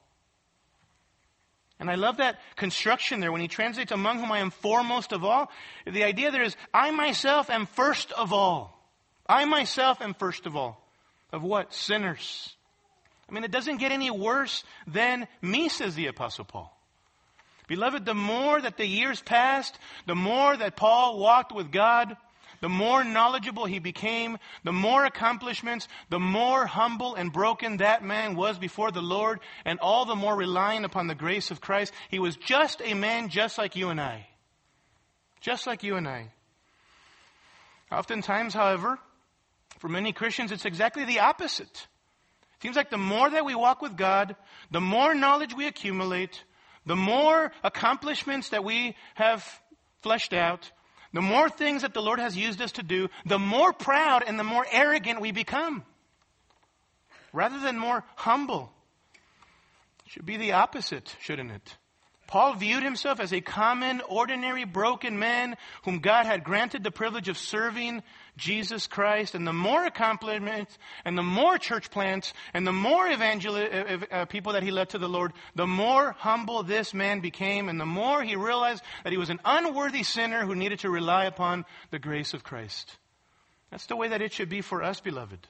And 1.81 1.91
I 1.91 1.97
love 1.97 2.19
that 2.19 2.39
construction 2.55 3.19
there 3.19 3.33
when 3.33 3.41
he 3.41 3.49
translates 3.49 3.91
among 3.91 4.21
whom 4.21 4.31
I 4.31 4.39
am 4.39 4.51
foremost 4.51 5.11
of 5.11 5.25
all. 5.25 5.51
The 5.85 6.05
idea 6.05 6.31
there 6.31 6.45
is, 6.45 6.57
I 6.73 6.93
myself 6.93 7.51
am 7.51 7.67
first 7.67 8.13
of 8.13 8.33
all. 8.33 8.79
I 9.27 9.47
myself 9.47 10.01
am 10.01 10.15
first 10.15 10.47
of 10.47 10.55
all. 10.55 10.81
Of 11.33 11.43
what? 11.43 11.75
Sinners. 11.75 12.55
I 13.33 13.35
mean, 13.35 13.45
it 13.45 13.51
doesn't 13.51 13.79
get 13.79 13.93
any 13.93 14.11
worse 14.11 14.63
than 14.87 15.27
me, 15.41 15.71
says 15.71 15.95
the 15.95 16.09
apostle 16.09 16.45
Paul. 16.45 16.79
Beloved, 17.67 18.05
the 18.05 18.13
more 18.13 18.61
that 18.61 18.77
the 18.77 18.85
years 18.85 19.23
passed, 19.23 19.79
the 20.07 20.15
more 20.15 20.55
that 20.55 20.77
Paul 20.77 21.19
walked 21.19 21.51
with 21.51 21.73
God, 21.73 22.15
the 22.61 22.69
more 22.69 23.03
knowledgeable 23.03 23.65
he 23.65 23.79
became, 23.79 24.37
the 24.65 24.73
more 24.73 25.07
accomplishments, 25.07 25.89
the 26.11 26.21
more 26.21 26.67
humble 26.67 27.15
and 27.15 27.33
broken 27.33 27.79
that 27.79 28.05
man 28.05 28.37
was 28.37 28.59
before 28.59 28.91
the 28.91 29.01
Lord, 29.01 29.41
and 29.65 29.81
all 29.81 30.05
the 30.05 30.15
more 30.15 30.37
relying 30.37 30.85
upon 30.85 31.07
the 31.07 31.15
grace 31.15 31.51
of 31.51 31.63
Christ. 31.63 31.95
He 32.11 32.19
was 32.19 32.37
just 32.37 32.83
a 32.85 32.93
man 32.93 33.31
just 33.31 33.57
like 33.57 33.77
you 33.77 33.89
and 33.89 34.01
I. 34.01 34.27
Just 35.41 35.67
like 35.67 35.83
you 35.83 35.97
and 35.97 36.07
I. 36.07 36.33
Oftentimes, 37.91 38.53
however, 38.53 38.99
for 39.79 39.89
many 39.89 40.13
Christians, 40.13 40.53
it's 40.53 40.67
exactly 40.67 41.07
the 41.07 41.21
opposite. 41.21 41.87
Seems 42.63 42.77
like 42.77 42.91
the 42.91 42.97
more 42.97 43.29
that 43.29 43.45
we 43.45 43.57
walk 43.57 43.83
with 43.83 43.97
God, 43.97 44.37
the 44.71 44.81
more 44.81 45.17
knowledge 45.17 45.53
we 45.53 45.67
accumulate, 45.67 46.45
the 46.87 46.95
more 46.95 47.51
accomplishments 47.65 48.51
that 48.51 48.63
we 48.63 48.95
have 49.17 49.45
fleshed 50.03 50.33
out, 50.33 50.71
the 51.13 51.21
more 51.21 51.49
things 51.49 51.83
that 51.83 51.93
the 51.93 52.01
Lord 52.01 52.21
has 52.21 52.37
used 52.37 52.63
us 52.63 52.71
to 52.73 52.85
do, 52.85 53.09
the 53.27 53.41
more 53.41 53.73
proud 53.73 54.23
and 54.25 54.39
the 54.39 54.45
more 54.45 54.65
arrogant 54.71 55.21
we 55.21 55.33
become. 55.33 55.83
Rather 57.33 57.59
than 57.59 57.79
more 57.79 58.05
humble. 58.15 58.73
It 60.07 60.13
should 60.13 60.27
be 60.27 60.37
the 60.37 60.53
opposite, 60.53 61.17
shouldn't 61.21 61.51
it? 61.51 61.77
Paul 62.29 62.55
viewed 62.55 62.85
himself 62.85 63.19
as 63.19 63.33
a 63.33 63.41
common, 63.41 64.01
ordinary, 64.09 64.65
broken 64.65 65.19
man 65.19 65.57
whom 65.85 65.99
God 65.99 66.27
had 66.27 66.45
granted 66.45 66.85
the 66.85 66.93
privilege 66.93 67.29
of 67.29 67.37
serving 67.37 68.05
Jesus 68.37 68.87
Christ. 68.87 69.35
And 69.35 69.47
the 69.47 69.53
more 69.53 69.85
accomplishments 69.85 70.79
and 71.05 71.17
the 71.17 71.23
more 71.23 71.59
church 71.59 71.91
plants 71.91 72.33
and 72.55 72.67
the 72.67 72.73
more 72.73 73.09
evangel- 73.09 73.57
uh, 74.11 74.25
people 74.27 74.55
that 74.55 74.63
he 74.63 74.71
led 74.71 74.91
to 74.91 74.99
the 74.99 75.09
Lord, 75.09 75.33
the 75.55 75.67
more 75.67 76.13
humble 76.19 76.63
this 76.63 76.95
man 76.95 77.21
became 77.21 77.69
and 77.69 77.81
the 77.81 77.87
more 77.87 78.23
he 78.23 78.37
realized 78.37 78.83
that 79.05 79.13
he 79.13 79.19
was 79.19 79.31
an 79.31 79.41
unworthy 79.45 80.03
sinner 80.03 80.45
who 80.47 80.55
needed 80.55 80.81
to 80.81 80.91
rely 80.91 81.27
upon 81.27 81.65
the 81.91 81.99
grace 81.99 82.35
of 82.35 82.45
Christ. 82.45 82.97
That's 83.71 83.87
the 83.87 83.97
way 83.97 84.09
that 84.09 84.23
it 84.23 84.33
should 84.33 84.49
be 84.49 84.61
for 84.61 84.83
us, 84.83 85.01
beloved. 85.01 85.47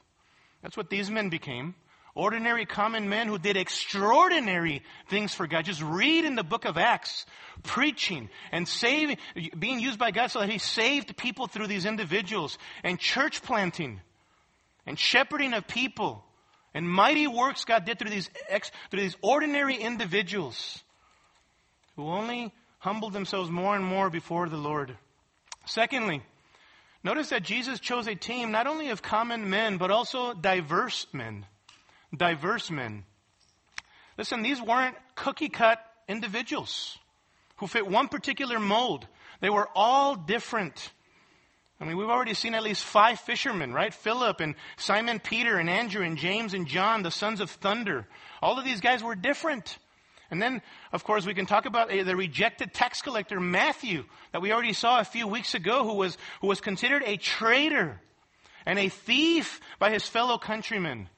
That's 0.63 0.77
what 0.77 0.91
these 0.91 1.11
men 1.11 1.29
became. 1.29 1.75
Ordinary 2.15 2.67
common 2.67 3.09
men 3.09 3.27
who 3.27 3.39
did 3.39 3.57
extraordinary 3.57 4.83
things 5.09 5.33
for 5.33 5.47
God. 5.47 5.65
Just 5.65 5.81
read 5.81 6.27
in 6.27 6.35
the 6.35 6.45
book 6.45 6.67
of 6.67 6.77
Acts, 6.77 7.25
preaching 7.63 8.29
and 8.51 8.69
saving, 8.69 9.17
being 9.59 9.81
used 9.81 9.99
by 9.99 10.11
God 10.11 10.31
so 10.31 10.41
that 10.41 10.51
He 10.51 10.59
saved 10.59 11.17
people 11.17 11.47
through 11.47 11.69
these 11.69 11.87
individuals 11.87 12.59
and 12.85 12.99
church 12.99 13.43
planting 13.43 14.01
and 14.85 14.99
shepherding 14.99 15.55
of 15.55 15.67
people 15.67 16.23
and 16.75 16.89
mighty 16.89 17.27
works 17.27 17.65
God 17.65 17.87
did 17.87 17.99
through 17.99 18.11
these, 18.11 18.29
ex, 18.49 18.71
through 18.91 19.01
these 19.01 19.17
ordinary 19.23 19.77
individuals 19.77 20.83
who 21.97 22.07
only 22.07 22.53
humbled 22.79 23.15
themselves 23.15 23.51
more 23.51 23.75
and 23.75 23.85
more 23.85 24.11
before 24.11 24.51
the 24.51 24.57
Lord. 24.59 24.99
Secondly, 25.65 26.23
notice 27.03 27.31
that 27.31 27.43
Jesus 27.43 27.81
chose 27.81 28.07
a 28.07 28.15
team 28.15 28.51
not 28.51 28.67
only 28.67 28.91
of 28.91 29.01
common 29.01 29.49
men, 29.49 29.79
but 29.79 29.91
also 29.91 30.35
diverse 30.35 31.07
men 31.15 31.47
diverse 32.17 32.71
men. 32.71 33.05
Listen, 34.19 34.43
these 34.43 34.61
weren't 34.61 34.97
cookie 35.15 35.49
cut 35.49 35.79
individuals 36.09 36.99
who 37.57 37.67
fit 37.67 37.87
one 37.87 38.09
particular 38.09 38.59
mold. 38.59 39.07
They 39.41 39.51
were 39.51 39.69
all 39.75 40.15
different. 40.15 40.93
I 41.81 41.85
mean, 41.85 41.97
we've 41.97 42.09
already 42.09 42.35
seen 42.35 42.55
at 42.55 42.63
least 42.63 42.85
five 42.85 43.19
fishermen, 43.21 43.73
right? 43.73 43.93
Philip 43.93 44.41
and 44.41 44.55
Simon 44.77 45.19
Peter 45.19 45.57
and 45.57 45.69
Andrew 45.69 46.05
and 46.05 46.17
James 46.17 46.55
and 46.55 46.69
John, 46.69 47.03
the 47.03 47.11
sons 47.11 47.41
of 47.41 47.51
thunder. 47.51 48.07
All 48.41 48.59
of 48.59 48.65
these 48.65 48.81
guys 48.81 49.03
were 49.03 49.17
different. 49.17 49.79
And 50.31 50.41
then, 50.41 50.63
of 50.93 51.05
course, 51.05 51.27
we 51.27 51.35
can 51.35 51.47
talk 51.47 51.67
about 51.67 51.91
eh, 51.91 52.05
the 52.05 52.17
rejected 52.17 52.73
tax 52.73 53.03
collector, 53.03 53.39
Matthew, 53.41 54.05
that 54.33 54.41
we 54.41 54.53
already 54.53 54.73
saw 54.73 55.01
a 55.01 55.05
few 55.05 55.27
weeks 55.27 55.55
ago, 55.55 55.85
who 55.85 55.95
was, 55.95 56.17
who 56.41 56.47
was 56.47 56.61
considered 56.61 57.03
a 57.05 57.17
traitor 57.17 58.01
and 58.65 58.79
a 58.79 58.89
thief 58.89 59.61
by 59.79 59.91
his 59.91 60.07
fellow 60.07 60.39
countrymen. 60.39 61.09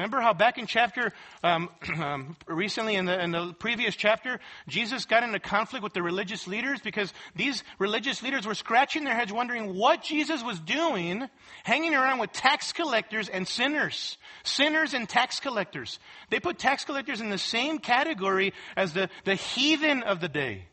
Remember 0.00 0.22
how 0.22 0.32
back 0.32 0.56
in 0.56 0.64
chapter, 0.64 1.12
um, 1.44 1.68
um, 2.00 2.34
recently 2.46 2.94
in 2.94 3.04
the, 3.04 3.22
in 3.22 3.32
the 3.32 3.52
previous 3.58 3.94
chapter, 3.94 4.40
Jesus 4.66 5.04
got 5.04 5.22
into 5.22 5.38
conflict 5.38 5.82
with 5.82 5.92
the 5.92 6.02
religious 6.02 6.46
leaders 6.46 6.80
because 6.80 7.12
these 7.36 7.62
religious 7.78 8.22
leaders 8.22 8.46
were 8.46 8.54
scratching 8.54 9.04
their 9.04 9.14
heads 9.14 9.30
wondering 9.30 9.74
what 9.74 10.02
Jesus 10.02 10.42
was 10.42 10.58
doing, 10.58 11.28
hanging 11.64 11.94
around 11.94 12.18
with 12.18 12.32
tax 12.32 12.72
collectors 12.72 13.28
and 13.28 13.46
sinners. 13.46 14.16
Sinners 14.42 14.94
and 14.94 15.06
tax 15.06 15.38
collectors. 15.38 15.98
They 16.30 16.40
put 16.40 16.58
tax 16.58 16.86
collectors 16.86 17.20
in 17.20 17.28
the 17.28 17.36
same 17.36 17.78
category 17.78 18.54
as 18.78 18.94
the, 18.94 19.10
the 19.24 19.34
heathen 19.34 20.02
of 20.02 20.20
the 20.22 20.30
day, 20.30 20.64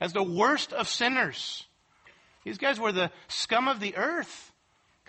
as 0.00 0.12
the 0.12 0.22
worst 0.22 0.72
of 0.72 0.88
sinners. 0.88 1.66
These 2.44 2.58
guys 2.58 2.78
were 2.78 2.92
the 2.92 3.10
scum 3.26 3.66
of 3.66 3.80
the 3.80 3.96
earth. 3.96 4.49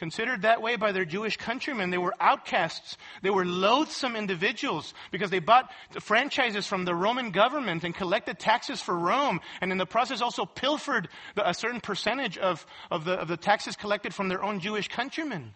Considered 0.01 0.41
that 0.41 0.63
way 0.63 0.77
by 0.77 0.93
their 0.93 1.05
Jewish 1.05 1.37
countrymen, 1.37 1.91
they 1.91 1.99
were 1.99 2.15
outcasts. 2.19 2.97
They 3.21 3.29
were 3.29 3.45
loathsome 3.45 4.15
individuals 4.15 4.95
because 5.11 5.29
they 5.29 5.37
bought 5.37 5.71
franchises 5.99 6.65
from 6.65 6.85
the 6.85 6.95
Roman 6.95 7.29
government 7.29 7.83
and 7.83 7.93
collected 7.93 8.39
taxes 8.39 8.81
for 8.81 8.97
Rome, 8.97 9.41
and 9.61 9.71
in 9.71 9.77
the 9.77 9.85
process 9.85 10.19
also 10.19 10.43
pilfered 10.43 11.07
a 11.37 11.53
certain 11.53 11.81
percentage 11.81 12.39
of, 12.39 12.65
of, 12.89 13.05
the, 13.05 13.13
of 13.13 13.27
the 13.27 13.37
taxes 13.37 13.75
collected 13.75 14.11
from 14.11 14.27
their 14.27 14.43
own 14.43 14.59
Jewish 14.59 14.87
countrymen. 14.87 15.53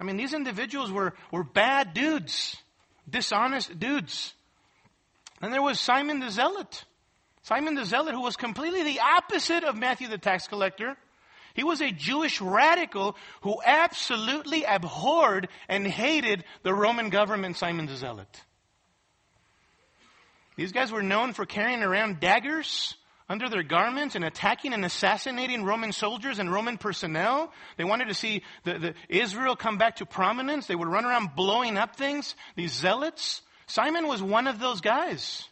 I 0.00 0.04
mean, 0.04 0.16
these 0.16 0.32
individuals 0.32 0.90
were, 0.90 1.12
were 1.30 1.44
bad 1.44 1.92
dudes, 1.92 2.56
dishonest 3.06 3.78
dudes. 3.78 4.32
And 5.42 5.52
there 5.52 5.60
was 5.60 5.78
Simon 5.78 6.18
the 6.18 6.30
Zealot. 6.30 6.86
Simon 7.42 7.74
the 7.74 7.84
Zealot, 7.84 8.14
who 8.14 8.22
was 8.22 8.36
completely 8.36 8.84
the 8.84 9.00
opposite 9.00 9.64
of 9.64 9.76
Matthew 9.76 10.08
the 10.08 10.16
tax 10.16 10.48
collector. 10.48 10.96
He 11.54 11.64
was 11.64 11.80
a 11.80 11.92
Jewish 11.92 12.40
radical 12.40 13.16
who 13.42 13.56
absolutely 13.64 14.64
abhorred 14.64 15.48
and 15.68 15.86
hated 15.86 16.44
the 16.62 16.74
Roman 16.74 17.10
government, 17.10 17.56
Simon 17.56 17.86
the 17.86 17.96
Zealot. 17.96 18.42
These 20.56 20.72
guys 20.72 20.92
were 20.92 21.02
known 21.02 21.32
for 21.32 21.46
carrying 21.46 21.82
around 21.82 22.20
daggers 22.20 22.96
under 23.28 23.48
their 23.48 23.62
garments 23.62 24.16
and 24.16 24.24
attacking 24.24 24.72
and 24.74 24.84
assassinating 24.84 25.64
Roman 25.64 25.92
soldiers 25.92 26.38
and 26.38 26.52
Roman 26.52 26.76
personnel. 26.76 27.52
They 27.76 27.84
wanted 27.84 28.08
to 28.08 28.14
see 28.14 28.42
the, 28.64 28.78
the 28.78 28.94
Israel 29.08 29.56
come 29.56 29.78
back 29.78 29.96
to 29.96 30.06
prominence. 30.06 30.66
They 30.66 30.74
would 30.74 30.88
run 30.88 31.04
around 31.04 31.34
blowing 31.34 31.78
up 31.78 31.96
things. 31.96 32.34
These 32.56 32.72
zealots. 32.72 33.42
Simon 33.66 34.06
was 34.06 34.22
one 34.22 34.46
of 34.46 34.58
those 34.58 34.80
guys. 34.80 35.48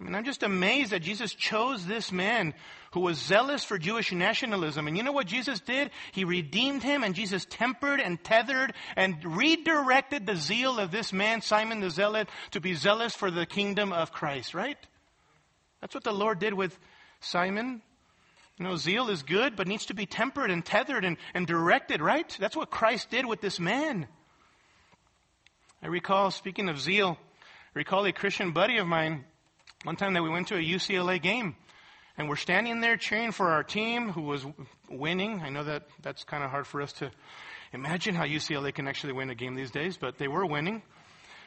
I 0.00 0.04
mean, 0.04 0.14
I'm 0.14 0.24
just 0.24 0.42
amazed 0.42 0.90
that 0.90 1.02
Jesus 1.02 1.32
chose 1.32 1.86
this 1.86 2.10
man 2.10 2.54
who 2.94 3.00
was 3.00 3.18
zealous 3.18 3.64
for 3.64 3.76
Jewish 3.76 4.12
nationalism. 4.12 4.86
And 4.86 4.96
you 4.96 5.02
know 5.02 5.10
what 5.10 5.26
Jesus 5.26 5.58
did? 5.58 5.90
He 6.12 6.24
redeemed 6.24 6.84
him 6.84 7.02
and 7.02 7.12
Jesus 7.12 7.44
tempered 7.44 7.98
and 7.98 8.22
tethered 8.22 8.72
and 8.94 9.16
redirected 9.24 10.26
the 10.26 10.36
zeal 10.36 10.78
of 10.78 10.92
this 10.92 11.12
man, 11.12 11.42
Simon 11.42 11.80
the 11.80 11.90
Zealot, 11.90 12.28
to 12.52 12.60
be 12.60 12.74
zealous 12.74 13.12
for 13.12 13.32
the 13.32 13.46
kingdom 13.46 13.92
of 13.92 14.12
Christ, 14.12 14.54
right? 14.54 14.78
That's 15.80 15.92
what 15.92 16.04
the 16.04 16.12
Lord 16.12 16.38
did 16.38 16.54
with 16.54 16.78
Simon. 17.18 17.82
You 18.58 18.66
know, 18.66 18.76
zeal 18.76 19.10
is 19.10 19.24
good, 19.24 19.56
but 19.56 19.66
needs 19.66 19.86
to 19.86 19.94
be 19.94 20.06
tempered 20.06 20.52
and 20.52 20.64
tethered 20.64 21.04
and, 21.04 21.16
and 21.34 21.48
directed, 21.48 22.00
right? 22.00 22.36
That's 22.38 22.56
what 22.56 22.70
Christ 22.70 23.10
did 23.10 23.26
with 23.26 23.40
this 23.40 23.58
man. 23.58 24.06
I 25.82 25.88
recall, 25.88 26.30
speaking 26.30 26.68
of 26.68 26.78
zeal, 26.78 27.18
I 27.74 27.78
recall 27.80 28.06
a 28.06 28.12
Christian 28.12 28.52
buddy 28.52 28.78
of 28.78 28.86
mine 28.86 29.24
one 29.82 29.96
time 29.96 30.14
that 30.14 30.22
we 30.22 30.30
went 30.30 30.46
to 30.48 30.54
a 30.54 30.62
UCLA 30.62 31.20
game 31.20 31.56
and 32.16 32.28
we're 32.28 32.36
standing 32.36 32.80
there 32.80 32.96
cheering 32.96 33.32
for 33.32 33.50
our 33.50 33.64
team 33.64 34.10
who 34.10 34.22
was 34.22 34.46
winning. 34.88 35.40
I 35.42 35.48
know 35.48 35.64
that 35.64 35.84
that's 36.02 36.24
kind 36.24 36.44
of 36.44 36.50
hard 36.50 36.66
for 36.66 36.80
us 36.80 36.92
to 36.94 37.10
imagine 37.72 38.14
how 38.14 38.24
UCLA 38.24 38.72
can 38.72 38.86
actually 38.86 39.12
win 39.12 39.30
a 39.30 39.34
game 39.34 39.54
these 39.54 39.72
days, 39.72 39.96
but 39.96 40.18
they 40.18 40.28
were 40.28 40.46
winning. 40.46 40.82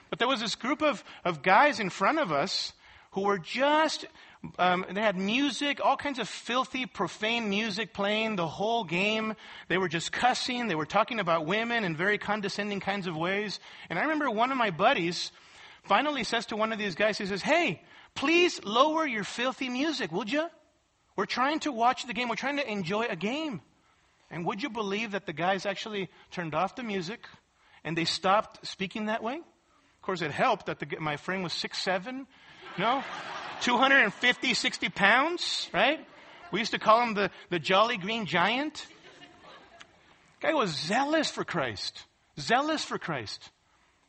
But 0.09 0.19
there 0.19 0.27
was 0.27 0.41
this 0.41 0.55
group 0.55 0.81
of, 0.81 1.03
of 1.23 1.41
guys 1.41 1.79
in 1.79 1.89
front 1.89 2.19
of 2.19 2.31
us 2.31 2.73
who 3.11 3.21
were 3.21 3.39
just, 3.39 4.05
um, 4.59 4.85
they 4.91 5.01
had 5.01 5.15
music, 5.15 5.79
all 5.83 5.95
kinds 5.95 6.19
of 6.19 6.27
filthy, 6.27 6.85
profane 6.85 7.49
music 7.49 7.93
playing 7.93 8.35
the 8.35 8.47
whole 8.47 8.83
game. 8.83 9.35
They 9.69 9.77
were 9.77 9.87
just 9.87 10.11
cussing. 10.11 10.67
They 10.67 10.75
were 10.75 10.85
talking 10.85 11.19
about 11.19 11.45
women 11.45 11.85
in 11.85 11.95
very 11.95 12.17
condescending 12.17 12.81
kinds 12.81 13.07
of 13.07 13.15
ways. 13.15 13.59
And 13.89 13.97
I 13.97 14.03
remember 14.03 14.29
one 14.29 14.51
of 14.51 14.57
my 14.57 14.71
buddies 14.71 15.31
finally 15.83 16.25
says 16.25 16.47
to 16.47 16.57
one 16.57 16.73
of 16.73 16.79
these 16.79 16.95
guys, 16.95 17.17
he 17.17 17.25
says, 17.25 17.41
Hey, 17.41 17.81
Please 18.17 18.63
lower 18.63 19.05
your 19.05 19.23
filthy 19.23 19.69
music, 19.69 20.11
would 20.11 20.31
you? 20.31 20.49
We're 21.15 21.27
trying 21.27 21.59
to 21.59 21.71
watch 21.71 22.07
the 22.07 22.13
game. 22.13 22.29
We're 22.29 22.35
trying 22.35 22.57
to 22.57 22.67
enjoy 22.67 23.05
a 23.05 23.15
game. 23.15 23.61
And 24.31 24.43
would 24.47 24.63
you 24.63 24.71
believe 24.71 25.11
that 25.11 25.27
the 25.27 25.33
guys 25.33 25.67
actually 25.67 26.09
turned 26.31 26.55
off 26.55 26.75
the 26.75 26.81
music 26.81 27.19
and 27.83 27.95
they 27.95 28.05
stopped 28.05 28.65
speaking 28.65 29.05
that 29.05 29.21
way? 29.21 29.35
Of 29.35 30.01
course, 30.01 30.23
it 30.23 30.31
helped 30.31 30.65
that 30.65 30.79
the, 30.79 30.87
my 30.99 31.17
friend 31.17 31.43
was 31.43 31.53
six 31.53 31.77
seven, 31.77 32.25
no, 32.79 33.03
250, 33.61 34.53
60 34.55 34.89
pounds, 34.89 35.69
right? 35.71 35.99
We 36.51 36.57
used 36.59 36.71
to 36.71 36.79
call 36.79 37.03
him 37.03 37.13
the, 37.13 37.29
the 37.51 37.59
jolly 37.59 37.97
green 37.97 38.25
giant. 38.25 38.87
Guy 40.39 40.55
was 40.55 40.71
zealous 40.71 41.29
for 41.29 41.43
Christ. 41.43 42.03
Zealous 42.39 42.83
for 42.83 42.97
Christ. 42.97 43.51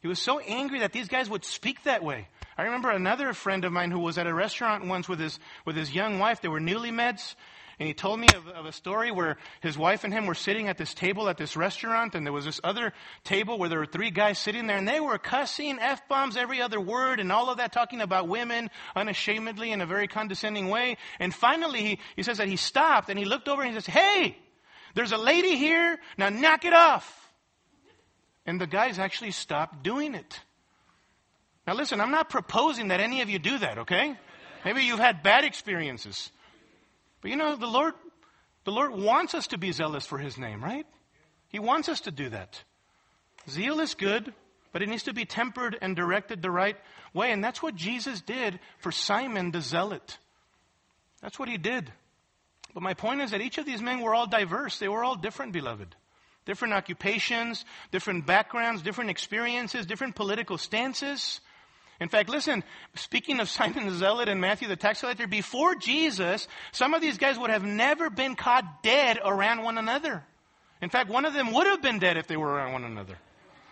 He 0.01 0.09
was 0.09 0.18
so 0.18 0.38
angry 0.38 0.81
that 0.81 0.92
these 0.92 1.09
guys 1.09 1.29
would 1.29 1.44
speak 1.44 1.83
that 1.85 2.03
way. 2.03 2.29
I 2.59 2.64
remember 2.64 2.90
another 2.90 3.33
friend 3.35 3.64
of 3.64 3.73
mine 3.73 3.92
who 3.92 4.01
was 4.01 4.18
at 4.18 4.27
a 4.27 4.35
restaurant 4.35 4.85
once 4.85 5.09
with 5.09 5.21
his, 5.21 5.38
with 5.64 5.77
his 5.77 5.94
young 5.94 6.18
wife. 6.18 6.40
They 6.40 6.49
were 6.49 6.59
newly 6.59 6.90
newlyweds. 6.90 7.37
And 7.79 7.87
he 7.87 7.94
told 7.94 8.18
me 8.18 8.33
of, 8.33 8.49
of, 8.49 8.66
a 8.66 8.73
story 8.73 9.12
where 9.12 9.37
his 9.61 9.79
wife 9.79 10.03
and 10.03 10.12
him 10.12 10.27
were 10.27 10.35
sitting 10.35 10.66
at 10.66 10.77
this 10.77 10.94
table 10.94 11.29
at 11.29 11.37
this 11.37 11.57
restaurant, 11.57 12.16
and 12.16 12.27
there 12.27 12.33
was 12.33 12.44
this 12.44 12.61
other 12.64 12.92
table 13.23 13.57
where 13.57 13.68
there 13.68 13.79
were 13.79 13.87
three 13.87 14.11
guys 14.11 14.40
sitting 14.40 14.66
there, 14.66 14.79
and 14.79 14.88
they 14.88 14.99
were 14.99 15.16
cussing 15.16 15.79
F 15.79 16.09
bombs 16.09 16.37
every 16.37 16.61
other 16.61 16.81
word 16.81 17.21
and 17.21 17.31
all 17.31 17.51
of 17.51 17.59
that, 17.59 17.73
talking 17.73 18.01
about 18.01 18.27
women 18.27 18.68
unashamedly 18.97 19.71
in 19.71 19.81
a 19.81 19.87
very 19.87 20.09
condescending 20.09 20.68
way. 20.71 20.97
And 21.21 21.33
finally, 21.33 21.83
he, 21.83 21.99
he 22.16 22.25
says 22.25 22.38
that 22.38 22.49
he 22.49 22.57
stopped 22.57 23.11
and 23.11 23.18
he 23.18 23.25
looked 23.25 23.47
over 23.47 23.62
and 23.62 23.73
he 23.73 23.81
says, 23.81 23.87
Hey, 23.87 24.37
there's 24.94 25.12
a 25.12 25.18
lady 25.18 25.55
here, 25.57 26.01
now 26.16 26.31
knock 26.31 26.64
it 26.64 26.73
off. 26.73 27.33
And 28.44 28.61
the 28.61 28.66
guys 28.66 28.99
actually 28.99 29.31
stopped 29.31 29.85
doing 29.85 30.16
it. 30.16 30.40
Now 31.68 31.74
listen, 31.74 32.00
I'm 32.00 32.11
not 32.11 32.31
proposing 32.31 32.88
that 32.88 33.00
any 33.00 33.20
of 33.20 33.28
you 33.28 33.38
do 33.38 33.59
that, 33.59 33.76
okay? 33.81 34.16
Maybe 34.64 34.85
you've 34.85 34.98
had 34.98 35.22
bad 35.22 35.44
experiences. 35.44 36.33
But 37.20 37.31
you 37.31 37.37
know, 37.37 37.57
the 37.57 37.66
Lord, 37.66 37.92
the 38.64 38.72
Lord 38.72 38.92
wants 38.92 39.35
us 39.35 39.48
to 39.48 39.59
be 39.59 39.70
zealous 39.72 40.07
for 40.07 40.16
His 40.16 40.38
name, 40.38 40.64
right? 40.64 40.87
He 41.48 41.59
wants 41.59 41.90
us 41.90 42.00
to 42.00 42.11
do 42.11 42.31
that. 42.31 42.62
Zeal 43.50 43.81
is 43.81 43.92
good, 43.92 44.33
but 44.72 44.81
it 44.81 44.88
needs 44.88 45.02
to 45.02 45.12
be 45.12 45.26
tempered 45.26 45.76
and 45.83 45.94
directed 45.94 46.40
the 46.40 46.50
right 46.50 46.78
way. 47.12 47.33
And 47.33 47.44
that's 47.44 47.62
what 47.62 47.74
Jesus 47.74 48.22
did 48.22 48.61
for 48.78 48.90
Simon 48.90 49.50
the 49.50 49.61
Zealot. 49.61 50.16
That's 51.20 51.38
what 51.38 51.50
he 51.50 51.59
did. 51.59 51.92
But 52.72 52.83
my 52.83 52.94
point 52.94 53.20
is 53.20 53.33
that 53.33 53.42
each 53.42 53.59
of 53.59 53.66
these 53.66 53.83
men 53.83 54.00
were 54.00 54.14
all 54.14 54.26
diverse. 54.26 54.78
They 54.78 54.88
were 54.88 55.04
all 55.04 55.16
different, 55.16 55.52
beloved. 55.52 55.94
Different 56.46 56.72
occupations, 56.72 57.66
different 57.92 58.24
backgrounds, 58.24 58.81
different 58.81 59.11
experiences, 59.11 59.85
different 59.85 60.14
political 60.14 60.57
stances. 60.57 61.42
In 62.00 62.08
fact, 62.08 62.28
listen, 62.28 62.62
speaking 62.94 63.40
of 63.40 63.48
Simon 63.48 63.87
the 63.87 63.94
Zealot 63.94 64.28
and 64.28 64.40
Matthew 64.40 64.68
the 64.68 64.76
tax 64.76 65.00
collector, 65.00 65.26
before 65.26 65.74
Jesus, 65.74 66.46
some 66.72 66.94
of 66.94 67.00
these 67.00 67.18
guys 67.18 67.38
would 67.38 67.50
have 67.50 67.64
never 67.64 68.11
been 68.11 68.37
caught 68.37 68.82
dead 68.82 69.18
around 69.24 69.62
one 69.62 69.78
another. 69.78 70.24
In 70.80 70.90
fact, 70.90 71.11
one 71.11 71.24
of 71.24 71.34
them 71.34 71.52
would 71.52 71.66
have 71.66 71.82
been 71.82 71.98
dead 71.98 72.16
if 72.16 72.26
they 72.26 72.37
were 72.37 72.48
around 72.48 72.72
one 72.72 72.84
another. 72.84 73.18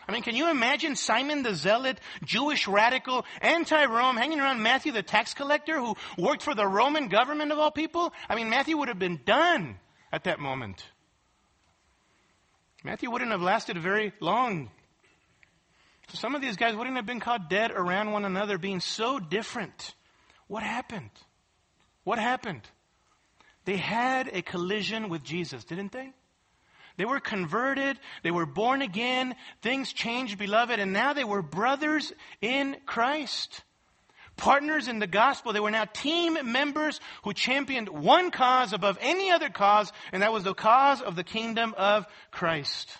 I 0.09 0.13
mean, 0.13 0.23
can 0.23 0.37
you 0.37 0.51
imagine 0.51 0.95
Simon 0.95 1.43
the 1.43 1.55
Zealot, 1.55 1.99
Jewish 2.25 2.69
radical, 2.69 3.25
anti-Rome, 3.41 4.17
hanging 4.17 4.39
around 4.39 4.63
Matthew 4.63 4.93
the 4.93 5.03
tax 5.03 5.35
collector 5.35 5.79
who 5.81 5.97
worked 6.17 6.43
for 6.43 6.55
the 6.55 6.67
Roman 6.67 7.09
government 7.09 7.51
of 7.51 7.59
all 7.59 7.73
people? 7.73 8.13
I 8.29 8.37
mean, 8.37 8.49
Matthew 8.49 8.77
would 8.77 8.89
have 8.89 9.01
been 9.01 9.21
done 9.25 9.79
at 10.13 10.25
that 10.25 10.39
moment. 10.39 10.85
Matthew 12.85 13.11
wouldn't 13.11 13.33
have 13.33 13.43
lasted 13.43 13.79
very 13.79 14.13
long 14.21 14.71
so 16.09 16.19
some 16.19 16.35
of 16.35 16.41
these 16.41 16.57
guys 16.57 16.77
wouldn't 16.77 16.97
have 16.97 17.07
been 17.07 17.21
caught 17.21 17.51
dead 17.51 17.71
around 17.73 18.13
one 18.13 18.25
another 18.25 18.59
being 18.59 18.81
so 18.81 19.19
different. 19.19 19.95
What 20.47 20.63
happened? 20.63 21.11
What 22.05 22.19
happened? 22.19 22.63
They 23.65 23.77
had 23.77 24.29
a 24.33 24.43
collision 24.43 25.09
with 25.09 25.25
Jesus, 25.25 25.65
didn't 25.65 25.91
they? 25.91 26.13
They 26.97 27.05
were 27.05 27.21
converted. 27.21 27.99
They 28.23 28.31
were 28.31 28.47
born 28.47 28.81
again. 28.81 29.35
Things 29.61 29.93
changed, 29.93 30.39
beloved, 30.39 30.79
and 30.79 30.93
now 30.93 31.13
they 31.13 31.25
were 31.25 31.43
brothers 31.43 32.13
in 32.41 32.77
Christ. 32.87 33.63
Partners 34.37 34.87
in 34.87 34.99
the 34.99 35.07
gospel. 35.07 35.53
They 35.53 35.61
were 35.61 35.71
now 35.71 35.87
team 35.87 36.39
members 36.53 37.01
who 37.25 37.33
championed 37.33 37.89
one 37.89 38.31
cause 38.31 38.73
above 38.73 38.99
any 39.01 39.31
other 39.31 39.49
cause, 39.49 39.93
and 40.13 40.23
that 40.23 40.33
was 40.33 40.45
the 40.45 40.55
cause 40.55 41.03
of 41.03 41.17
the 41.17 41.25
kingdom 41.25 41.75
of 41.77 42.07
Christ. 42.31 42.97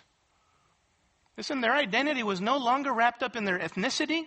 Listen, 1.37 1.61
their 1.61 1.75
identity 1.75 2.23
was 2.23 2.41
no 2.41 2.57
longer 2.57 2.93
wrapped 2.93 3.23
up 3.23 3.37
in 3.37 3.45
their 3.45 3.59
ethnicity, 3.59 4.25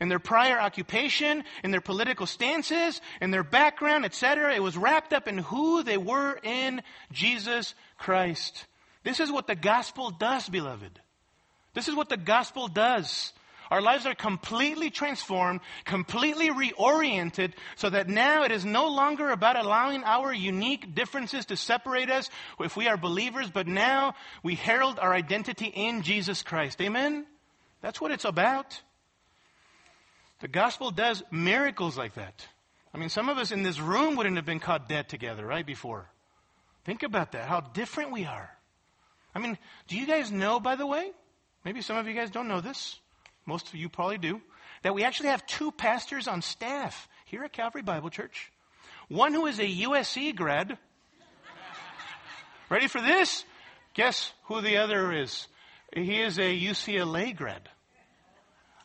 in 0.00 0.08
their 0.08 0.18
prior 0.18 0.58
occupation, 0.58 1.44
in 1.62 1.70
their 1.70 1.80
political 1.80 2.26
stances, 2.26 3.00
in 3.20 3.30
their 3.30 3.44
background, 3.44 4.04
etc. 4.04 4.54
It 4.54 4.62
was 4.62 4.76
wrapped 4.76 5.12
up 5.12 5.28
in 5.28 5.38
who 5.38 5.82
they 5.82 5.96
were 5.96 6.38
in 6.42 6.82
Jesus 7.12 7.74
Christ. 7.96 8.66
This 9.04 9.20
is 9.20 9.30
what 9.30 9.46
the 9.46 9.54
gospel 9.54 10.10
does, 10.10 10.48
beloved. 10.48 11.00
This 11.74 11.88
is 11.88 11.94
what 11.94 12.08
the 12.08 12.16
gospel 12.16 12.68
does. 12.68 13.32
Our 13.70 13.80
lives 13.80 14.06
are 14.06 14.14
completely 14.14 14.90
transformed, 14.90 15.60
completely 15.84 16.50
reoriented, 16.50 17.52
so 17.74 17.90
that 17.90 18.08
now 18.08 18.44
it 18.44 18.52
is 18.52 18.64
no 18.64 18.88
longer 18.88 19.30
about 19.30 19.56
allowing 19.56 20.04
our 20.04 20.32
unique 20.32 20.94
differences 20.94 21.46
to 21.46 21.56
separate 21.56 22.10
us 22.10 22.30
if 22.60 22.76
we 22.76 22.88
are 22.88 22.96
believers, 22.96 23.50
but 23.50 23.66
now 23.66 24.14
we 24.42 24.54
herald 24.54 24.98
our 24.98 25.12
identity 25.12 25.66
in 25.66 26.02
Jesus 26.02 26.42
Christ. 26.42 26.80
Amen? 26.80 27.26
That's 27.80 28.00
what 28.00 28.12
it's 28.12 28.24
about. 28.24 28.80
The 30.40 30.48
gospel 30.48 30.90
does 30.90 31.22
miracles 31.30 31.96
like 31.96 32.14
that. 32.14 32.46
I 32.94 32.98
mean, 32.98 33.08
some 33.08 33.28
of 33.28 33.38
us 33.38 33.52
in 33.52 33.62
this 33.62 33.80
room 33.80 34.16
wouldn't 34.16 34.36
have 34.36 34.46
been 34.46 34.60
caught 34.60 34.88
dead 34.88 35.08
together, 35.08 35.44
right, 35.44 35.66
before. 35.66 36.08
Think 36.84 37.02
about 37.02 37.32
that, 37.32 37.46
how 37.46 37.60
different 37.60 38.12
we 38.12 38.24
are. 38.24 38.50
I 39.34 39.38
mean, 39.38 39.58
do 39.88 39.96
you 39.98 40.06
guys 40.06 40.30
know, 40.30 40.60
by 40.60 40.76
the 40.76 40.86
way? 40.86 41.10
Maybe 41.64 41.82
some 41.82 41.96
of 41.96 42.06
you 42.06 42.14
guys 42.14 42.30
don't 42.30 42.48
know 42.48 42.60
this 42.60 42.98
most 43.46 43.68
of 43.68 43.74
you 43.76 43.88
probably 43.88 44.18
do, 44.18 44.40
that 44.82 44.94
we 44.94 45.04
actually 45.04 45.30
have 45.30 45.46
two 45.46 45.70
pastors 45.72 46.28
on 46.28 46.42
staff 46.42 47.08
here 47.24 47.42
at 47.44 47.52
Calvary 47.52 47.82
Bible 47.82 48.10
Church. 48.10 48.52
One 49.08 49.32
who 49.32 49.46
is 49.46 49.58
a 49.58 49.64
USC 49.64 50.34
grad. 50.34 50.76
Ready 52.68 52.88
for 52.88 53.00
this? 53.00 53.44
Guess 53.94 54.32
who 54.44 54.60
the 54.60 54.78
other 54.78 55.12
is? 55.12 55.46
He 55.94 56.20
is 56.20 56.38
a 56.38 56.60
UCLA 56.60 57.34
grad. 57.34 57.68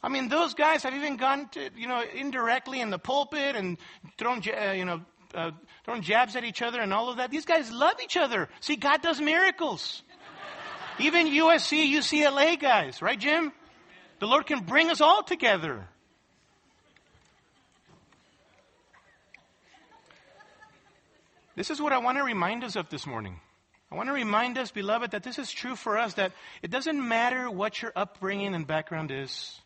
I 0.03 0.09
mean, 0.09 0.29
those 0.29 0.53
guys 0.53 0.83
have 0.83 0.93
even 0.93 1.17
gone 1.17 1.49
to, 1.49 1.69
you 1.75 1.87
know, 1.87 2.03
indirectly 2.13 2.81
in 2.81 2.89
the 2.89 2.99
pulpit 2.99 3.55
and 3.55 3.77
thrown, 4.17 4.41
uh, 4.47 4.71
you 4.71 4.85
know, 4.85 5.01
uh, 5.35 5.51
throwing 5.85 6.01
jabs 6.01 6.35
at 6.35 6.43
each 6.43 6.61
other 6.61 6.79
and 6.81 6.93
all 6.93 7.09
of 7.09 7.17
that. 7.17 7.29
These 7.29 7.45
guys 7.45 7.71
love 7.71 7.95
each 8.03 8.17
other. 8.17 8.49
See, 8.59 8.75
God 8.75 9.01
does 9.01 9.21
miracles. 9.21 10.01
even 10.99 11.27
USC, 11.27 11.91
UCLA 11.91 12.59
guys, 12.59 13.01
right, 13.01 13.19
Jim? 13.19 13.51
The 14.21 14.27
Lord 14.27 14.45
can 14.45 14.59
bring 14.59 14.91
us 14.91 15.01
all 15.01 15.23
together. 15.23 15.87
This 21.55 21.71
is 21.71 21.81
what 21.81 21.91
I 21.91 21.97
want 21.97 22.19
to 22.19 22.23
remind 22.23 22.63
us 22.63 22.75
of 22.75 22.87
this 22.89 23.07
morning. 23.07 23.39
I 23.91 23.95
want 23.95 24.09
to 24.09 24.13
remind 24.13 24.59
us, 24.59 24.69
beloved, 24.69 25.09
that 25.11 25.23
this 25.23 25.39
is 25.39 25.51
true 25.51 25.75
for 25.75 25.97
us, 25.97 26.13
that 26.13 26.33
it 26.61 26.69
doesn't 26.69 27.05
matter 27.05 27.49
what 27.49 27.81
your 27.81 27.91
upbringing 27.95 28.53
and 28.53 28.67
background 28.67 29.09
is. 29.09 29.59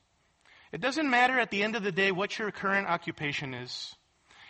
It 0.72 0.80
doesn't 0.80 1.10
matter 1.10 1.38
at 1.38 1.52
the 1.52 1.62
end 1.62 1.76
of 1.76 1.84
the 1.84 1.92
day 1.92 2.14
what 2.14 2.40
your 2.40 2.50
current 2.52 2.88
occupation 2.88 3.54
is. 3.54 3.94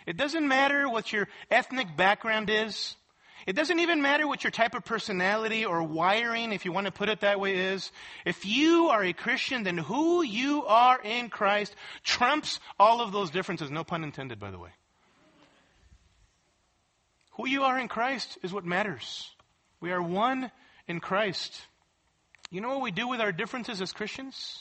It 0.06 0.16
doesn't 0.16 0.46
matter 0.46 0.88
what 0.88 1.12
your 1.12 1.26
ethnic 1.50 1.96
background 1.96 2.48
is. 2.48 2.94
It 3.46 3.54
doesn't 3.54 3.78
even 3.78 4.02
matter 4.02 4.26
what 4.26 4.42
your 4.42 4.50
type 4.50 4.74
of 4.74 4.84
personality 4.84 5.64
or 5.64 5.80
wiring, 5.84 6.52
if 6.52 6.64
you 6.64 6.72
want 6.72 6.86
to 6.86 6.92
put 6.92 7.08
it 7.08 7.20
that 7.20 7.38
way, 7.38 7.56
is. 7.56 7.92
If 8.24 8.44
you 8.44 8.88
are 8.88 9.04
a 9.04 9.12
Christian, 9.12 9.62
then 9.62 9.78
who 9.78 10.24
you 10.24 10.64
are 10.66 11.00
in 11.00 11.28
Christ 11.28 11.74
trumps 12.02 12.58
all 12.78 13.00
of 13.00 13.12
those 13.12 13.30
differences. 13.30 13.70
No 13.70 13.84
pun 13.84 14.02
intended, 14.02 14.40
by 14.40 14.50
the 14.50 14.58
way. 14.58 14.70
Who 17.32 17.46
you 17.46 17.62
are 17.62 17.78
in 17.78 17.86
Christ 17.86 18.36
is 18.42 18.52
what 18.52 18.64
matters. 18.64 19.30
We 19.80 19.92
are 19.92 20.02
one 20.02 20.50
in 20.88 20.98
Christ. 20.98 21.54
You 22.50 22.60
know 22.60 22.70
what 22.70 22.80
we 22.80 22.90
do 22.90 23.06
with 23.06 23.20
our 23.20 23.30
differences 23.30 23.80
as 23.80 23.92
Christians? 23.92 24.58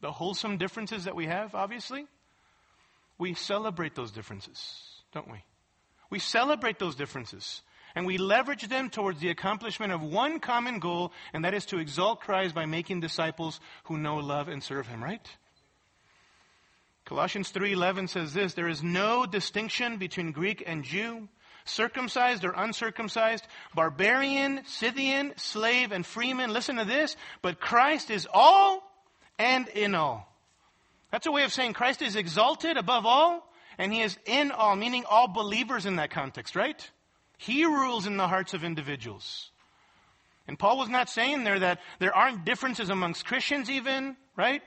The 0.00 0.12
wholesome 0.12 0.58
differences 0.58 1.04
that 1.04 1.16
we 1.16 1.26
have, 1.26 1.56
obviously? 1.56 2.06
We 3.18 3.34
celebrate 3.34 3.96
those 3.96 4.12
differences, 4.12 4.80
don't 5.12 5.28
we? 5.28 5.42
We 6.08 6.20
celebrate 6.20 6.78
those 6.78 6.94
differences 6.94 7.62
and 7.98 8.06
we 8.06 8.16
leverage 8.16 8.68
them 8.68 8.90
towards 8.90 9.18
the 9.18 9.28
accomplishment 9.28 9.92
of 9.92 10.00
one 10.04 10.38
common 10.38 10.78
goal, 10.78 11.10
and 11.32 11.44
that 11.44 11.52
is 11.52 11.66
to 11.66 11.78
exalt 11.78 12.20
Christ 12.20 12.54
by 12.54 12.64
making 12.64 13.00
disciples 13.00 13.58
who 13.86 13.98
know, 13.98 14.18
love, 14.18 14.46
and 14.46 14.62
serve 14.62 14.86
Him, 14.86 15.02
right? 15.02 15.28
Colossians 17.06 17.50
3:11 17.50 18.08
says 18.08 18.32
this, 18.32 18.54
there 18.54 18.68
is 18.68 18.84
no 18.84 19.26
distinction 19.26 19.96
between 19.96 20.30
Greek 20.30 20.62
and 20.64 20.84
Jew, 20.84 21.28
circumcised 21.64 22.44
or 22.44 22.52
uncircumcised, 22.52 23.44
barbarian, 23.74 24.60
Scythian, 24.64 25.32
slave 25.36 25.90
and 25.90 26.06
freeman. 26.06 26.52
Listen 26.52 26.76
to 26.76 26.84
this, 26.84 27.16
but 27.42 27.58
Christ 27.58 28.12
is 28.12 28.28
all 28.32 28.80
and 29.40 29.66
in 29.66 29.96
all. 29.96 30.32
That's 31.10 31.26
a 31.26 31.32
way 31.32 31.42
of 31.42 31.52
saying 31.52 31.72
Christ 31.72 32.00
is 32.02 32.14
exalted 32.14 32.76
above 32.76 33.06
all 33.06 33.52
and 33.76 33.92
he 33.92 34.02
is 34.02 34.16
in 34.24 34.52
all, 34.52 34.76
meaning 34.76 35.04
all 35.04 35.26
believers 35.26 35.84
in 35.84 35.96
that 35.96 36.12
context, 36.12 36.54
right? 36.54 36.88
He 37.38 37.64
rules 37.64 38.06
in 38.06 38.16
the 38.16 38.28
hearts 38.28 38.52
of 38.52 38.64
individuals. 38.64 39.50
And 40.46 40.58
Paul 40.58 40.78
was 40.78 40.88
not 40.88 41.08
saying 41.08 41.44
there 41.44 41.58
that 41.60 41.80
there 41.98 42.14
aren't 42.14 42.44
differences 42.44 42.90
amongst 42.90 43.24
Christians 43.24 43.70
even, 43.70 44.16
right? 44.36 44.62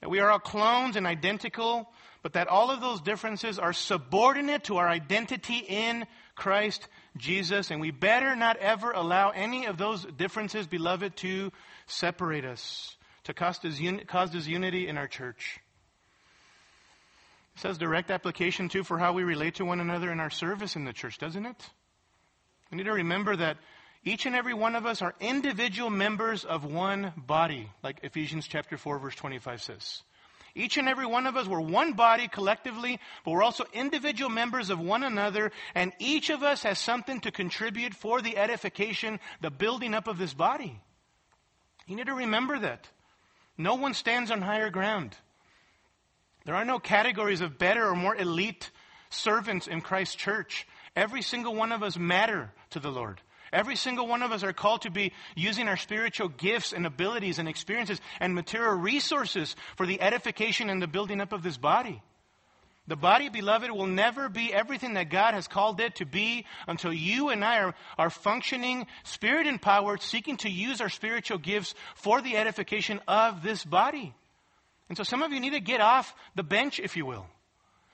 That 0.00 0.08
we 0.08 0.20
are 0.20 0.30
all 0.30 0.38
clones 0.38 0.96
and 0.96 1.06
identical, 1.06 1.90
but 2.22 2.32
that 2.32 2.48
all 2.48 2.70
of 2.70 2.80
those 2.80 3.00
differences 3.00 3.58
are 3.58 3.72
subordinate 3.72 4.64
to 4.64 4.78
our 4.78 4.88
identity 4.88 5.58
in 5.58 6.06
Christ 6.34 6.88
Jesus. 7.16 7.70
And 7.70 7.80
we 7.80 7.90
better 7.90 8.34
not 8.34 8.56
ever 8.56 8.92
allow 8.92 9.30
any 9.30 9.66
of 9.66 9.76
those 9.76 10.04
differences, 10.04 10.66
beloved, 10.66 11.16
to 11.16 11.52
separate 11.86 12.44
us, 12.44 12.96
to 13.24 13.34
cause, 13.34 13.58
disunity 13.58 14.88
in 14.88 14.96
our 14.96 15.08
church. 15.08 15.60
It 17.54 17.60
says 17.60 17.78
direct 17.78 18.10
application 18.10 18.68
too 18.68 18.84
for 18.84 18.98
how 18.98 19.12
we 19.12 19.22
relate 19.22 19.56
to 19.56 19.64
one 19.64 19.80
another 19.80 20.10
in 20.10 20.20
our 20.20 20.30
service 20.30 20.76
in 20.76 20.84
the 20.84 20.92
church, 20.92 21.18
doesn't 21.18 21.46
it? 21.46 21.70
We 22.70 22.78
need 22.78 22.84
to 22.84 22.92
remember 22.92 23.36
that 23.36 23.56
each 24.04 24.26
and 24.26 24.34
every 24.34 24.54
one 24.54 24.74
of 24.74 24.84
us 24.84 25.00
are 25.00 25.14
individual 25.20 25.90
members 25.90 26.44
of 26.44 26.64
one 26.64 27.12
body, 27.16 27.70
like 27.82 28.00
Ephesians 28.02 28.46
chapter 28.46 28.76
4 28.76 28.98
verse 28.98 29.14
25 29.14 29.62
says. 29.62 30.02
Each 30.56 30.76
and 30.76 30.88
every 30.88 31.06
one 31.06 31.26
of 31.26 31.36
us, 31.36 31.48
we're 31.48 31.60
one 31.60 31.94
body 31.94 32.28
collectively, 32.28 33.00
but 33.24 33.32
we're 33.32 33.42
also 33.42 33.64
individual 33.72 34.30
members 34.30 34.70
of 34.70 34.78
one 34.78 35.02
another, 35.02 35.50
and 35.74 35.92
each 35.98 36.30
of 36.30 36.44
us 36.44 36.62
has 36.62 36.78
something 36.78 37.20
to 37.22 37.32
contribute 37.32 37.92
for 37.92 38.22
the 38.22 38.36
edification, 38.36 39.18
the 39.40 39.50
building 39.50 39.94
up 39.94 40.06
of 40.06 40.16
this 40.16 40.32
body. 40.32 40.80
You 41.88 41.96
need 41.96 42.06
to 42.06 42.14
remember 42.14 42.60
that. 42.60 42.88
No 43.58 43.74
one 43.74 43.94
stands 43.94 44.30
on 44.30 44.42
higher 44.42 44.70
ground. 44.70 45.16
There 46.44 46.54
are 46.54 46.64
no 46.64 46.78
categories 46.78 47.40
of 47.40 47.58
better 47.58 47.88
or 47.88 47.96
more 47.96 48.14
elite 48.14 48.70
servants 49.08 49.66
in 49.66 49.80
Christ's 49.80 50.16
church. 50.16 50.66
Every 50.94 51.22
single 51.22 51.54
one 51.54 51.72
of 51.72 51.82
us 51.82 51.98
matter 51.98 52.52
to 52.70 52.80
the 52.80 52.90
Lord. 52.90 53.20
Every 53.52 53.76
single 53.76 54.08
one 54.08 54.22
of 54.22 54.32
us 54.32 54.42
are 54.42 54.52
called 54.52 54.82
to 54.82 54.90
be 54.90 55.12
using 55.36 55.68
our 55.68 55.76
spiritual 55.76 56.28
gifts 56.28 56.72
and 56.72 56.86
abilities 56.86 57.38
and 57.38 57.48
experiences 57.48 58.00
and 58.18 58.34
material 58.34 58.74
resources 58.74 59.54
for 59.76 59.86
the 59.86 60.00
edification 60.00 60.70
and 60.70 60.82
the 60.82 60.88
building 60.88 61.20
up 61.20 61.32
of 61.32 61.42
this 61.42 61.56
body. 61.56 62.02
The 62.86 62.96
body, 62.96 63.30
beloved, 63.30 63.70
will 63.70 63.86
never 63.86 64.28
be 64.28 64.52
everything 64.52 64.94
that 64.94 65.08
God 65.08 65.32
has 65.32 65.48
called 65.48 65.80
it 65.80 65.96
to 65.96 66.04
be 66.04 66.44
until 66.66 66.92
you 66.92 67.30
and 67.30 67.42
I 67.42 67.60
are, 67.60 67.74
are 67.96 68.10
functioning, 68.10 68.86
spirit 69.04 69.46
empowered, 69.46 70.02
seeking 70.02 70.36
to 70.38 70.50
use 70.50 70.82
our 70.82 70.90
spiritual 70.90 71.38
gifts 71.38 71.74
for 71.94 72.20
the 72.20 72.36
edification 72.36 73.00
of 73.08 73.42
this 73.42 73.64
body. 73.64 74.14
And 74.88 74.96
so 74.98 75.04
some 75.04 75.22
of 75.22 75.32
you 75.32 75.40
need 75.40 75.54
to 75.54 75.60
get 75.60 75.80
off 75.80 76.14
the 76.34 76.42
bench, 76.42 76.78
if 76.78 76.96
you 76.96 77.06
will. 77.06 77.26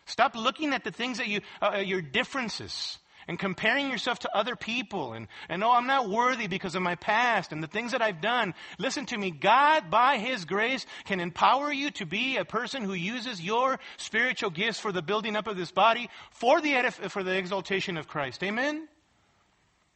Stop 0.06 0.34
looking 0.34 0.72
at 0.72 0.82
the 0.82 0.90
things 0.90 1.18
that 1.18 1.28
you, 1.28 1.40
uh, 1.62 1.72
uh, 1.74 1.78
your 1.78 2.02
differences 2.02 2.98
and 3.28 3.38
comparing 3.38 3.90
yourself 3.90 4.18
to 4.20 4.36
other 4.36 4.56
people 4.56 5.12
and, 5.12 5.28
and, 5.48 5.62
oh, 5.62 5.70
I'm 5.70 5.86
not 5.86 6.10
worthy 6.10 6.48
because 6.48 6.74
of 6.74 6.82
my 6.82 6.96
past 6.96 7.52
and 7.52 7.62
the 7.62 7.68
things 7.68 7.92
that 7.92 8.02
I've 8.02 8.20
done. 8.20 8.54
Listen 8.78 9.06
to 9.06 9.16
me. 9.16 9.30
God, 9.30 9.88
by 9.88 10.18
His 10.18 10.44
grace, 10.44 10.84
can 11.04 11.20
empower 11.20 11.72
you 11.72 11.92
to 11.92 12.06
be 12.06 12.38
a 12.38 12.44
person 12.44 12.82
who 12.82 12.94
uses 12.94 13.40
your 13.40 13.78
spiritual 13.98 14.50
gifts 14.50 14.80
for 14.80 14.90
the 14.90 15.02
building 15.02 15.36
up 15.36 15.46
of 15.46 15.56
this 15.56 15.70
body 15.70 16.10
for 16.32 16.60
the, 16.60 16.72
edif- 16.72 17.10
for 17.10 17.22
the 17.22 17.36
exaltation 17.36 17.96
of 17.96 18.08
Christ. 18.08 18.42
Amen? 18.42 18.88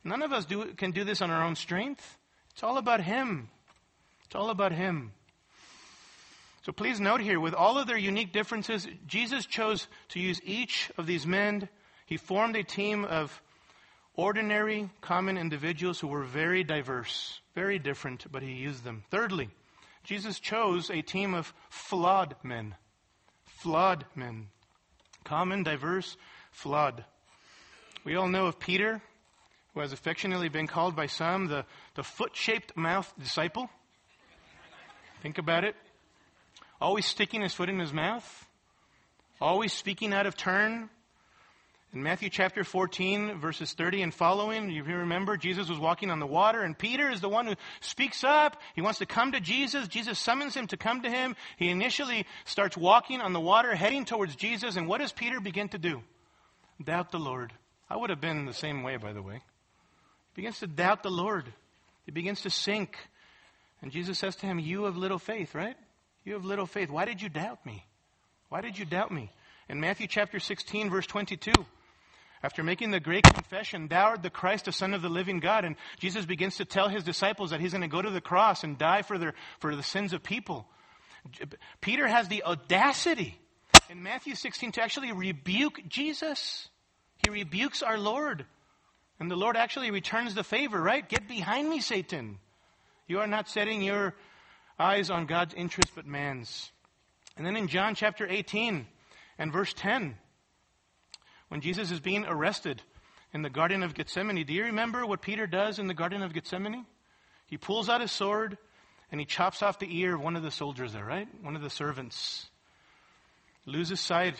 None 0.05 0.23
of 0.23 0.33
us 0.33 0.45
do, 0.45 0.67
can 0.75 0.93
do 0.93 1.03
this 1.03 1.21
on 1.23 1.31
our 1.31 1.43
own 1.43 1.57
strength. 1.57 2.19
It's 2.53 2.63
all 2.63 2.79
about 2.79 3.01
Him. 3.01 3.49
It's 4.27 4.37
all 4.37 4.51
about 4.51 4.71
Him. 4.71 5.13
So 6.65 6.73
please 6.73 6.99
note 6.99 7.21
here, 7.21 7.39
with 7.39 7.53
all 7.53 7.77
of 7.77 7.87
their 7.87 7.99
unique 7.99 8.33
differences, 8.33 8.89
Jesus 9.07 9.45
chose 9.45 9.87
to 10.09 10.19
use 10.19 10.41
each 10.45 10.91
of 10.97 11.07
these 11.07 11.27
men. 11.27 11.69
He 12.07 12.17
formed 12.17 12.57
a 12.57 12.63
team 12.63 13.05
of 13.05 13.43
ordinary, 14.15 14.89
common 15.03 15.37
individuals 15.37 16.01
who 16.01 16.09
were 16.09 16.23
very 16.23 16.65
diverse, 16.65 17.39
very 17.55 17.79
different, 17.79 18.25
but 18.33 18.43
he 18.43 18.53
used 18.53 18.83
them. 18.83 19.05
Thirdly, 19.11 19.51
Jesus 20.05 20.41
chose 20.41 20.91
a 20.91 21.03
team 21.03 21.35
of 21.35 21.53
flawed 21.69 22.35
men. 22.43 22.75
Flawed 23.45 24.07
men. 24.15 24.47
Common, 25.23 25.65
diverse, 25.65 26.17
flawed. 26.51 27.05
We 28.05 28.17
all 28.17 28.29
know 28.29 28.47
of 28.47 28.59
Peter, 28.59 29.03
who 29.75 29.81
has 29.81 29.93
affectionately 29.93 30.49
been 30.49 30.67
called 30.67 30.97
by 30.97 31.09
some 31.09 31.47
the, 31.47 31.67
the 31.95 32.03
foot 32.03 32.35
shaped 32.35 32.75
mouth 32.75 33.13
disciple. 33.19 33.69
Think 35.21 35.37
about 35.37 35.65
it. 35.65 35.77
Always 36.85 37.07
sticking 37.07 37.41
his 37.41 37.55
foot 37.55 37.71
in 37.71 37.79
his 37.79 37.95
mouth? 37.95 38.47
Always 39.41 39.73
speaking 39.73 40.13
out 40.13 40.27
of 40.27 40.37
turn? 40.37 40.91
In 41.95 42.03
Matthew 42.03 42.29
chapter 42.29 42.63
14, 42.63 43.41
verses 43.41 43.73
30 43.73 44.03
and 44.03 44.15
following, 44.15 44.69
you 44.69 44.85
remember 44.85 45.39
Jesus 45.39 45.71
was 45.71 45.79
walking 45.79 46.11
on 46.11 46.19
the 46.19 46.27
water, 46.27 46.61
and 46.61 46.77
Peter 46.77 47.09
is 47.09 47.23
the 47.23 47.29
one 47.31 47.47
who 47.47 47.55
speaks 47.81 48.23
up. 48.23 48.61
He 48.75 48.83
wants 48.83 48.99
to 48.99 49.07
come 49.07 49.33
to 49.33 49.41
Jesus. 49.41 49.89
Jesus 49.89 50.19
summons 50.19 50.53
him 50.53 50.67
to 50.67 50.77
come 50.77 51.01
to 51.01 51.09
him. 51.09 51.37
He 51.57 51.71
initially 51.71 52.27
starts 52.45 52.77
walking 52.77 53.23
on 53.23 53.33
the 53.33 53.41
water, 53.41 53.75
heading 53.75 54.05
towards 54.05 54.37
Jesus, 54.37 54.77
and 54.77 54.87
what 54.87 55.01
does 55.01 55.11
Peter 55.11 55.41
begin 55.41 55.71
to 55.71 55.79
do? 55.79 56.03
Doubt 56.85 57.13
the 57.13 57.19
Lord. 57.19 57.55
I 57.89 57.97
would 57.97 58.11
have 58.11 58.21
been 58.21 58.45
the 58.45 58.53
same 58.53 58.83
way, 58.83 58.99
by 58.99 59.15
the 59.15 59.23
way. 59.23 59.37
He 59.37 60.43
begins 60.43 60.59
to 60.59 60.67
doubt 60.67 61.03
the 61.03 61.11
Lord. 61.11 61.51
He 62.05 62.13
begins 62.13 62.43
to 62.43 62.51
sink. 62.51 62.99
And 63.81 63.91
Jesus 63.91 64.19
says 64.19 64.37
to 64.37 64.47
him, 64.47 64.59
You 64.59 64.85
have 64.85 64.99
little 64.99 65.19
faith, 65.19 65.55
right? 65.55 65.79
You 66.25 66.35
have 66.35 66.45
little 66.45 66.67
faith. 66.67 66.91
Why 66.91 67.05
did 67.05 67.21
you 67.21 67.29
doubt 67.29 67.65
me? 67.67 67.85
Why 68.49 68.61
did 68.61 68.79
you 68.79 68.85
doubt 68.85 69.13
me? 69.13 69.31
In 69.69 69.81
Matthew 69.81 70.07
chapter 70.07 70.39
16, 70.39 70.91
verse 70.91 71.07
22, 71.07 71.53
after 72.43 72.63
making 72.63 72.91
the 72.91 73.01
great 73.01 73.25
confession, 73.25 73.89
Thou 73.89 74.05
art 74.05 74.23
the 74.23 74.31
Christ, 74.31 74.67
the 74.67 74.73
Son 74.73 74.95
of 74.95 75.03
the 75.03 75.09
living 75.09 75.41
God, 75.41 75.65
and 75.65 75.77
Jesus 75.99 76.27
begins 76.27 76.57
to 76.57 76.65
tell 76.65 76.89
his 76.89 77.05
disciples 77.05 77.51
that 77.51 77.61
he's 77.61 77.73
going 77.73 77.83
to 77.83 77.89
go 77.89 78.03
to 78.03 78.11
the 78.11 78.21
cross 78.21 78.65
and 78.65 78.77
die 78.79 79.03
for, 79.03 79.19
their, 79.19 79.35
for 79.61 79.75
the 79.75 79.83
sins 79.83 80.13
of 80.13 80.23
people. 80.23 80.67
Peter 81.81 82.07
has 82.07 82.29
the 82.29 82.43
audacity 82.45 83.39
in 83.89 84.03
Matthew 84.03 84.35
16 84.35 84.73
to 84.73 84.83
actually 84.83 85.13
rebuke 85.13 85.81
Jesus. 85.89 86.69
He 87.25 87.31
rebukes 87.31 87.83
our 87.83 87.99
Lord. 87.99 88.45
And 89.21 89.31
the 89.31 89.37
Lord 89.37 89.57
actually 89.57 89.91
returns 89.91 90.35
the 90.35 90.45
favor, 90.45 90.81
right? 90.81 91.09
Get 91.09 91.29
behind 91.29 91.69
me, 91.69 91.81
Satan. 91.81 92.39
You 93.07 93.21
are 93.21 93.27
not 93.27 93.49
setting 93.49 93.81
your 93.81 94.15
eyes 94.79 95.11
on 95.11 95.27
God's 95.27 95.55
interest 95.55 95.91
but 95.95 96.07
man's. 96.07 96.71
And 97.37 97.47
then 97.47 97.57
in 97.57 97.69
John 97.69 97.95
chapter 97.95 98.27
18 98.29 98.87
and 99.39 99.53
verse 99.53 99.73
10, 99.75 100.17
when 101.49 101.61
Jesus 101.61 101.91
is 101.91 102.01
being 102.01 102.25
arrested 102.25 102.83
in 103.33 103.43
the 103.43 103.51
Garden 103.51 103.83
of 103.83 103.95
Gethsemane, 103.95 104.45
do 104.45 104.53
you 104.53 104.65
remember 104.65 105.05
what 105.07 105.23
Peter 105.23 105.47
does 105.47 105.79
in 105.79 105.87
the 105.87 105.95
Garden 105.95 106.23
of 106.23 106.33
Gethsemane? 106.33 106.87
He 107.47 107.59
pulls 107.59 107.89
out 107.89 108.01
his 108.01 108.13
sword 108.13 108.57
and 109.11 109.21
he 109.21 109.27
chops 109.27 109.63
off 109.63 109.79
the 109.79 110.01
ear 110.01 110.15
of 110.15 110.21
one 110.21 110.37
of 110.37 110.43
the 110.43 110.51
soldiers 110.51 110.93
there, 110.93 111.05
right? 111.05 111.29
One 111.43 111.57
of 111.57 111.63
the 111.63 111.71
servants. 111.71 112.49
Loses 113.67 114.01
sight 114.01 114.35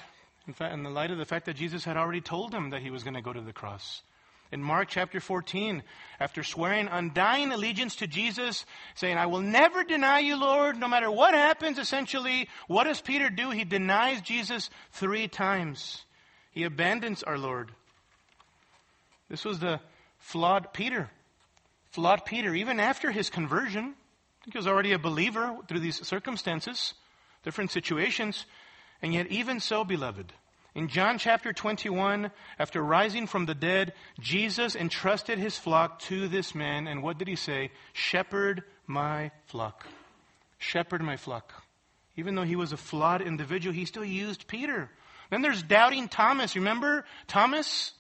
in, 0.47 0.53
fact, 0.53 0.75
in 0.75 0.83
the 0.83 0.91
light 0.91 1.11
of 1.11 1.19
the 1.19 1.25
fact 1.25 1.47
that 1.47 1.57
Jesus 1.57 1.85
had 1.85 1.97
already 1.97 2.21
told 2.21 2.53
him 2.53 2.71
that 2.71 2.83
he 2.83 2.91
was 2.91 3.03
going 3.03 3.15
to 3.15 3.23
go 3.23 3.33
to 3.33 3.41
the 3.41 3.53
cross. 3.53 4.03
In 4.55 4.63
Mark 4.63 4.89
chapter 4.89 5.19
14, 5.19 5.83
after 6.21 6.45
swearing 6.45 6.87
undying 6.87 7.51
allegiance 7.51 7.97
to 7.97 8.07
Jesus, 8.07 8.65
saying, 8.95 9.19
I 9.19 9.27
will 9.27 9.41
never 9.41 9.83
deny 9.83 10.21
you, 10.21 10.37
Lord, 10.41 10.79
no 10.79 10.87
matter 10.87 11.11
what 11.11 11.35
happens, 11.35 11.77
essentially, 11.77 12.49
what 12.69 12.85
does 12.85 13.01
Peter 13.01 13.31
do? 13.31 13.51
He 13.51 13.65
denies 13.65 14.21
Jesus 14.21 14.71
three 14.93 15.27
times. 15.27 16.05
He 16.53 16.63
abandons 16.63 17.25
our 17.25 17.37
Lord. 17.37 17.73
This 19.29 19.45
was 19.45 19.59
the 19.59 19.81
flawed 20.21 20.73
Peter. 20.73 21.11
Flawed 21.91 22.25
Peter, 22.25 22.55
even 22.55 22.79
after 22.79 23.11
his 23.11 23.31
conversion. 23.31 23.97
he 24.45 24.57
was 24.57 24.69
already 24.69 24.93
a 24.93 25.01
believer 25.01 25.59
through 25.67 25.81
these 25.81 26.07
circumstances, 26.07 26.95
different 27.43 27.73
situations. 27.73 28.47
And 29.03 29.13
yet, 29.13 29.27
even 29.33 29.59
so, 29.59 29.83
beloved, 29.83 30.33
in 30.75 30.89
John 30.89 31.19
chapter 31.19 31.53
21, 31.53 32.33
after 32.59 32.83
rising 32.83 33.29
from 33.29 33.47
the 33.47 33.55
dead, 33.55 33.93
Jesus 34.19 34.75
entrusted 34.75 35.39
his 35.39 35.57
flock 35.57 36.01
to 36.01 36.27
this 36.27 36.55
man. 36.55 36.89
And 36.89 37.03
what 37.03 37.17
did 37.17 37.29
he 37.29 37.37
say? 37.37 37.71
Shepherd 37.93 38.65
my 38.87 39.31
flock. 39.47 39.87
Shepherd 40.59 41.03
my 41.03 41.17
flock. 41.17 41.53
Even 42.17 42.35
though 42.35 42.43
he 42.43 42.57
was 42.57 42.73
a 42.73 42.77
flawed 42.77 43.23
individual, 43.23 43.73
he 43.73 43.85
still 43.85 44.05
used 44.05 44.49
Peter. 44.49 44.91
Then 45.31 45.43
there's 45.43 45.63
doubting 45.63 46.09
Thomas. 46.09 46.57
Remember 46.57 47.05
Thomas? 47.29 47.93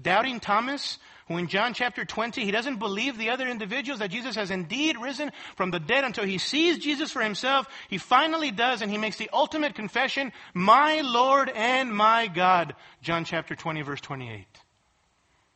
Doubting 0.00 0.40
Thomas, 0.40 0.98
who 1.26 1.38
in 1.38 1.48
John 1.48 1.72
chapter 1.72 2.04
20, 2.04 2.44
he 2.44 2.50
doesn't 2.50 2.78
believe 2.78 3.16
the 3.16 3.30
other 3.30 3.48
individuals 3.48 4.00
that 4.00 4.10
Jesus 4.10 4.36
has 4.36 4.50
indeed 4.50 4.98
risen 4.98 5.32
from 5.56 5.70
the 5.70 5.80
dead 5.80 6.04
until 6.04 6.24
he 6.24 6.36
sees 6.36 6.78
Jesus 6.78 7.10
for 7.10 7.22
himself. 7.22 7.66
He 7.88 7.98
finally 7.98 8.50
does, 8.50 8.82
and 8.82 8.90
he 8.90 8.98
makes 8.98 9.16
the 9.16 9.30
ultimate 9.32 9.74
confession, 9.74 10.32
my 10.52 11.00
Lord 11.00 11.50
and 11.54 11.94
my 11.94 12.26
God. 12.26 12.74
John 13.00 13.24
chapter 13.24 13.54
20, 13.54 13.82
verse 13.82 14.02
28. 14.02 14.46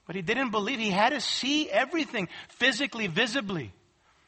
But 0.07 0.17
he 0.17 0.23
didn't 0.23 0.51
believe. 0.51 0.79
He 0.79 0.91
had 0.91 1.11
to 1.11 1.21
see 1.21 1.69
everything 1.69 2.29
physically, 2.49 3.07
visibly. 3.07 3.75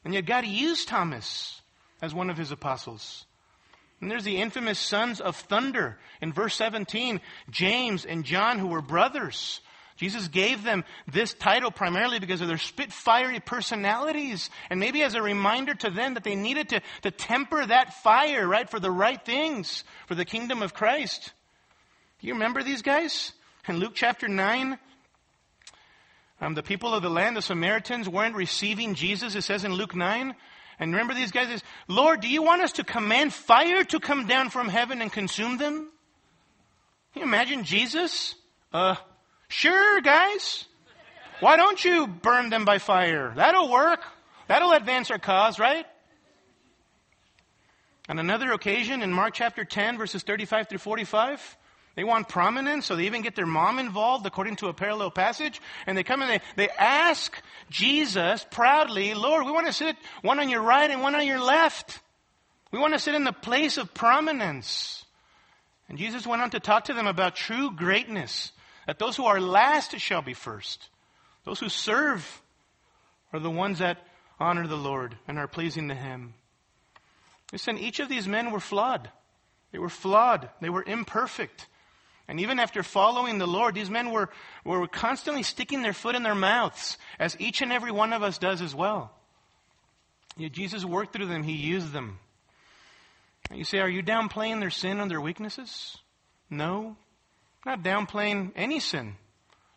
And 0.04 0.12
yet 0.12 0.26
God 0.26 0.44
used 0.44 0.88
Thomas 0.88 1.62
as 2.02 2.14
one 2.14 2.28
of 2.28 2.36
his 2.36 2.52
apostles. 2.52 3.24
And 4.02 4.10
there's 4.10 4.24
the 4.24 4.40
infamous 4.40 4.78
sons 4.78 5.20
of 5.22 5.36
thunder. 5.36 5.98
In 6.20 6.34
verse 6.34 6.54
17, 6.54 7.20
James 7.48 8.04
and 8.04 8.24
John, 8.24 8.58
who 8.58 8.68
were 8.68 8.82
brothers, 8.82 9.60
Jesus 10.00 10.28
gave 10.28 10.62
them 10.62 10.82
this 11.06 11.34
title 11.34 11.70
primarily 11.70 12.20
because 12.20 12.40
of 12.40 12.48
their 12.48 12.56
spitfiery 12.56 13.44
personalities 13.44 14.48
and 14.70 14.80
maybe 14.80 15.02
as 15.02 15.14
a 15.14 15.20
reminder 15.20 15.74
to 15.74 15.90
them 15.90 16.14
that 16.14 16.24
they 16.24 16.34
needed 16.34 16.70
to, 16.70 16.80
to 17.02 17.10
temper 17.10 17.66
that 17.66 17.92
fire, 18.02 18.48
right, 18.48 18.70
for 18.70 18.80
the 18.80 18.90
right 18.90 19.22
things, 19.22 19.84
for 20.06 20.14
the 20.14 20.24
kingdom 20.24 20.62
of 20.62 20.72
Christ. 20.72 21.34
Do 22.18 22.28
you 22.28 22.32
remember 22.32 22.62
these 22.62 22.80
guys? 22.80 23.32
In 23.68 23.76
Luke 23.76 23.92
chapter 23.94 24.26
9, 24.26 24.78
um, 26.40 26.54
the 26.54 26.62
people 26.62 26.94
of 26.94 27.02
the 27.02 27.10
land, 27.10 27.36
the 27.36 27.42
Samaritans, 27.42 28.08
weren't 28.08 28.34
receiving 28.34 28.94
Jesus, 28.94 29.34
it 29.34 29.42
says 29.42 29.66
in 29.66 29.74
Luke 29.74 29.94
9. 29.94 30.34
And 30.78 30.92
remember 30.92 31.12
these 31.12 31.30
guys 31.30 31.48
says, 31.48 31.62
Lord, 31.88 32.22
do 32.22 32.28
you 32.28 32.42
want 32.42 32.62
us 32.62 32.72
to 32.72 32.84
command 32.84 33.34
fire 33.34 33.84
to 33.84 34.00
come 34.00 34.26
down 34.26 34.48
from 34.48 34.70
heaven 34.70 35.02
and 35.02 35.12
consume 35.12 35.58
them? 35.58 35.90
Can 37.12 37.20
you 37.20 37.28
imagine 37.28 37.64
Jesus? 37.64 38.34
Uh, 38.72 38.94
Sure, 39.50 40.00
guys. 40.00 40.64
Why 41.40 41.56
don't 41.56 41.84
you 41.84 42.06
burn 42.06 42.50
them 42.50 42.64
by 42.64 42.78
fire? 42.78 43.32
That'll 43.34 43.68
work. 43.68 44.00
That'll 44.46 44.72
advance 44.72 45.10
our 45.10 45.18
cause, 45.18 45.58
right? 45.58 45.84
On 48.08 48.20
another 48.20 48.52
occasion 48.52 49.02
in 49.02 49.12
Mark 49.12 49.34
chapter 49.34 49.64
10, 49.64 49.98
verses 49.98 50.22
35 50.22 50.68
through 50.68 50.78
45, 50.78 51.56
they 51.96 52.04
want 52.04 52.28
prominence, 52.28 52.86
so 52.86 52.94
they 52.94 53.06
even 53.06 53.22
get 53.22 53.34
their 53.34 53.44
mom 53.44 53.80
involved 53.80 54.24
according 54.24 54.54
to 54.56 54.68
a 54.68 54.72
parallel 54.72 55.10
passage. 55.10 55.60
And 55.84 55.98
they 55.98 56.04
come 56.04 56.22
and 56.22 56.30
they, 56.30 56.40
they 56.54 56.68
ask 56.68 57.36
Jesus 57.70 58.46
proudly, 58.52 59.14
Lord, 59.14 59.44
we 59.46 59.52
want 59.52 59.66
to 59.66 59.72
sit 59.72 59.96
one 60.22 60.38
on 60.38 60.48
your 60.48 60.62
right 60.62 60.88
and 60.88 61.02
one 61.02 61.16
on 61.16 61.26
your 61.26 61.40
left. 61.40 61.98
We 62.70 62.78
want 62.78 62.94
to 62.94 63.00
sit 63.00 63.16
in 63.16 63.24
the 63.24 63.32
place 63.32 63.78
of 63.78 63.94
prominence. 63.94 65.04
And 65.88 65.98
Jesus 65.98 66.24
went 66.24 66.40
on 66.40 66.50
to 66.50 66.60
talk 66.60 66.84
to 66.84 66.94
them 66.94 67.08
about 67.08 67.34
true 67.34 67.72
greatness 67.72 68.52
that 68.90 68.98
those 68.98 69.16
who 69.16 69.26
are 69.26 69.40
last 69.40 69.96
shall 70.00 70.20
be 70.20 70.34
first. 70.34 70.88
Those 71.44 71.60
who 71.60 71.68
serve 71.68 72.42
are 73.32 73.38
the 73.38 73.48
ones 73.48 73.78
that 73.78 74.04
honor 74.40 74.66
the 74.66 74.74
Lord 74.74 75.16
and 75.28 75.38
are 75.38 75.46
pleasing 75.46 75.90
to 75.90 75.94
Him. 75.94 76.34
Listen, 77.52 77.78
each 77.78 78.00
of 78.00 78.08
these 78.08 78.26
men 78.26 78.50
were 78.50 78.58
flawed. 78.58 79.08
They 79.70 79.78
were 79.78 79.88
flawed. 79.88 80.48
They 80.60 80.70
were 80.70 80.82
imperfect. 80.82 81.68
And 82.26 82.40
even 82.40 82.58
after 82.58 82.82
following 82.82 83.38
the 83.38 83.46
Lord, 83.46 83.76
these 83.76 83.88
men 83.88 84.10
were, 84.10 84.28
were 84.64 84.88
constantly 84.88 85.44
sticking 85.44 85.82
their 85.82 85.92
foot 85.92 86.16
in 86.16 86.24
their 86.24 86.34
mouths, 86.34 86.98
as 87.16 87.36
each 87.38 87.62
and 87.62 87.72
every 87.72 87.92
one 87.92 88.12
of 88.12 88.24
us 88.24 88.38
does 88.38 88.60
as 88.60 88.74
well. 88.74 89.12
Yet 90.36 90.50
Jesus 90.50 90.84
worked 90.84 91.12
through 91.12 91.26
them, 91.26 91.44
He 91.44 91.52
used 91.52 91.92
them. 91.92 92.18
And 93.50 93.56
you 93.56 93.64
say, 93.64 93.78
are 93.78 93.88
you 93.88 94.02
downplaying 94.02 94.58
their 94.58 94.70
sin 94.70 94.98
and 94.98 95.08
their 95.08 95.20
weaknesses? 95.20 95.96
No. 96.50 96.96
Not 97.64 97.82
downplaying 97.82 98.52
any 98.56 98.80
sin. 98.80 99.16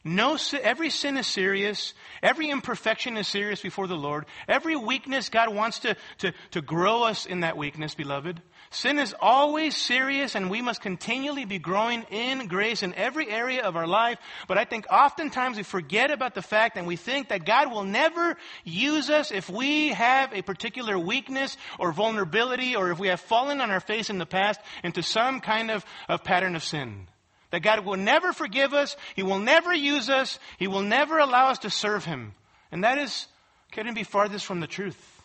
No, 0.06 0.38
every 0.62 0.90
sin 0.90 1.18
is 1.18 1.28
serious. 1.28 1.94
Every 2.22 2.50
imperfection 2.50 3.16
is 3.16 3.26
serious 3.26 3.62
before 3.62 3.88
the 3.88 3.96
Lord. 3.96 4.26
Every 4.50 4.76
weakness, 4.76 5.30
God 5.30 5.54
wants 5.54 5.80
to, 5.80 5.96
to, 6.18 6.34
to 6.52 6.62
grow 6.62 7.04
us 7.04 7.26
in 7.26 7.40
that 7.40 7.56
weakness, 7.56 7.96
beloved. 7.96 8.42
Sin 8.70 9.00
is 9.00 9.16
always 9.18 9.78
serious 9.78 10.36
and 10.36 10.50
we 10.50 10.62
must 10.62 10.82
continually 10.82 11.46
be 11.46 11.58
growing 11.58 12.04
in 12.12 12.48
grace 12.48 12.84
in 12.84 12.94
every 12.96 13.30
area 13.30 13.64
of 13.64 13.78
our 13.78 13.88
life. 13.88 14.18
But 14.50 14.58
I 14.58 14.66
think 14.66 14.88
oftentimes 14.92 15.56
we 15.56 15.64
forget 15.64 16.12
about 16.12 16.36
the 16.36 16.42
fact 16.42 16.76
and 16.76 16.86
we 16.86 16.98
think 16.98 17.30
that 17.30 17.46
God 17.46 17.72
will 17.72 17.86
never 17.86 18.36
use 18.66 19.10
us 19.10 19.32
if 19.32 19.50
we 19.50 19.90
have 19.90 20.34
a 20.34 20.42
particular 20.42 21.00
weakness 21.00 21.56
or 21.80 21.94
vulnerability 21.94 22.76
or 22.76 22.92
if 22.92 23.00
we 23.00 23.08
have 23.08 23.22
fallen 23.22 23.62
on 23.62 23.72
our 23.72 23.80
face 23.80 24.10
in 24.10 24.18
the 24.18 24.26
past 24.26 24.60
into 24.84 25.02
some 25.02 25.40
kind 25.40 25.72
of, 25.72 25.86
of 26.10 26.26
pattern 26.26 26.58
of 26.58 26.64
sin. 26.64 27.08
That 27.54 27.62
God 27.62 27.86
will 27.86 27.98
never 27.98 28.34
forgive 28.34 28.74
us. 28.74 28.98
He 29.16 29.22
will 29.22 29.38
never 29.38 29.72
use 29.72 30.10
us. 30.10 30.40
He 30.58 30.68
will 30.68 30.82
never 30.82 31.20
allow 31.20 31.50
us 31.50 31.60
to 31.60 31.70
serve 31.70 32.04
Him. 32.04 32.34
And 32.72 32.84
that 32.84 32.98
is, 32.98 33.28
couldn't 33.72 33.94
be 33.94 34.02
farthest 34.02 34.48
from 34.48 34.60
the 34.60 34.66
truth. 34.66 35.22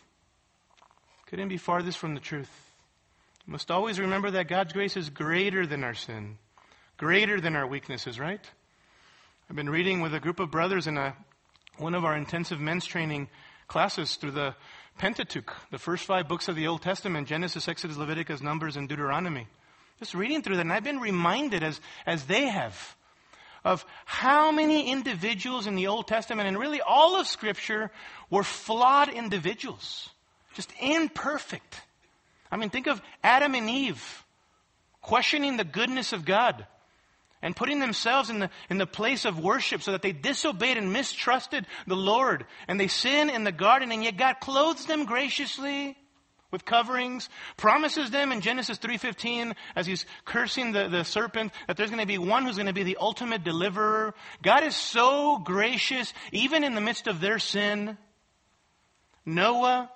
Couldn't 1.28 1.48
be 1.48 1.56
farthest 1.56 1.96
from 1.96 2.12
the 2.12 2.20
truth. 2.20 2.50
We 3.46 3.52
must 3.52 3.70
always 3.70 3.98
remember 3.98 4.30
that 4.32 4.46
God's 4.46 4.74
grace 4.74 4.94
is 4.94 5.08
greater 5.08 5.66
than 5.66 5.82
our 5.82 5.94
sin, 5.94 6.36
greater 6.98 7.40
than 7.40 7.56
our 7.56 7.66
weaknesses, 7.66 8.20
right? 8.20 8.44
I've 9.48 9.56
been 9.56 9.70
reading 9.70 10.02
with 10.02 10.12
a 10.12 10.20
group 10.20 10.38
of 10.38 10.50
brothers 10.50 10.86
in 10.86 10.98
a, 10.98 11.16
one 11.78 11.94
of 11.94 12.04
our 12.04 12.14
intensive 12.14 12.60
men's 12.60 12.84
training 12.84 13.30
classes 13.68 14.16
through 14.16 14.32
the 14.32 14.54
Pentateuch, 14.98 15.56
the 15.70 15.78
first 15.78 16.04
five 16.04 16.28
books 16.28 16.48
of 16.48 16.56
the 16.56 16.66
Old 16.66 16.82
Testament 16.82 17.26
Genesis, 17.26 17.68
Exodus, 17.68 17.96
Leviticus, 17.96 18.42
Numbers, 18.42 18.76
and 18.76 18.86
Deuteronomy. 18.86 19.46
Just 19.98 20.14
reading 20.14 20.42
through 20.42 20.56
that, 20.56 20.62
and 20.62 20.72
I've 20.72 20.84
been 20.84 21.00
reminded 21.00 21.62
as, 21.62 21.80
as 22.06 22.24
they 22.24 22.46
have 22.46 22.96
of 23.64 23.84
how 24.04 24.52
many 24.52 24.90
individuals 24.90 25.66
in 25.66 25.74
the 25.74 25.88
Old 25.88 26.06
Testament 26.06 26.48
and 26.48 26.58
really 26.58 26.80
all 26.80 27.20
of 27.20 27.26
Scripture 27.26 27.90
were 28.30 28.44
flawed 28.44 29.08
individuals, 29.08 30.10
just 30.54 30.72
imperfect. 30.80 31.82
I 32.50 32.56
mean, 32.56 32.70
think 32.70 32.86
of 32.86 33.02
Adam 33.22 33.54
and 33.54 33.68
Eve 33.68 34.24
questioning 35.02 35.56
the 35.56 35.64
goodness 35.64 36.12
of 36.12 36.24
God 36.24 36.66
and 37.42 37.54
putting 37.54 37.78
themselves 37.78 38.30
in 38.30 38.40
the, 38.40 38.50
in 38.70 38.78
the 38.78 38.86
place 38.86 39.24
of 39.24 39.38
worship 39.38 39.82
so 39.82 39.92
that 39.92 40.02
they 40.02 40.12
disobeyed 40.12 40.76
and 40.76 40.92
mistrusted 40.92 41.66
the 41.86 41.96
Lord. 41.96 42.46
And 42.66 42.80
they 42.80 42.88
sin 42.88 43.30
in 43.30 43.44
the 43.44 43.52
garden, 43.52 43.92
and 43.92 44.02
yet 44.02 44.16
God 44.16 44.40
clothes 44.40 44.86
them 44.86 45.04
graciously 45.04 45.96
with 46.50 46.64
coverings, 46.64 47.28
promises 47.56 48.10
them 48.10 48.32
in 48.32 48.40
Genesis 48.40 48.78
3.15 48.78 49.54
as 49.76 49.86
he's 49.86 50.06
cursing 50.24 50.72
the, 50.72 50.88
the 50.88 51.04
serpent 51.04 51.52
that 51.66 51.76
there's 51.76 51.90
going 51.90 52.00
to 52.00 52.06
be 52.06 52.18
one 52.18 52.44
who's 52.44 52.56
going 52.56 52.66
to 52.66 52.72
be 52.72 52.84
the 52.84 52.98
ultimate 53.00 53.44
deliverer. 53.44 54.14
God 54.42 54.64
is 54.64 54.74
so 54.74 55.38
gracious 55.38 56.12
even 56.32 56.64
in 56.64 56.74
the 56.74 56.80
midst 56.80 57.06
of 57.06 57.20
their 57.20 57.38
sin. 57.38 57.98
Noah, 59.26 59.90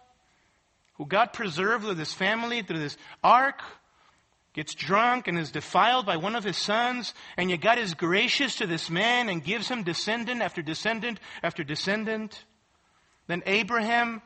who 0.94 1.06
God 1.06 1.32
preserved 1.32 1.84
with 1.84 1.98
his 1.98 2.12
family 2.12 2.62
through 2.62 2.80
this 2.80 2.98
ark, 3.24 3.62
gets 4.52 4.74
drunk 4.74 5.28
and 5.28 5.38
is 5.38 5.50
defiled 5.50 6.04
by 6.04 6.18
one 6.18 6.36
of 6.36 6.44
his 6.44 6.58
sons, 6.58 7.14
and 7.38 7.50
yet 7.50 7.62
God 7.62 7.78
is 7.78 7.94
gracious 7.94 8.56
to 8.56 8.66
this 8.66 8.90
man 8.90 9.30
and 9.30 9.42
gives 9.42 9.68
him 9.68 9.82
descendant 9.82 10.42
after 10.42 10.60
descendant 10.60 11.18
after 11.42 11.64
descendant. 11.64 12.44
Then 13.26 13.42
Abraham, 13.46 14.20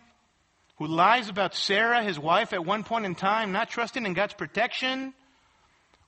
who 0.77 0.87
lies 0.87 1.29
about 1.29 1.55
Sarah, 1.55 2.03
his 2.03 2.18
wife, 2.18 2.53
at 2.53 2.64
one 2.64 2.85
point 2.85 3.07
in 3.07 3.14
time, 3.14 3.53
not 3.53 3.70
trusting 3.70 4.05
in 4.05 4.12
God's 4.12 4.35
protection, 4.35 5.14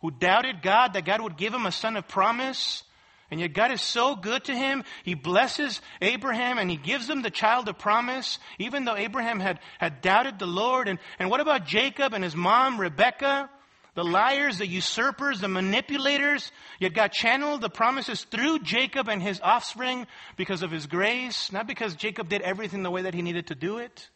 who 0.01 0.11
doubted 0.11 0.63
God 0.63 0.93
that 0.93 1.05
God 1.05 1.21
would 1.21 1.37
give 1.37 1.55
him 1.55 1.67
a 1.67 1.73
son 1.73 1.97
of 1.97 2.07
promise. 2.07 2.85
And 3.31 3.41
yet 3.41 3.53
God 3.53 3.73
is 3.73 3.83
so 3.83 4.15
good 4.17 4.45
to 4.45 4.55
him. 4.55 4.85
He 5.05 5.15
blesses 5.15 5.81
Abraham 6.01 6.59
and 6.59 6.71
he 6.71 6.77
gives 6.77 7.09
him 7.09 7.21
the 7.21 7.31
child 7.31 7.69
of 7.69 7.79
promise, 7.79 8.39
even 8.59 8.85
though 8.85 8.97
Abraham 8.97 9.41
had, 9.41 9.61
had 9.79 10.01
doubted 10.01 10.39
the 10.39 10.47
Lord. 10.47 10.89
And, 10.89 10.99
and 11.19 11.29
what 11.29 11.41
about 11.41 11.67
Jacob 11.67 12.15
and 12.15 12.25
his 12.25 12.37
mom, 12.37 12.81
Rebecca? 12.81 13.51
the 13.95 14.05
liars, 14.05 14.59
the 14.59 14.67
usurpers, 14.67 15.41
the 15.41 15.49
manipulators, 15.49 16.53
yet 16.79 16.95
God 16.95 17.09
channeled 17.09 17.61
the 17.61 17.69
promises 17.69 18.23
through 18.23 18.61
Jacob 18.61 19.09
and 19.09 19.21
his 19.21 19.41
offspring 19.43 20.07
because 20.37 20.63
of 20.63 20.71
his 20.71 20.87
grace, 20.87 21.51
not 21.51 21.67
because 21.67 21.97
Jacob 21.97 22.29
did 22.29 22.41
everything 22.43 22.85
the 22.85 22.93
way 22.93 23.03
that 23.03 23.15
he 23.15 23.23
needed 23.23 23.49
to 23.49 23.57
do 23.57 23.79
it. 23.79 24.09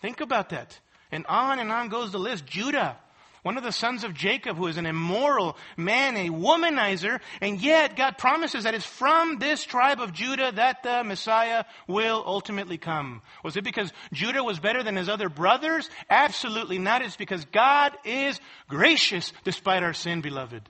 Think 0.00 0.20
about 0.20 0.50
that. 0.50 0.78
And 1.12 1.26
on 1.26 1.58
and 1.58 1.70
on 1.70 1.88
goes 1.88 2.12
the 2.12 2.18
list. 2.18 2.46
Judah, 2.46 2.96
one 3.42 3.56
of 3.56 3.64
the 3.64 3.72
sons 3.72 4.04
of 4.04 4.14
Jacob 4.14 4.56
who 4.56 4.66
is 4.66 4.76
an 4.76 4.86
immoral 4.86 5.56
man, 5.76 6.16
a 6.16 6.28
womanizer, 6.28 7.20
and 7.40 7.60
yet 7.60 7.96
God 7.96 8.18
promises 8.18 8.64
that 8.64 8.74
it's 8.74 8.84
from 8.84 9.38
this 9.38 9.64
tribe 9.64 10.00
of 10.00 10.12
Judah 10.12 10.52
that 10.52 10.82
the 10.82 11.02
Messiah 11.04 11.64
will 11.86 12.22
ultimately 12.24 12.78
come. 12.78 13.22
Was 13.42 13.56
it 13.56 13.64
because 13.64 13.92
Judah 14.12 14.44
was 14.44 14.58
better 14.58 14.82
than 14.82 14.96
his 14.96 15.08
other 15.08 15.28
brothers? 15.28 15.88
Absolutely 16.08 16.78
not. 16.78 17.02
It's 17.02 17.16
because 17.16 17.44
God 17.46 17.96
is 18.04 18.38
gracious 18.68 19.32
despite 19.44 19.82
our 19.82 19.94
sin, 19.94 20.20
beloved. 20.20 20.62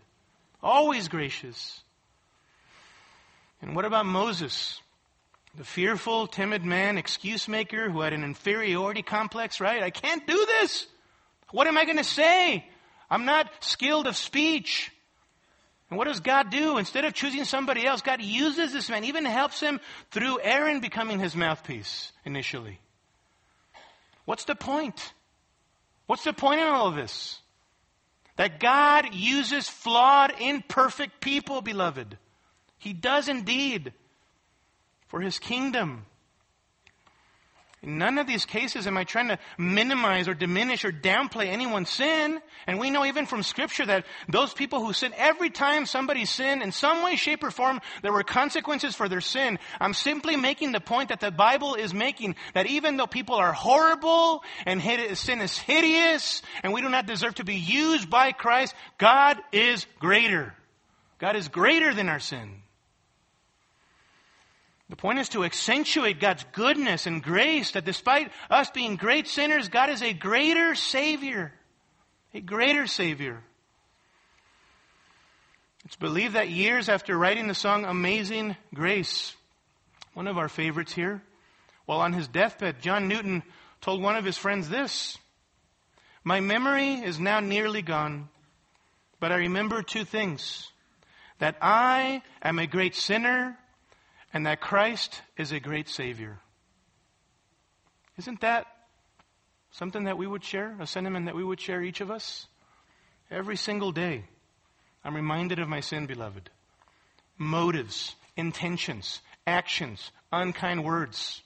Always 0.63 1.09
gracious. 1.09 1.81
And 3.63 3.75
what 3.75 3.85
about 3.85 4.07
Moses? 4.07 4.81
The 5.57 5.65
fearful, 5.65 6.27
timid 6.27 6.65
man, 6.65 6.97
excuse 6.97 7.49
maker 7.49 7.91
who 7.91 8.03
had 8.03 8.13
an 8.13 8.23
inferiority 8.23 9.03
complex, 9.03 9.61
right? 9.61 9.83
I 9.83 9.91
can't 9.91 10.27
do 10.27 10.47
this. 10.47 10.87
What 11.51 11.67
am 11.67 11.77
I 11.77 11.85
going 11.85 11.97
to 11.97 12.05
say? 12.05 12.65
I'm 13.11 13.25
not 13.25 13.51
skilled 13.61 14.07
of 14.07 14.17
speech. 14.17 14.93
And 15.89 15.99
what 15.99 16.07
does 16.07 16.21
God 16.21 16.51
do? 16.51 16.79
Instead 16.79 17.05
of 17.05 17.15
choosing 17.15 17.45
somebody 17.45 17.85
else, 17.85 18.01
God 18.01 18.23
uses 18.23 18.73
this 18.73 18.89
man, 18.89 19.05
even 19.05 19.25
helps 19.25 19.59
him 19.59 19.81
through 20.13 20.41
Aaron 20.41 20.79
becoming 20.79 21.19
his 21.19 21.35
mouthpiece 21.35 22.13
initially. 22.25 22.79
What's 24.25 24.45
the 24.45 24.55
point? 24.55 25.13
What's 26.07 26.23
the 26.23 26.33
point 26.33 26.61
in 26.61 26.69
all 26.69 26.87
of 26.87 26.95
this? 26.95 27.41
That 28.37 28.61
God 28.61 29.13
uses 29.15 29.69
flawed, 29.69 30.33
imperfect 30.41 31.21
people, 31.21 31.61
beloved. 31.61 32.17
He 32.79 32.93
does 32.93 33.29
indeed 33.29 33.93
for 35.11 35.21
his 35.21 35.39
kingdom. 35.39 36.07
In 37.83 37.97
none 37.97 38.19
of 38.19 38.27
these 38.27 38.45
cases 38.45 38.87
am 38.87 38.99
I 38.99 39.05
trying 39.05 39.29
to 39.29 39.39
minimize 39.57 40.29
or 40.29 40.35
diminish 40.35 40.85
or 40.85 40.93
downplay 40.93 41.47
anyone's 41.47 41.89
sin. 41.89 42.39
And 42.67 42.79
we 42.79 42.91
know 42.91 43.07
even 43.07 43.25
from 43.25 43.43
scripture 43.43 43.87
that 43.87 44.05
those 44.29 44.53
people 44.53 44.85
who 44.85 44.93
sin, 44.93 45.15
every 45.17 45.49
time 45.49 45.87
somebody 45.87 46.27
sinned 46.27 46.63
in 46.63 46.73
some 46.73 47.03
way, 47.03 47.17
shape, 47.17 47.43
or 47.43 47.51
form, 47.51 47.81
there 48.03 48.13
were 48.13 48.23
consequences 48.23 48.95
for 48.95 49.09
their 49.09 49.23
sin. 49.23 49.59
I'm 49.81 49.95
simply 49.95 50.37
making 50.37 50.73
the 50.73 50.81
point 50.81 51.09
that 51.09 51.21
the 51.21 51.31
Bible 51.31 51.75
is 51.75 51.95
making 51.95 52.37
that 52.53 52.67
even 52.67 52.99
though 52.99 53.07
people 53.07 53.37
are 53.37 53.55
horrible 53.55 54.45
and 54.67 54.83
sin 55.17 55.41
is 55.41 55.57
hideous 55.57 56.43
and 56.63 56.75
we 56.75 56.83
do 56.83 56.91
not 56.91 57.07
deserve 57.07 57.37
to 57.37 57.45
be 57.45 57.57
used 57.57 58.11
by 58.11 58.33
Christ, 58.33 58.75
God 58.99 59.39
is 59.53 59.87
greater. 59.99 60.55
God 61.19 61.35
is 61.35 61.49
greater 61.49 61.95
than 61.95 62.11
our 62.11 62.21
sin. 62.21 62.61
The 64.91 64.97
point 64.97 65.21
is 65.21 65.29
to 65.31 65.45
accentuate 65.45 66.19
God's 66.19 66.45
goodness 66.51 67.07
and 67.07 67.23
grace 67.23 67.71
that 67.71 67.85
despite 67.85 68.33
us 68.51 68.71
being 68.71 68.97
great 68.97 69.29
sinners, 69.29 69.69
God 69.69 69.89
is 69.89 70.03
a 70.03 70.13
greater 70.13 70.75
Savior. 70.75 71.53
A 72.35 72.41
greater 72.41 72.89
Savior. 72.89 73.41
It's 75.85 75.95
believed 75.95 76.35
that 76.35 76.51
years 76.51 76.89
after 76.89 77.17
writing 77.17 77.47
the 77.47 77.55
song 77.55 77.85
Amazing 77.85 78.57
Grace, 78.75 79.37
one 80.15 80.27
of 80.27 80.39
our 80.39 80.49
favorites 80.49 80.93
here, 80.93 81.23
while 81.87 82.01
on 82.01 82.13
his 82.13 82.27
deathbed, 82.27 82.83
John 82.83 83.07
Newton 83.07 83.45
told 83.81 84.03
one 84.03 84.17
of 84.17 84.25
his 84.25 84.37
friends 84.37 84.69
this 84.69 85.19
My 86.25 86.41
memory 86.41 86.95
is 86.95 87.21
now 87.21 87.39
nearly 87.39 87.83
gone, 87.83 88.29
but 89.21 89.31
I 89.31 89.37
remember 89.37 89.83
two 89.83 90.05
things 90.05 90.69
that 91.39 91.57
I 91.63 92.23
am 92.43 92.59
a 92.59 92.67
great 92.67 92.97
sinner 92.97 93.57
and 94.33 94.47
that 94.47 94.61
Christ 94.61 95.23
is 95.37 95.53
a 95.53 95.61
great 95.61 95.89
Savior. 95.89 96.39
Isn't 98.19 98.41
that 98.43 98.67
something 99.73 100.05
that 100.05 100.19
we 100.19 100.27
would 100.27 100.45
share, 100.45 100.77
a 100.79 100.87
sentiment 100.87 101.27
that 101.27 101.35
we 101.35 101.45
would 101.45 101.61
share, 101.61 101.83
each 101.83 102.01
of 102.01 102.11
us? 102.11 102.47
Every 103.31 103.57
single 103.57 103.93
day, 103.93 104.25
I'm 105.05 105.15
reminded 105.15 105.59
of 105.59 105.69
my 105.69 105.81
sin, 105.81 106.07
beloved. 106.07 106.51
Motives, 107.39 108.15
intentions, 108.37 109.21
actions, 109.47 110.11
unkind 110.33 110.85
words, 110.85 111.43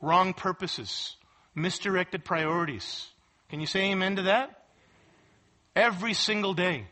wrong 0.00 0.34
purposes, 0.34 1.16
misdirected 1.54 2.24
priorities. 2.24 3.06
Can 3.48 3.60
you 3.60 3.66
say 3.66 3.90
amen 3.90 4.16
to 4.16 4.22
that? 4.22 4.64
Every 5.74 6.14
single 6.14 6.54
day. 6.54 6.86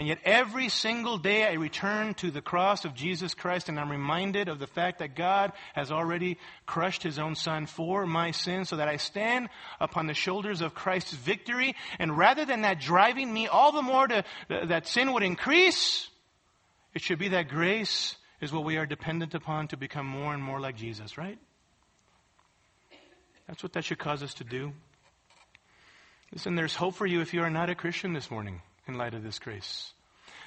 And 0.00 0.08
yet 0.08 0.20
every 0.24 0.70
single 0.70 1.18
day 1.18 1.46
I 1.46 1.52
return 1.52 2.14
to 2.14 2.30
the 2.30 2.40
cross 2.40 2.86
of 2.86 2.94
Jesus 2.94 3.34
Christ 3.34 3.68
and 3.68 3.78
I'm 3.78 3.90
reminded 3.90 4.48
of 4.48 4.58
the 4.58 4.66
fact 4.66 5.00
that 5.00 5.14
God 5.14 5.52
has 5.74 5.92
already 5.92 6.38
crushed 6.64 7.02
his 7.02 7.18
own 7.18 7.34
son 7.34 7.66
for 7.66 8.06
my 8.06 8.30
sins 8.30 8.70
so 8.70 8.76
that 8.76 8.88
I 8.88 8.96
stand 8.96 9.50
upon 9.78 10.06
the 10.06 10.14
shoulders 10.14 10.62
of 10.62 10.74
Christ's 10.74 11.12
victory. 11.12 11.76
And 11.98 12.16
rather 12.16 12.46
than 12.46 12.62
that 12.62 12.80
driving 12.80 13.30
me 13.30 13.46
all 13.46 13.72
the 13.72 13.82
more 13.82 14.08
to 14.08 14.24
uh, 14.48 14.64
that 14.68 14.86
sin 14.86 15.12
would 15.12 15.22
increase, 15.22 16.08
it 16.94 17.02
should 17.02 17.18
be 17.18 17.28
that 17.28 17.50
grace 17.50 18.16
is 18.40 18.54
what 18.54 18.64
we 18.64 18.78
are 18.78 18.86
dependent 18.86 19.34
upon 19.34 19.68
to 19.68 19.76
become 19.76 20.06
more 20.06 20.32
and 20.32 20.42
more 20.42 20.60
like 20.60 20.76
Jesus, 20.76 21.18
right? 21.18 21.38
That's 23.46 23.62
what 23.62 23.74
that 23.74 23.84
should 23.84 23.98
cause 23.98 24.22
us 24.22 24.32
to 24.32 24.44
do. 24.44 24.72
Listen, 26.32 26.54
there's 26.54 26.74
hope 26.74 26.94
for 26.94 27.04
you 27.04 27.20
if 27.20 27.34
you 27.34 27.42
are 27.42 27.50
not 27.50 27.68
a 27.68 27.74
Christian 27.74 28.14
this 28.14 28.30
morning 28.30 28.62
in 28.90 28.98
light 28.98 29.14
of 29.14 29.22
this 29.22 29.38
grace. 29.38 29.92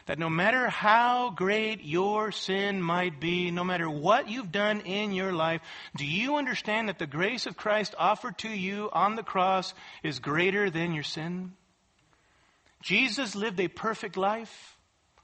That 0.06 0.20
no 0.20 0.30
matter 0.30 0.68
how 0.68 1.30
great 1.30 1.86
your 1.86 2.34
sin 2.34 2.82
might 2.82 3.22
be, 3.22 3.52
no 3.52 3.64
matter 3.64 3.90
what 3.90 4.30
you've 4.30 4.52
done 4.52 4.82
in 4.82 5.14
your 5.14 5.32
life, 5.32 5.62
do 5.96 6.06
you 6.06 6.36
understand 6.36 6.90
that 6.90 7.00
the 7.00 7.08
grace 7.08 7.46
of 7.46 7.56
Christ 7.56 7.96
offered 7.98 8.38
to 8.40 8.50
you 8.50 8.90
on 8.92 9.16
the 9.16 9.24
cross 9.24 9.74
is 10.04 10.20
greater 10.20 10.70
than 10.70 10.94
your 10.94 11.04
sin? 11.04 11.54
Jesus 12.82 13.34
lived 13.34 13.62
a 13.62 13.70
perfect 13.70 14.18
life, 14.18 14.78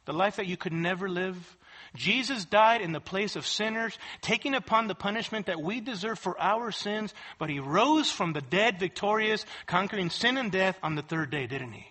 the 0.06 0.14
life 0.14 0.38
that 0.38 0.48
you 0.48 0.56
could 0.56 0.72
never 0.72 1.10
live. 1.10 1.58
Jesus 1.94 2.46
died 2.46 2.80
in 2.80 2.94
the 2.94 3.02
place 3.02 3.36
of 3.36 3.46
sinners, 3.46 3.98
taking 4.22 4.56
upon 4.56 4.88
the 4.88 4.96
punishment 4.96 5.48
that 5.48 5.62
we 5.62 5.82
deserve 5.82 6.20
for 6.20 6.40
our 6.40 6.72
sins, 6.72 7.14
but 7.38 7.50
he 7.50 7.60
rose 7.60 8.10
from 8.10 8.32
the 8.32 8.42
dead 8.42 8.80
victorious, 8.80 9.46
conquering 9.66 10.10
sin 10.10 10.38
and 10.38 10.54
death 10.54 10.78
on 10.82 10.96
the 10.96 11.02
third 11.02 11.32
day, 11.32 11.48
didn't 11.48 11.74
he? 11.74 11.86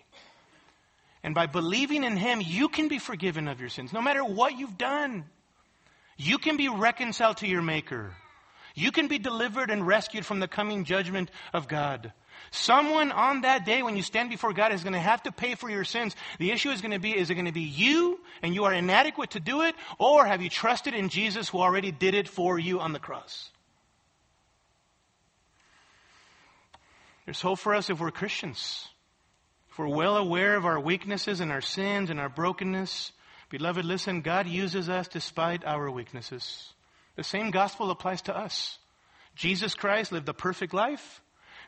And 1.23 1.35
by 1.35 1.47
believing 1.47 2.03
in 2.03 2.15
Him, 2.15 2.41
you 2.41 2.69
can 2.69 2.87
be 2.87 2.99
forgiven 2.99 3.47
of 3.47 3.59
your 3.59 3.69
sins, 3.69 3.91
no 3.91 4.01
matter 4.01 4.23
what 4.23 4.57
you've 4.57 4.77
done. 4.77 5.25
You 6.17 6.37
can 6.37 6.57
be 6.57 6.69
reconciled 6.69 7.37
to 7.37 7.47
your 7.47 7.61
Maker. 7.61 8.13
You 8.75 8.91
can 8.91 9.07
be 9.07 9.19
delivered 9.19 9.71
and 9.71 9.85
rescued 9.85 10.25
from 10.25 10.39
the 10.39 10.47
coming 10.47 10.85
judgment 10.85 11.31
of 11.53 11.67
God. 11.67 12.13
Someone 12.51 13.11
on 13.11 13.41
that 13.41 13.65
day 13.65 13.83
when 13.83 13.97
you 13.97 14.03
stand 14.03 14.29
before 14.29 14.53
God 14.53 14.71
is 14.71 14.83
going 14.83 14.93
to 14.93 14.99
have 14.99 15.23
to 15.23 15.31
pay 15.31 15.55
for 15.55 15.69
your 15.69 15.83
sins. 15.83 16.15
The 16.39 16.51
issue 16.51 16.69
is 16.69 16.81
going 16.81 16.91
to 16.91 16.99
be, 16.99 17.15
is 17.15 17.29
it 17.29 17.35
going 17.35 17.45
to 17.45 17.51
be 17.51 17.61
you 17.61 18.19
and 18.41 18.55
you 18.55 18.63
are 18.63 18.73
inadequate 18.73 19.31
to 19.31 19.39
do 19.39 19.61
it? 19.61 19.75
Or 19.97 20.25
have 20.25 20.41
you 20.41 20.49
trusted 20.49 20.93
in 20.93 21.09
Jesus 21.09 21.49
who 21.49 21.59
already 21.59 21.91
did 21.91 22.15
it 22.15 22.29
for 22.29 22.57
you 22.57 22.79
on 22.79 22.93
the 22.93 22.99
cross? 22.99 23.49
There's 27.25 27.41
hope 27.41 27.59
for 27.59 27.75
us 27.75 27.89
if 27.89 27.99
we're 27.99 28.11
Christians 28.11 28.87
we're 29.79 29.87
well 29.87 30.17
aware 30.17 30.57
of 30.57 30.65
our 30.65 30.77
weaknesses 30.77 31.39
and 31.39 31.53
our 31.53 31.61
sins 31.61 32.09
and 32.09 32.19
our 32.19 32.27
brokenness, 32.27 33.13
beloved, 33.49 33.85
listen, 33.85 34.19
God 34.19 34.45
uses 34.45 34.89
us 34.89 35.07
despite 35.07 35.63
our 35.63 35.89
weaknesses. 35.89 36.73
The 37.15 37.23
same 37.23 37.49
gospel 37.49 37.89
applies 37.89 38.21
to 38.23 38.37
us. 38.37 38.77
Jesus 39.37 39.75
Christ 39.75 40.11
lived 40.11 40.27
a 40.27 40.33
perfect 40.33 40.73
life, 40.73 41.21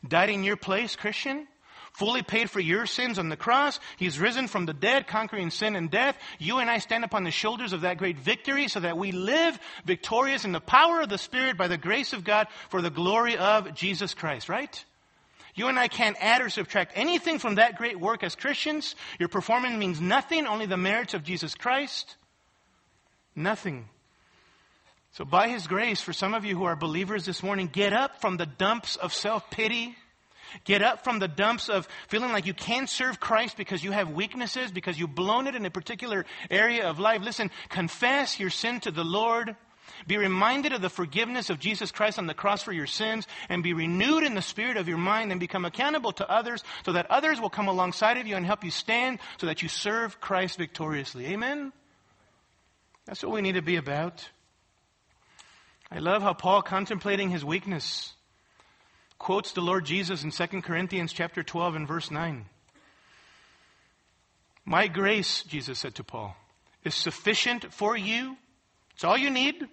died 0.05 0.29
in 0.29 0.43
your 0.43 0.57
place, 0.57 0.97
Christian, 0.97 1.47
fully 1.93 2.21
paid 2.21 2.49
for 2.49 2.59
your 2.59 2.85
sins 2.85 3.17
on 3.17 3.29
the 3.29 3.37
cross. 3.37 3.79
He's 3.95 4.19
risen 4.19 4.49
from 4.49 4.65
the 4.65 4.73
dead, 4.73 5.07
conquering 5.07 5.49
sin 5.49 5.77
and 5.77 5.89
death. 5.89 6.17
You 6.37 6.57
and 6.57 6.69
I 6.69 6.79
stand 6.79 7.05
upon 7.05 7.23
the 7.23 7.31
shoulders 7.31 7.71
of 7.71 7.81
that 7.81 7.97
great 7.97 8.19
victory 8.19 8.67
so 8.67 8.81
that 8.81 8.97
we 8.97 9.13
live 9.13 9.57
victorious 9.85 10.43
in 10.43 10.51
the 10.51 10.59
power 10.59 10.99
of 10.99 11.07
the 11.07 11.17
Spirit 11.17 11.57
by 11.57 11.69
the 11.69 11.77
grace 11.77 12.11
of 12.11 12.25
God 12.25 12.47
for 12.71 12.81
the 12.81 12.89
glory 12.89 13.37
of 13.37 13.73
Jesus 13.73 14.13
Christ, 14.13 14.49
right? 14.49 14.83
You 15.55 15.67
and 15.67 15.77
I 15.77 15.87
can't 15.87 16.17
add 16.19 16.41
or 16.41 16.49
subtract 16.49 16.93
anything 16.95 17.39
from 17.39 17.55
that 17.55 17.77
great 17.77 17.99
work 17.99 18.23
as 18.23 18.35
Christians. 18.35 18.95
Your 19.19 19.29
performance 19.29 19.77
means 19.77 19.99
nothing, 19.99 20.47
only 20.47 20.65
the 20.65 20.77
merits 20.77 21.13
of 21.13 21.23
Jesus 21.23 21.55
Christ. 21.55 22.15
Nothing. 23.35 23.87
So, 25.13 25.25
by 25.25 25.49
His 25.49 25.67
grace, 25.67 26.01
for 26.01 26.13
some 26.13 26.33
of 26.33 26.45
you 26.45 26.55
who 26.55 26.63
are 26.63 26.75
believers 26.75 27.25
this 27.25 27.43
morning, 27.43 27.67
get 27.67 27.91
up 27.91 28.21
from 28.21 28.37
the 28.37 28.45
dumps 28.45 28.95
of 28.95 29.13
self 29.13 29.49
pity. 29.49 29.95
Get 30.65 30.81
up 30.81 31.05
from 31.05 31.19
the 31.19 31.29
dumps 31.29 31.69
of 31.69 31.87
feeling 32.09 32.33
like 32.33 32.45
you 32.45 32.53
can't 32.53 32.89
serve 32.89 33.21
Christ 33.21 33.55
because 33.55 33.83
you 33.83 33.91
have 33.91 34.09
weaknesses, 34.09 34.69
because 34.71 34.99
you've 34.99 35.15
blown 35.15 35.47
it 35.47 35.55
in 35.55 35.65
a 35.65 35.71
particular 35.71 36.25
area 36.49 36.89
of 36.89 36.99
life. 36.99 37.21
Listen, 37.21 37.49
confess 37.69 38.37
your 38.37 38.49
sin 38.49 38.81
to 38.81 38.91
the 38.91 39.05
Lord. 39.05 39.55
Be 40.07 40.17
reminded 40.17 40.73
of 40.73 40.81
the 40.81 40.89
forgiveness 40.89 41.49
of 41.49 41.59
Jesus 41.59 41.91
Christ 41.91 42.17
on 42.17 42.27
the 42.27 42.33
cross 42.33 42.63
for 42.63 42.71
your 42.71 42.87
sins 42.87 43.27
and 43.49 43.63
be 43.63 43.73
renewed 43.73 44.23
in 44.23 44.35
the 44.35 44.41
spirit 44.41 44.77
of 44.77 44.87
your 44.87 44.97
mind 44.97 45.31
and 45.31 45.39
become 45.39 45.65
accountable 45.65 46.11
to 46.13 46.29
others 46.29 46.63
so 46.85 46.93
that 46.93 47.09
others 47.11 47.39
will 47.39 47.49
come 47.49 47.67
alongside 47.67 48.17
of 48.17 48.27
you 48.27 48.35
and 48.35 48.45
help 48.45 48.63
you 48.63 48.71
stand 48.71 49.19
so 49.37 49.47
that 49.47 49.61
you 49.61 49.69
serve 49.69 50.19
Christ 50.19 50.57
victoriously. 50.57 51.27
Amen? 51.27 51.71
That's 53.05 53.23
what 53.23 53.33
we 53.33 53.41
need 53.41 53.55
to 53.55 53.61
be 53.61 53.75
about. 53.75 54.27
I 55.91 55.99
love 55.99 56.21
how 56.21 56.33
Paul, 56.33 56.61
contemplating 56.61 57.29
his 57.29 57.43
weakness, 57.43 58.13
quotes 59.17 59.51
the 59.51 59.61
Lord 59.61 59.85
Jesus 59.85 60.23
in 60.23 60.31
2 60.31 60.61
Corinthians 60.61 61.11
chapter 61.11 61.43
12 61.43 61.75
and 61.75 61.87
verse 61.87 62.09
9. 62.09 62.45
My 64.63 64.87
grace, 64.87 65.43
Jesus 65.43 65.79
said 65.79 65.95
to 65.95 66.03
Paul, 66.03 66.35
is 66.83 66.95
sufficient 66.95 67.73
for 67.73 67.97
you. 67.97 68.37
It's 68.93 69.03
all 69.03 69.17
you 69.17 69.29
need. 69.29 69.67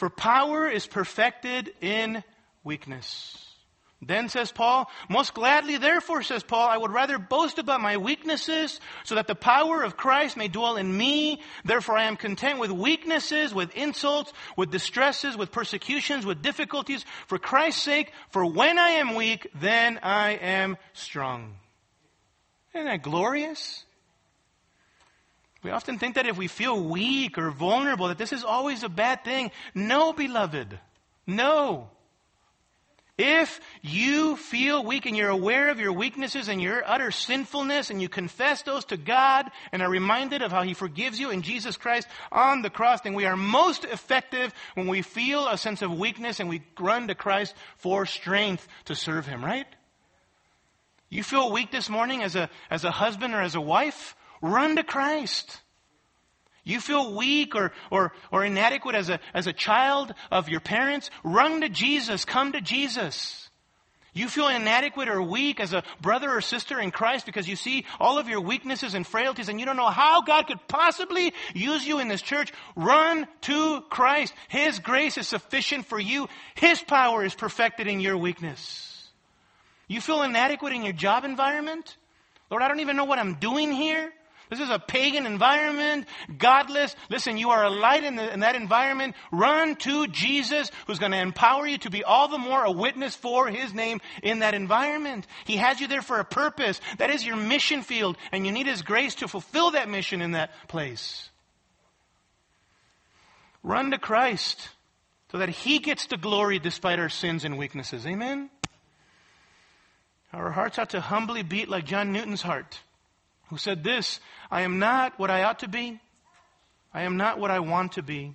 For 0.00 0.08
power 0.08 0.66
is 0.66 0.86
perfected 0.86 1.74
in 1.82 2.24
weakness. 2.64 3.36
Then 4.00 4.30
says 4.30 4.50
Paul, 4.50 4.90
most 5.10 5.34
gladly 5.34 5.76
therefore 5.76 6.22
says 6.22 6.42
Paul, 6.42 6.66
I 6.66 6.78
would 6.78 6.90
rather 6.90 7.18
boast 7.18 7.58
about 7.58 7.82
my 7.82 7.98
weaknesses 7.98 8.80
so 9.04 9.16
that 9.16 9.26
the 9.26 9.34
power 9.34 9.82
of 9.82 9.98
Christ 9.98 10.38
may 10.38 10.48
dwell 10.48 10.78
in 10.78 10.96
me. 10.96 11.42
Therefore 11.66 11.98
I 11.98 12.04
am 12.04 12.16
content 12.16 12.58
with 12.58 12.70
weaknesses, 12.70 13.52
with 13.52 13.76
insults, 13.76 14.32
with 14.56 14.70
distresses, 14.70 15.36
with 15.36 15.52
persecutions, 15.52 16.24
with 16.24 16.40
difficulties 16.40 17.04
for 17.26 17.38
Christ's 17.38 17.82
sake. 17.82 18.10
For 18.30 18.46
when 18.46 18.78
I 18.78 18.92
am 18.92 19.14
weak, 19.14 19.48
then 19.60 20.00
I 20.02 20.30
am 20.30 20.78
strong. 20.94 21.56
Isn't 22.72 22.86
that 22.86 23.02
glorious? 23.02 23.84
We 25.62 25.70
often 25.70 25.98
think 25.98 26.14
that 26.14 26.26
if 26.26 26.38
we 26.38 26.46
feel 26.46 26.82
weak 26.82 27.36
or 27.36 27.50
vulnerable, 27.50 28.08
that 28.08 28.18
this 28.18 28.32
is 28.32 28.44
always 28.44 28.82
a 28.82 28.88
bad 28.88 29.24
thing. 29.24 29.50
No, 29.74 30.12
beloved. 30.12 30.78
No. 31.26 31.90
If 33.18 33.60
you 33.82 34.36
feel 34.36 34.82
weak 34.82 35.04
and 35.04 35.14
you're 35.14 35.28
aware 35.28 35.68
of 35.68 35.78
your 35.78 35.92
weaknesses 35.92 36.48
and 36.48 36.62
your 36.62 36.82
utter 36.86 37.10
sinfulness 37.10 37.90
and 37.90 38.00
you 38.00 38.08
confess 38.08 38.62
those 38.62 38.86
to 38.86 38.96
God 38.96 39.50
and 39.72 39.82
are 39.82 39.90
reminded 39.90 40.40
of 40.40 40.50
how 40.50 40.62
He 40.62 40.72
forgives 40.72 41.20
you 41.20 41.28
in 41.28 41.42
Jesus 41.42 41.76
Christ 41.76 42.08
on 42.32 42.62
the 42.62 42.70
cross, 42.70 43.02
then 43.02 43.12
we 43.12 43.26
are 43.26 43.36
most 43.36 43.84
effective 43.84 44.54
when 44.72 44.86
we 44.86 45.02
feel 45.02 45.46
a 45.48 45.58
sense 45.58 45.82
of 45.82 45.98
weakness 45.98 46.40
and 46.40 46.48
we 46.48 46.62
run 46.78 47.08
to 47.08 47.14
Christ 47.14 47.54
for 47.76 48.06
strength 48.06 48.66
to 48.86 48.94
serve 48.94 49.26
Him, 49.26 49.44
right? 49.44 49.66
You 51.10 51.22
feel 51.22 51.52
weak 51.52 51.70
this 51.70 51.90
morning 51.90 52.22
as 52.22 52.36
a, 52.36 52.48
as 52.70 52.84
a 52.84 52.90
husband 52.90 53.34
or 53.34 53.42
as 53.42 53.54
a 53.54 53.60
wife? 53.60 54.16
Run 54.40 54.76
to 54.76 54.82
Christ. 54.82 55.60
You 56.64 56.80
feel 56.80 57.14
weak 57.14 57.54
or, 57.54 57.72
or, 57.90 58.12
or 58.30 58.44
inadequate 58.44 58.94
as 58.94 59.08
a, 59.08 59.20
as 59.32 59.46
a 59.46 59.52
child 59.52 60.14
of 60.30 60.48
your 60.48 60.60
parents? 60.60 61.10
Run 61.24 61.62
to 61.62 61.68
Jesus. 61.68 62.24
Come 62.24 62.52
to 62.52 62.60
Jesus. 62.60 63.48
You 64.12 64.28
feel 64.28 64.48
inadequate 64.48 65.08
or 65.08 65.22
weak 65.22 65.60
as 65.60 65.72
a 65.72 65.84
brother 66.00 66.30
or 66.30 66.40
sister 66.40 66.80
in 66.80 66.90
Christ 66.90 67.26
because 67.26 67.48
you 67.48 67.54
see 67.54 67.86
all 68.00 68.18
of 68.18 68.28
your 68.28 68.40
weaknesses 68.40 68.94
and 68.94 69.06
frailties 69.06 69.48
and 69.48 69.60
you 69.60 69.66
don't 69.66 69.76
know 69.76 69.88
how 69.88 70.22
God 70.22 70.48
could 70.48 70.66
possibly 70.66 71.32
use 71.54 71.86
you 71.86 72.00
in 72.00 72.08
this 72.08 72.22
church. 72.22 72.52
Run 72.74 73.28
to 73.42 73.82
Christ. 73.82 74.34
His 74.48 74.80
grace 74.80 75.16
is 75.16 75.28
sufficient 75.28 75.86
for 75.86 75.98
you. 75.98 76.28
His 76.56 76.82
power 76.82 77.24
is 77.24 77.34
perfected 77.34 77.86
in 77.86 78.00
your 78.00 78.16
weakness. 78.16 79.08
You 79.86 80.00
feel 80.00 80.22
inadequate 80.22 80.72
in 80.72 80.82
your 80.82 80.92
job 80.92 81.24
environment? 81.24 81.96
Lord, 82.50 82.64
I 82.64 82.68
don't 82.68 82.80
even 82.80 82.96
know 82.96 83.04
what 83.04 83.20
I'm 83.20 83.34
doing 83.34 83.70
here. 83.70 84.12
This 84.50 84.58
is 84.58 84.68
a 84.68 84.80
pagan 84.80 85.26
environment, 85.26 86.08
godless. 86.36 86.96
Listen, 87.08 87.38
you 87.38 87.50
are 87.50 87.62
a 87.62 87.70
light 87.70 88.02
in, 88.02 88.16
the, 88.16 88.32
in 88.32 88.40
that 88.40 88.56
environment. 88.56 89.14
Run 89.30 89.76
to 89.76 90.08
Jesus 90.08 90.72
who's 90.88 90.98
going 90.98 91.12
to 91.12 91.20
empower 91.20 91.68
you 91.68 91.78
to 91.78 91.90
be 91.90 92.02
all 92.02 92.26
the 92.26 92.36
more 92.36 92.64
a 92.64 92.72
witness 92.72 93.14
for 93.14 93.46
his 93.46 93.72
name 93.72 94.00
in 94.24 94.40
that 94.40 94.54
environment. 94.54 95.28
He 95.44 95.56
has 95.58 95.80
you 95.80 95.86
there 95.86 96.02
for 96.02 96.18
a 96.18 96.24
purpose. 96.24 96.80
That 96.98 97.10
is 97.10 97.24
your 97.24 97.36
mission 97.36 97.82
field, 97.82 98.16
and 98.32 98.44
you 98.44 98.50
need 98.50 98.66
his 98.66 98.82
grace 98.82 99.14
to 99.16 99.28
fulfill 99.28 99.70
that 99.70 99.88
mission 99.88 100.20
in 100.20 100.32
that 100.32 100.50
place. 100.66 101.30
Run 103.62 103.92
to 103.92 103.98
Christ 103.98 104.68
so 105.30 105.38
that 105.38 105.48
he 105.48 105.78
gets 105.78 106.06
the 106.06 106.16
glory 106.16 106.58
despite 106.58 106.98
our 106.98 107.08
sins 107.08 107.44
and 107.44 107.56
weaknesses. 107.56 108.04
Amen? 108.04 108.50
Our 110.32 110.50
hearts 110.50 110.76
ought 110.76 110.90
to 110.90 111.00
humbly 111.00 111.44
beat 111.44 111.68
like 111.68 111.84
John 111.84 112.10
Newton's 112.10 112.42
heart 112.42 112.80
who 113.50 113.58
said 113.58 113.84
this 113.84 114.20
I 114.50 114.62
am 114.62 114.78
not 114.78 115.18
what 115.18 115.30
I 115.30 115.42
ought 115.42 115.58
to 115.60 115.68
be. 115.68 116.00
I 116.94 117.02
am 117.02 117.16
not 117.16 117.38
what 117.38 117.50
I 117.50 117.60
want 117.60 117.92
to 117.92 118.02
be. 118.02 118.34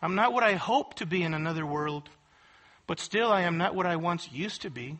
I'm 0.00 0.14
not 0.14 0.32
what 0.32 0.44
I 0.44 0.54
hope 0.54 0.94
to 0.94 1.06
be 1.06 1.22
in 1.22 1.34
another 1.34 1.66
world. 1.66 2.08
But 2.86 3.00
still, 3.00 3.32
I 3.32 3.42
am 3.42 3.58
not 3.58 3.74
what 3.74 3.86
I 3.86 3.96
once 3.96 4.30
used 4.30 4.62
to 4.62 4.70
be. 4.70 4.98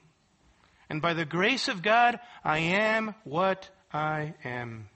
And 0.90 1.00
by 1.00 1.14
the 1.14 1.24
grace 1.24 1.68
of 1.68 1.82
God, 1.82 2.18
I 2.44 2.58
am 2.58 3.14
what 3.24 3.68
I 3.92 4.34
am. 4.44 4.88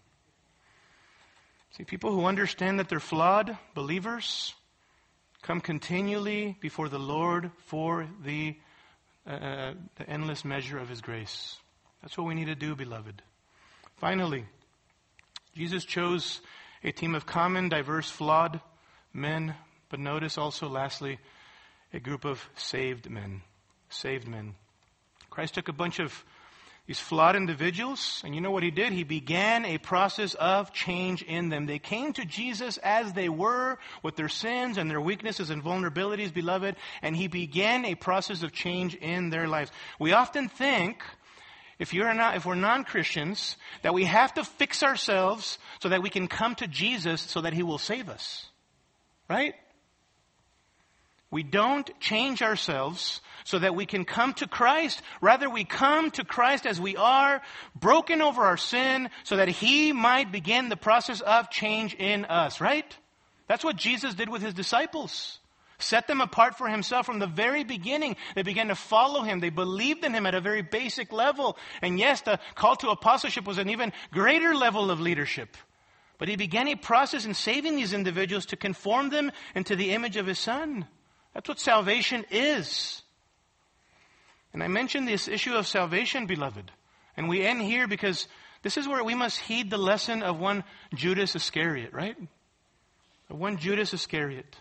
See, 1.77 1.85
people 1.85 2.13
who 2.13 2.25
understand 2.25 2.81
that 2.81 2.89
they're 2.89 3.01
flawed 3.01 3.57
believers 3.75 4.55
come 5.43 5.61
continually 5.61 6.57
before 6.61 6.89
the 6.89 6.99
Lord 6.99 7.51
for 7.67 8.09
the, 8.25 8.57
uh, 9.27 9.73
the 9.97 10.09
endless 10.09 10.45
measure 10.45 10.79
of 10.79 10.89
His 10.89 11.01
grace. 11.01 11.57
That's 12.03 12.19
what 12.19 12.27
we 12.27 12.35
need 12.35 12.47
to 12.47 12.55
do, 12.55 12.75
beloved. 12.75 13.23
Finally, 14.01 14.47
Jesus 15.55 15.85
chose 15.85 16.41
a 16.83 16.91
team 16.91 17.15
of 17.15 17.27
common, 17.27 17.69
diverse, 17.69 18.09
flawed 18.09 18.59
men, 19.13 19.55
but 19.91 20.01
notice 20.01 20.39
also, 20.39 20.71
lastly, 20.71 21.19
a 21.93 22.01
group 22.01 22.25
of 22.25 22.49
saved 22.57 23.11
men. 23.11 23.43
Saved 23.91 24.27
men. 24.27 24.55
Christ 25.29 25.53
took 25.53 25.69
a 25.69 25.75
bunch 25.75 25.99
of 25.99 26.25
these 26.87 26.99
flawed 26.99 27.37
individuals, 27.37 28.23
and 28.25 28.35
you 28.35 28.41
know 28.41 28.51
what 28.51 28.63
he 28.63 28.71
did? 28.71 28.95
He 28.95 29.05
began 29.05 29.67
a 29.67 29.77
process 29.77 30.33
of 30.33 30.73
change 30.73 31.23
in 31.23 31.51
them. 31.51 31.67
They 31.67 31.79
came 31.79 32.15
to 32.15 32.25
Jesus 32.25 32.79
as 32.79 33.13
they 33.13 33.29
were, 33.29 33.79
with 34.03 34.17
their 34.17 34.31
sins 34.31 34.79
and 34.79 34.91
their 34.91 35.01
weaknesses 35.01 35.51
and 35.51 35.63
vulnerabilities, 35.63 36.33
beloved, 36.33 36.75
and 37.03 37.15
he 37.15 37.29
began 37.29 37.85
a 37.85 37.97
process 37.97 38.43
of 38.43 38.53
change 38.53 38.95
in 38.95 39.29
their 39.29 39.47
lives. 39.47 39.71
We 39.99 40.13
often 40.15 40.49
think 40.49 41.03
if 41.81 41.93
you're 41.95 42.15
not, 42.15 42.37
if 42.37 42.47
we're 42.47 42.55
non-Christians, 42.55 43.57
that 43.83 43.95
we 43.95 44.05
have 44.05 44.35
to 44.35 44.45
fix 44.45 44.85
ourselves 44.85 45.59
so 45.83 45.89
that 45.89 46.03
we 46.03 46.11
can 46.11 46.29
come 46.29 46.55
to 46.57 46.69
Jesus 46.69 47.21
so 47.23 47.41
that 47.41 47.55
He 47.55 47.65
will 47.65 47.79
save 47.79 48.09
us. 48.09 48.47
Right? 49.29 49.55
We 51.31 51.43
don't 51.43 51.91
change 51.99 52.43
ourselves 52.43 53.21
so 53.45 53.59
that 53.59 53.75
we 53.75 53.87
can 53.87 54.05
come 54.05 54.35
to 54.35 54.47
Christ. 54.47 55.01
Rather, 55.21 55.49
we 55.49 55.65
come 55.65 56.11
to 56.13 56.25
Christ 56.25 56.67
as 56.67 56.81
we 56.81 56.97
are, 56.97 57.41
broken 57.75 58.21
over 58.21 58.43
our 58.43 58.59
sin, 58.59 59.09
so 59.25 59.37
that 59.37 59.49
He 59.49 59.93
might 59.93 60.31
begin 60.31 60.69
the 60.69 60.77
process 60.77 61.21
of 61.21 61.51
change 61.51 61.95
in 61.95 62.27
us, 62.27 62.61
right? 62.61 62.95
That's 63.49 63.65
what 63.65 63.77
Jesus 63.77 64.15
did 64.15 64.29
with 64.29 64.43
His 64.43 64.55
disciples 64.55 65.40
set 65.83 66.07
them 66.07 66.21
apart 66.21 66.57
for 66.57 66.69
himself 66.69 67.07
from 67.07 67.19
the 67.19 67.27
very 67.27 67.65
beginning. 67.65 68.17
They 68.35 68.43
began 68.43 68.69
to 68.69 68.75
follow 68.75 69.23
him. 69.23 69.41
They 69.41 69.51
believed 69.51 70.05
in 70.05 70.15
him 70.15 70.27
at 70.27 70.35
a 70.35 70.41
very 70.41 70.63
basic 70.63 71.13
level. 71.13 71.57
And 71.83 71.99
yes, 71.99 72.23
the 72.23 72.39
call 72.55 72.77
to 72.77 72.91
apostleship 72.91 73.47
was 73.47 73.59
an 73.59 73.71
even 73.71 73.93
greater 74.11 74.55
level 74.55 74.91
of 74.91 75.01
leadership. 75.01 75.57
But 76.19 76.29
he 76.29 76.37
began 76.37 76.69
a 76.69 76.77
process 76.77 77.25
in 77.25 77.35
saving 77.35 77.77
these 77.77 77.93
individuals 77.93 78.47
to 78.47 78.57
conform 78.57 79.09
them 79.09 79.33
into 79.55 79.75
the 79.75 79.93
image 79.93 80.17
of 80.17 80.27
his 80.27 80.39
son. 80.39 80.87
That's 81.33 81.49
what 81.49 81.59
salvation 81.59 82.27
is. 82.31 83.03
And 84.53 84.63
I 84.63 84.69
mentioned 84.69 85.07
this 85.07 85.29
issue 85.29 85.55
of 85.55 85.67
salvation, 85.67 86.27
beloved. 86.27 86.71
And 87.17 87.29
we 87.29 87.43
end 87.43 87.63
here 87.63 87.87
because 87.87 88.29
this 88.63 88.77
is 88.77 88.87
where 88.87 89.03
we 89.03 89.15
must 89.15 89.39
heed 89.39 89.71
the 89.71 89.79
lesson 89.79 90.23
of 90.23 90.39
one 90.39 90.65
Judas 90.95 91.35
Iscariot, 91.35 91.93
right? 91.93 92.17
Of 93.31 93.39
one 93.39 93.57
Judas 93.57 93.95
Iscariot. 93.95 94.57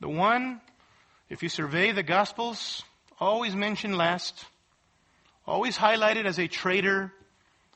The 0.00 0.08
one, 0.08 0.60
if 1.30 1.42
you 1.42 1.48
survey 1.48 1.92
the 1.92 2.02
Gospels, 2.02 2.82
always 3.18 3.54
mentioned 3.54 3.96
last, 3.96 4.44
always 5.46 5.76
highlighted 5.76 6.26
as 6.26 6.38
a 6.38 6.48
traitor 6.48 7.12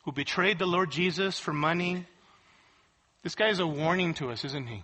who 0.05 0.13
betrayed 0.13 0.59
the 0.59 0.67
Lord 0.67 0.91
Jesus 0.91 1.39
for 1.39 1.53
money. 1.53 2.07
This 3.23 3.35
guy 3.35 3.49
is 3.49 3.59
a 3.59 3.67
warning 3.67 4.15
to 4.15 4.31
us, 4.31 4.45
isn't 4.45 4.67
he? 4.67 4.83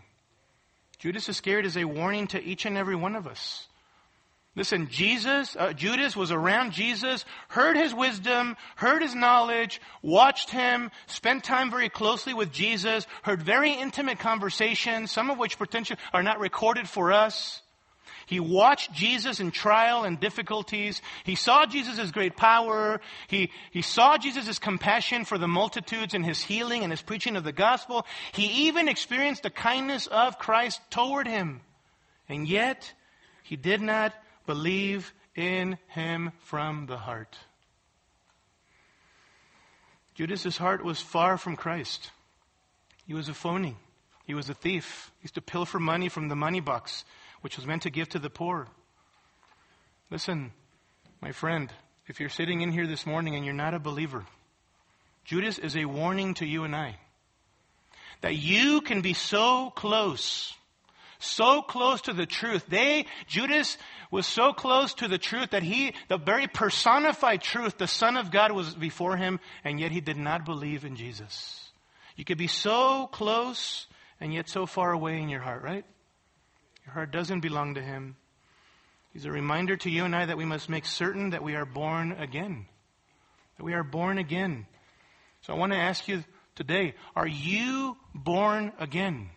Judas 0.98 1.28
Iscariot 1.28 1.66
is 1.66 1.76
a 1.76 1.84
warning 1.84 2.26
to 2.28 2.42
each 2.42 2.64
and 2.64 2.76
every 2.76 2.96
one 2.96 3.16
of 3.16 3.26
us. 3.26 3.68
Listen, 4.56 4.88
Jesus, 4.88 5.54
uh, 5.54 5.74
Judas 5.74 6.16
was 6.16 6.32
around 6.32 6.72
Jesus, 6.72 7.26
heard 7.48 7.76
his 7.76 7.94
wisdom, 7.94 8.56
heard 8.76 9.02
his 9.02 9.14
knowledge, 9.14 9.82
watched 10.00 10.48
him, 10.48 10.90
spent 11.06 11.44
time 11.44 11.70
very 11.70 11.90
closely 11.90 12.32
with 12.32 12.52
Jesus, 12.52 13.06
heard 13.22 13.42
very 13.42 13.72
intimate 13.72 14.18
conversations, 14.18 15.12
some 15.12 15.28
of 15.28 15.36
which 15.36 15.58
potentially 15.58 16.00
are 16.14 16.22
not 16.22 16.40
recorded 16.40 16.88
for 16.88 17.12
us. 17.12 17.60
He 18.24 18.40
watched 18.40 18.92
Jesus 18.92 19.40
in 19.40 19.50
trial 19.50 20.04
and 20.04 20.18
difficulties. 20.18 21.02
He 21.24 21.36
saw 21.36 21.66
Jesus' 21.66 22.10
great 22.10 22.34
power. 22.34 23.00
He, 23.28 23.50
he 23.70 23.82
saw 23.82 24.16
Jesus' 24.16 24.58
compassion 24.58 25.26
for 25.26 25.36
the 25.38 25.46
multitudes 25.46 26.14
and 26.14 26.24
his 26.24 26.42
healing 26.42 26.82
and 26.82 26.90
his 26.90 27.02
preaching 27.02 27.36
of 27.36 27.44
the 27.44 27.52
gospel. 27.52 28.06
He 28.32 28.66
even 28.66 28.88
experienced 28.88 29.44
the 29.44 29.50
kindness 29.50 30.06
of 30.08 30.38
Christ 30.38 30.80
toward 30.90 31.28
him. 31.28 31.60
And 32.28 32.48
yet, 32.48 32.92
he 33.44 33.54
did 33.54 33.80
not 33.80 34.12
believe 34.46 35.12
in 35.34 35.78
him 35.88 36.32
from 36.44 36.86
the 36.86 36.96
heart. 36.96 37.36
Judas's 40.14 40.56
heart 40.56 40.84
was 40.84 41.00
far 41.00 41.36
from 41.36 41.56
Christ. 41.56 42.10
He 43.06 43.14
was 43.14 43.28
a 43.28 43.34
phony. 43.34 43.76
He 44.24 44.34
was 44.34 44.48
a 44.48 44.54
thief. 44.54 45.12
He 45.18 45.24
used 45.24 45.34
to 45.34 45.42
pilfer 45.42 45.78
money 45.78 46.08
from 46.08 46.28
the 46.28 46.36
money 46.36 46.60
box, 46.60 47.04
which 47.42 47.56
was 47.56 47.66
meant 47.66 47.82
to 47.82 47.90
give 47.90 48.08
to 48.10 48.18
the 48.18 48.30
poor. 48.30 48.66
Listen, 50.10 50.52
my 51.20 51.32
friend, 51.32 51.70
if 52.06 52.18
you're 52.18 52.28
sitting 52.28 52.62
in 52.62 52.72
here 52.72 52.86
this 52.86 53.04
morning 53.06 53.36
and 53.36 53.44
you're 53.44 53.54
not 53.54 53.74
a 53.74 53.78
believer, 53.78 54.24
Judas 55.24 55.58
is 55.58 55.76
a 55.76 55.84
warning 55.84 56.34
to 56.34 56.46
you 56.46 56.64
and 56.64 56.74
I 56.74 56.96
that 58.22 58.36
you 58.36 58.80
can 58.80 59.02
be 59.02 59.12
so 59.12 59.70
close, 59.70 60.54
so 61.18 61.62
close 61.62 62.02
to 62.02 62.12
the 62.12 62.26
truth. 62.26 62.64
They, 62.68 63.06
Judas 63.26 63.76
was 64.10 64.26
so 64.26 64.52
close 64.52 64.94
to 64.94 65.08
the 65.08 65.18
truth 65.18 65.50
that 65.50 65.62
he, 65.62 65.94
the 66.08 66.18
very 66.18 66.46
personified 66.46 67.42
truth, 67.42 67.78
the 67.78 67.86
Son 67.86 68.16
of 68.16 68.30
God 68.30 68.52
was 68.52 68.74
before 68.74 69.16
him, 69.16 69.40
and 69.64 69.80
yet 69.80 69.92
he 69.92 70.00
did 70.00 70.16
not 70.16 70.44
believe 70.44 70.84
in 70.84 70.96
Jesus. 70.96 71.70
You 72.16 72.24
could 72.24 72.38
be 72.38 72.46
so 72.46 73.06
close 73.06 73.86
and 74.20 74.32
yet 74.32 74.48
so 74.48 74.66
far 74.66 74.92
away 74.92 75.20
in 75.20 75.28
your 75.28 75.42
heart, 75.42 75.62
right? 75.62 75.84
Your 76.84 76.94
heart 76.94 77.10
doesn't 77.10 77.40
belong 77.40 77.74
to 77.74 77.82
him. 77.82 78.16
He's 79.12 79.24
a 79.24 79.32
reminder 79.32 79.76
to 79.78 79.90
you 79.90 80.04
and 80.04 80.14
I 80.14 80.26
that 80.26 80.36
we 80.36 80.44
must 80.44 80.68
make 80.68 80.84
certain 80.84 81.30
that 81.30 81.42
we 81.42 81.54
are 81.54 81.64
born 81.64 82.12
again. 82.12 82.66
That 83.56 83.64
we 83.64 83.74
are 83.74 83.82
born 83.82 84.18
again. 84.18 84.66
So 85.42 85.52
I 85.52 85.56
want 85.56 85.72
to 85.72 85.78
ask 85.78 86.06
you 86.06 86.22
today, 86.54 86.94
are 87.14 87.26
you 87.26 87.96
born 88.14 88.72
again? 88.78 89.30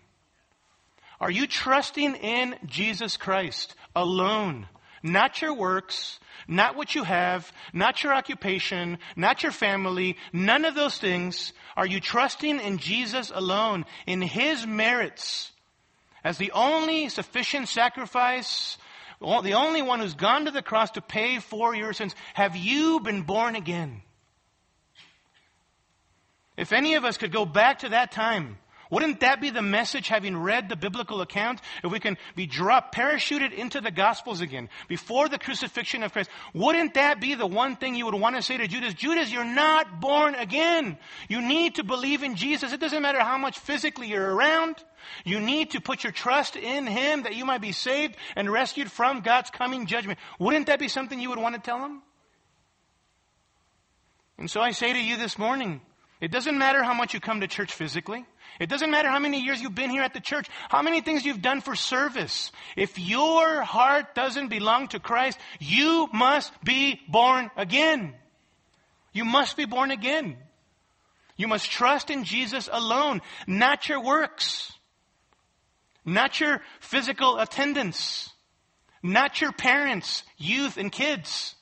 Are 1.19 1.31
you 1.31 1.47
trusting 1.47 2.15
in 2.15 2.55
Jesus 2.65 3.17
Christ 3.17 3.75
alone? 3.95 4.67
Not 5.03 5.41
your 5.41 5.53
works, 5.53 6.19
not 6.47 6.75
what 6.75 6.95
you 6.95 7.03
have, 7.03 7.51
not 7.73 8.03
your 8.03 8.13
occupation, 8.13 8.97
not 9.15 9.43
your 9.43 9.51
family, 9.51 10.17
none 10.33 10.65
of 10.65 10.75
those 10.75 10.97
things. 10.97 11.53
Are 11.75 11.85
you 11.85 11.99
trusting 11.99 12.59
in 12.59 12.77
Jesus 12.77 13.31
alone, 13.33 13.85
in 14.07 14.21
His 14.21 14.65
merits, 14.65 15.51
as 16.23 16.37
the 16.37 16.51
only 16.51 17.09
sufficient 17.09 17.67
sacrifice 17.67 18.77
the 19.19 19.53
only 19.53 19.81
one 19.81 19.99
who's 19.99 20.13
gone 20.13 20.45
to 20.45 20.51
the 20.51 20.61
cross 20.61 20.91
to 20.91 21.01
pay 21.01 21.39
for 21.39 21.75
your 21.75 21.93
sins. 21.93 22.15
Have 22.33 22.55
you 22.55 22.99
been 23.01 23.23
born 23.23 23.55
again? 23.55 24.01
If 26.55 26.71
any 26.71 26.95
of 26.95 27.05
us 27.05 27.17
could 27.17 27.31
go 27.31 27.45
back 27.45 27.79
to 27.79 27.89
that 27.89 28.11
time, 28.11 28.57
wouldn't 28.89 29.19
that 29.19 29.39
be 29.39 29.51
the 29.51 29.61
message 29.61 30.07
having 30.07 30.35
read 30.35 30.67
the 30.67 30.75
biblical 30.75 31.21
account? 31.21 31.61
If 31.83 31.91
we 31.91 31.99
can 31.99 32.17
be 32.35 32.47
dropped, 32.47 32.95
parachuted 32.95 33.53
into 33.53 33.81
the 33.81 33.91
Gospels 33.91 34.41
again 34.41 34.69
before 34.87 35.29
the 35.29 35.37
crucifixion 35.37 36.01
of 36.01 36.11
Christ, 36.11 36.29
wouldn't 36.53 36.95
that 36.95 37.21
be 37.21 37.35
the 37.35 37.45
one 37.45 37.75
thing 37.75 37.93
you 37.93 38.05
would 38.05 38.15
want 38.15 38.35
to 38.35 38.41
say 38.41 38.57
to 38.57 38.67
Judas? 38.67 38.95
Judas, 38.95 39.31
you're 39.31 39.43
not 39.43 39.99
born 39.99 40.33
again. 40.33 40.97
You 41.27 41.41
need 41.41 41.75
to 41.75 41.83
believe 41.83 42.23
in 42.23 42.35
Jesus. 42.35 42.73
It 42.73 42.79
doesn't 42.79 43.01
matter 43.01 43.19
how 43.19 43.37
much 43.37 43.59
physically 43.59 44.07
you're 44.07 44.33
around. 44.35 44.83
You 45.23 45.39
need 45.39 45.71
to 45.71 45.81
put 45.81 46.03
your 46.03 46.11
trust 46.11 46.55
in 46.55 46.87
Him 46.87 47.23
that 47.23 47.35
you 47.35 47.45
might 47.45 47.61
be 47.61 47.71
saved 47.71 48.15
and 48.35 48.51
rescued 48.51 48.91
from 48.91 49.21
God's 49.21 49.51
coming 49.51 49.85
judgment. 49.85 50.19
Wouldn't 50.39 50.67
that 50.67 50.79
be 50.79 50.87
something 50.87 51.19
you 51.19 51.29
would 51.29 51.39
want 51.39 51.55
to 51.55 51.61
tell 51.61 51.83
him? 51.83 52.01
And 54.37 54.49
so 54.49 54.61
I 54.61 54.71
say 54.71 54.93
to 54.93 54.99
you 54.99 55.17
this 55.17 55.37
morning, 55.37 55.81
it 56.21 56.31
doesn't 56.31 56.57
matter 56.57 56.83
how 56.83 56.93
much 56.93 57.13
you 57.13 57.19
come 57.19 57.41
to 57.41 57.47
church 57.47 57.73
physically. 57.73 58.25
It 58.59 58.69
doesn't 58.69 58.91
matter 58.91 59.09
how 59.09 59.19
many 59.19 59.41
years 59.41 59.61
you've 59.61 59.73
been 59.73 59.89
here 59.89 60.03
at 60.03 60.13
the 60.13 60.19
church, 60.19 60.47
how 60.67 60.81
many 60.81 60.99
things 60.99 61.25
you've 61.25 61.41
done 61.41 61.61
for 61.61 61.75
service. 61.75 62.51
If 62.75 62.99
your 62.99 63.61
heart 63.61 64.13
doesn't 64.13 64.49
belong 64.49 64.89
to 64.89 64.99
Christ, 64.99 65.39
you 65.59 66.09
must 66.11 66.51
be 66.63 66.99
born 67.07 67.49
again. 67.55 68.15
You 69.13 69.23
must 69.23 69.55
be 69.55 69.65
born 69.65 69.91
again. 69.91 70.37
You 71.37 71.47
must 71.47 71.71
trust 71.71 72.09
in 72.09 72.25
Jesus 72.25 72.67
alone, 72.69 73.21
not 73.47 73.87
your 73.87 74.03
works, 74.03 74.73
not 76.03 76.41
your 76.41 76.61
physical 76.81 77.39
attendance, 77.39 78.29
not 79.01 79.39
your 79.39 79.53
parents, 79.53 80.23
youth, 80.37 80.75
and 80.75 80.91
kids, 80.91 81.55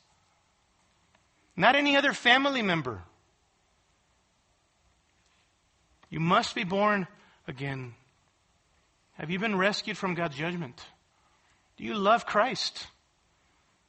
not 1.56 1.76
any 1.76 1.96
other 1.96 2.14
family 2.14 2.64
member. 2.64 3.04
You 6.10 6.20
must 6.20 6.56
be 6.56 6.64
born 6.64 7.08
again. 7.48 7.94
Have 9.14 9.30
you 9.30 9.40
been 9.40 9.58
rescued 9.58 9.98
from 9.98 10.14
God's 10.14 10.38
judgment? 10.38 10.80
Do 11.78 11.84
you 11.84 11.96
love 11.96 12.26
Christ? 12.26 12.88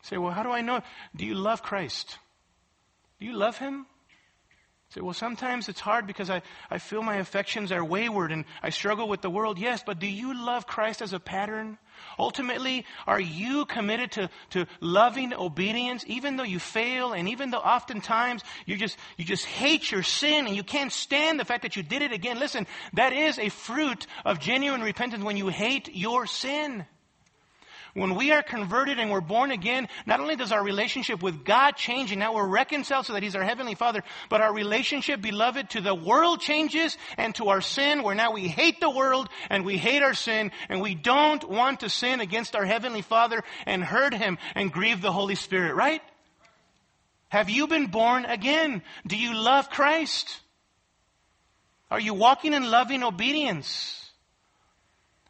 say, 0.03 0.17
well, 0.17 0.33
how 0.33 0.43
do 0.43 0.51
I 0.51 0.63
know? 0.63 0.81
Do 1.15 1.27
you 1.27 1.35
love 1.35 1.63
Christ? 1.63 2.19
Do 3.21 3.27
you 3.27 3.35
love 3.35 3.59
Him? 3.59 3.87
Say, 4.91 5.03
well, 5.03 5.13
sometimes 5.13 5.69
it's 5.69 5.81
hard 5.81 6.07
because 6.07 6.31
I, 6.31 6.41
I 6.71 6.79
feel 6.79 7.03
my 7.03 7.17
affections 7.17 7.73
are 7.73 7.85
wayward 7.85 8.33
and 8.33 8.47
I 8.63 8.71
struggle 8.71 9.07
with 9.07 9.21
the 9.21 9.29
world. 9.29 9.59
Yes, 9.59 9.83
but 9.85 9.99
do 9.99 10.07
you 10.07 10.33
love 10.33 10.67
Christ 10.67 11.03
as 11.03 11.13
a 11.13 11.21
pattern? 11.21 11.77
Ultimately, 12.19 12.87
are 13.07 13.21
you 13.21 13.67
committed 13.67 14.13
to, 14.13 14.31
to 14.51 14.67
loving 14.81 15.35
obedience 15.35 16.05
even 16.07 16.37
though 16.37 16.43
you 16.43 16.59
fail 16.59 17.13
and 17.13 17.29
even 17.29 17.51
though 17.51 17.59
oftentimes 17.59 18.43
you 18.65 18.79
just, 18.79 18.97
you 19.19 19.27
just 19.27 19.45
hate 19.45 19.91
your 19.93 20.03
sin 20.03 20.47
and 20.47 20.57
you 20.57 20.63
can't 20.63 20.93
stand 20.93 21.39
the 21.39 21.45
fact 21.45 21.63
that 21.63 21.77
you 21.77 21.83
did 21.83 22.01
it 22.01 22.13
again? 22.13 22.39
Listen, 22.39 22.67
that 22.95 23.13
is 23.13 23.39
a 23.39 23.51
fruit 23.51 24.07
of 24.25 24.41
genuine 24.41 24.81
repentance 24.81 25.23
when 25.23 25.37
you 25.37 25.49
hate 25.49 25.95
your 25.95 26.27
sin. 26.27 26.87
When 27.95 28.15
we 28.15 28.31
are 28.33 28.43
converted 28.43 28.99
and 28.99 29.11
we're 29.11 29.21
born 29.21 29.51
again, 29.51 29.89
not 30.07 30.21
only 30.21 30.37
does 30.37 30.53
our 30.53 30.63
relationship 30.63 31.23
with 31.23 31.45
God 31.45 31.73
change 31.77 32.11
and 32.11 32.21
now 32.21 32.35
we're 32.35 32.47
reconciled 32.47 33.07
so 33.07 33.15
that 33.15 33.23
He's 33.23 33.37
our 33.37 33.43
Heavenly 33.43 33.75
Father, 33.75 34.03
but 34.29 34.41
our 34.41 34.53
relationship, 34.53 35.21
beloved, 35.21 35.71
to 35.71 35.81
the 35.81 35.95
world 35.95 36.41
changes 36.41 36.97
and 37.17 37.35
to 37.37 37.49
our 37.49 37.61
sin, 37.61 38.03
where 38.03 38.15
now 38.15 38.33
we 38.33 38.49
hate 38.49 38.81
the 38.81 38.91
world 38.91 39.29
and 39.51 39.65
we 39.65 39.77
hate 39.77 40.03
our 40.03 40.15
sin 40.15 40.53
and 40.69 40.81
we 40.81 40.95
don't 40.95 41.49
want 41.49 41.81
to 41.81 41.89
sin 41.89 42.21
against 42.21 42.55
our 42.55 42.65
Heavenly 42.65 43.03
Father 43.03 43.43
and 43.67 43.83
hurt 43.83 44.15
Him 44.15 44.39
and 44.55 44.73
grieve 44.73 45.01
the 45.01 45.13
Holy 45.13 45.35
Spirit, 45.35 45.75
right? 45.75 46.03
Have 47.29 47.51
you 47.51 47.67
been 47.67 47.87
born 47.87 48.25
again? 48.25 48.83
Do 49.07 49.17
you 49.17 49.35
love 49.35 49.71
Christ? 49.71 50.41
Are 51.91 52.01
you 52.01 52.15
walking 52.15 52.55
in 52.55 52.71
loving 52.71 53.03
obedience? 53.03 54.08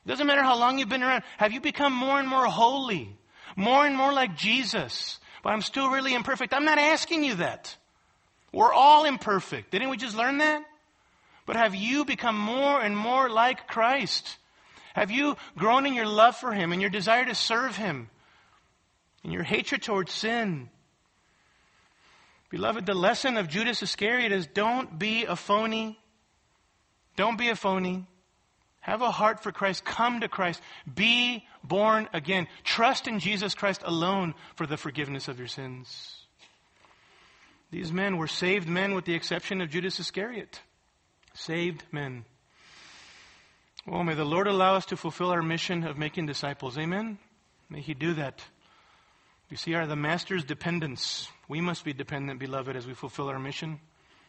Doesn't 0.08 0.26
matter 0.26 0.42
how 0.42 0.58
long 0.58 0.78
you've 0.78 0.88
been 0.88 1.02
around. 1.02 1.22
Have 1.36 1.52
you 1.52 1.60
become 1.60 1.92
more 1.92 2.18
and 2.18 2.26
more 2.26 2.46
holy? 2.46 3.14
More 3.56 3.84
and 3.84 3.94
more 3.94 4.10
like 4.10 4.38
Jesus? 4.38 5.20
But 5.42 5.52
I'm 5.52 5.60
still 5.60 5.90
really 5.90 6.14
imperfect. 6.14 6.54
I'm 6.54 6.64
not 6.64 6.78
asking 6.78 7.24
you 7.24 7.34
that. 7.34 7.76
We're 8.50 8.72
all 8.72 9.04
imperfect. 9.04 9.70
Didn't 9.70 9.90
we 9.90 9.98
just 9.98 10.16
learn 10.16 10.38
that? 10.38 10.64
But 11.44 11.56
have 11.56 11.74
you 11.74 12.06
become 12.06 12.38
more 12.38 12.80
and 12.80 12.96
more 12.96 13.28
like 13.28 13.68
Christ? 13.68 14.38
Have 14.94 15.10
you 15.10 15.36
grown 15.58 15.84
in 15.84 15.92
your 15.92 16.06
love 16.06 16.36
for 16.36 16.52
Him 16.52 16.72
and 16.72 16.80
your 16.80 16.90
desire 16.90 17.26
to 17.26 17.34
serve 17.34 17.76
Him 17.76 18.08
and 19.22 19.30
your 19.30 19.42
hatred 19.42 19.82
towards 19.82 20.14
sin? 20.14 20.70
Beloved, 22.48 22.86
the 22.86 22.94
lesson 22.94 23.36
of 23.36 23.48
Judas 23.48 23.82
Iscariot 23.82 24.32
is 24.32 24.46
don't 24.46 24.98
be 24.98 25.26
a 25.26 25.36
phony. 25.36 25.98
Don't 27.16 27.36
be 27.36 27.50
a 27.50 27.56
phony. 27.56 28.06
Have 28.88 29.02
a 29.02 29.10
heart 29.10 29.42
for 29.42 29.52
Christ. 29.52 29.84
Come 29.84 30.20
to 30.20 30.28
Christ. 30.28 30.62
Be 30.92 31.44
born 31.62 32.08
again. 32.14 32.48
Trust 32.64 33.06
in 33.06 33.18
Jesus 33.18 33.54
Christ 33.54 33.82
alone 33.84 34.34
for 34.54 34.66
the 34.66 34.78
forgiveness 34.78 35.28
of 35.28 35.38
your 35.38 35.46
sins. 35.46 36.22
These 37.70 37.92
men 37.92 38.16
were 38.16 38.26
saved 38.26 38.66
men 38.66 38.94
with 38.94 39.04
the 39.04 39.12
exception 39.12 39.60
of 39.60 39.68
Judas 39.68 40.00
Iscariot. 40.00 40.62
Saved 41.34 41.84
men. 41.92 42.24
Oh, 43.86 44.02
may 44.02 44.14
the 44.14 44.24
Lord 44.24 44.46
allow 44.46 44.76
us 44.76 44.86
to 44.86 44.96
fulfill 44.96 45.28
our 45.28 45.42
mission 45.42 45.84
of 45.84 45.98
making 45.98 46.24
disciples. 46.24 46.78
Amen? 46.78 47.18
May 47.68 47.82
He 47.82 47.92
do 47.92 48.14
that. 48.14 48.42
You 49.50 49.58
see, 49.58 49.74
are 49.74 49.86
the 49.86 49.96
Master's 49.96 50.44
dependents. 50.44 51.28
We 51.46 51.60
must 51.60 51.84
be 51.84 51.92
dependent, 51.92 52.40
beloved, 52.40 52.74
as 52.74 52.86
we 52.86 52.94
fulfill 52.94 53.28
our 53.28 53.38
mission. 53.38 53.80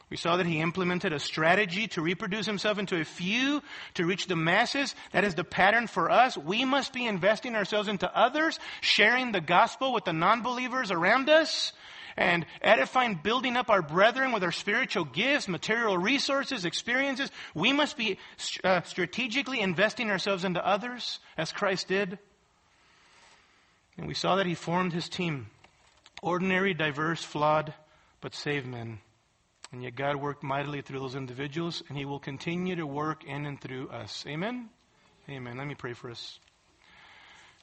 We 0.10 0.18
saw 0.18 0.38
that 0.38 0.48
he 0.48 0.60
implemented 0.60 1.14
a 1.14 1.20
strategy 1.20 1.88
to 1.90 2.02
reproduce 2.02 2.48
himself 2.48 2.80
into 2.80 3.00
a 3.00 3.06
few 3.06 3.62
to 3.94 4.06
reach 4.06 4.26
the 4.26 4.36
masses. 4.36 4.96
That 5.12 5.24
is 5.24 5.36
the 5.36 5.44
pattern 5.44 5.86
for 5.86 6.10
us. 6.10 6.36
We 6.36 6.66
must 6.66 6.94
be 6.94 7.06
investing 7.06 7.56
ourselves 7.56 7.88
into 7.88 8.12
others, 8.18 8.60
sharing 8.82 9.32
the 9.32 9.42
gospel 9.42 9.94
with 9.94 10.06
the 10.06 10.14
non-believers 10.14 10.90
around 10.90 11.30
us, 11.30 11.74
and 12.18 12.46
edifying, 12.62 13.20
building 13.22 13.56
up 13.56 13.70
our 13.70 13.84
brethren 13.84 14.32
with 14.32 14.44
our 14.44 14.52
spiritual 14.52 15.06
gifts, 15.06 15.48
material 15.48 15.98
resources, 15.98 16.66
experiences. 16.66 17.32
We 17.54 17.72
must 17.72 17.96
be 17.96 18.18
uh, 18.64 18.82
strategically 18.82 19.62
investing 19.62 20.10
ourselves 20.10 20.44
into 20.44 20.66
others 20.66 21.20
as 21.38 21.54
Christ 21.54 21.88
did. 21.88 22.18
And 23.96 24.08
we 24.08 24.16
saw 24.16 24.38
that 24.38 24.48
he 24.48 24.56
formed 24.56 24.92
his 24.92 25.08
team. 25.08 25.48
Ordinary, 26.22 26.74
diverse, 26.74 27.24
flawed, 27.24 27.74
but 28.22 28.34
saved 28.34 28.66
men. 28.66 29.00
And 29.72 29.84
yet 29.84 29.96
God 29.96 30.16
worked 30.16 30.44
mightily 30.44 30.82
through 30.82 31.00
those 31.00 31.16
individuals, 31.16 31.84
and 31.88 31.98
He 31.98 32.06
will 32.06 32.20
continue 32.20 32.76
to 32.76 32.88
work 32.88 33.24
in 33.24 33.46
and 33.46 33.62
through 33.62 33.90
us. 33.90 34.26
Amen? 34.28 34.70
Amen. 35.30 35.58
Let 35.58 35.68
me 35.68 35.76
pray 35.76 35.94
for 35.94 36.10
us. 36.10 36.40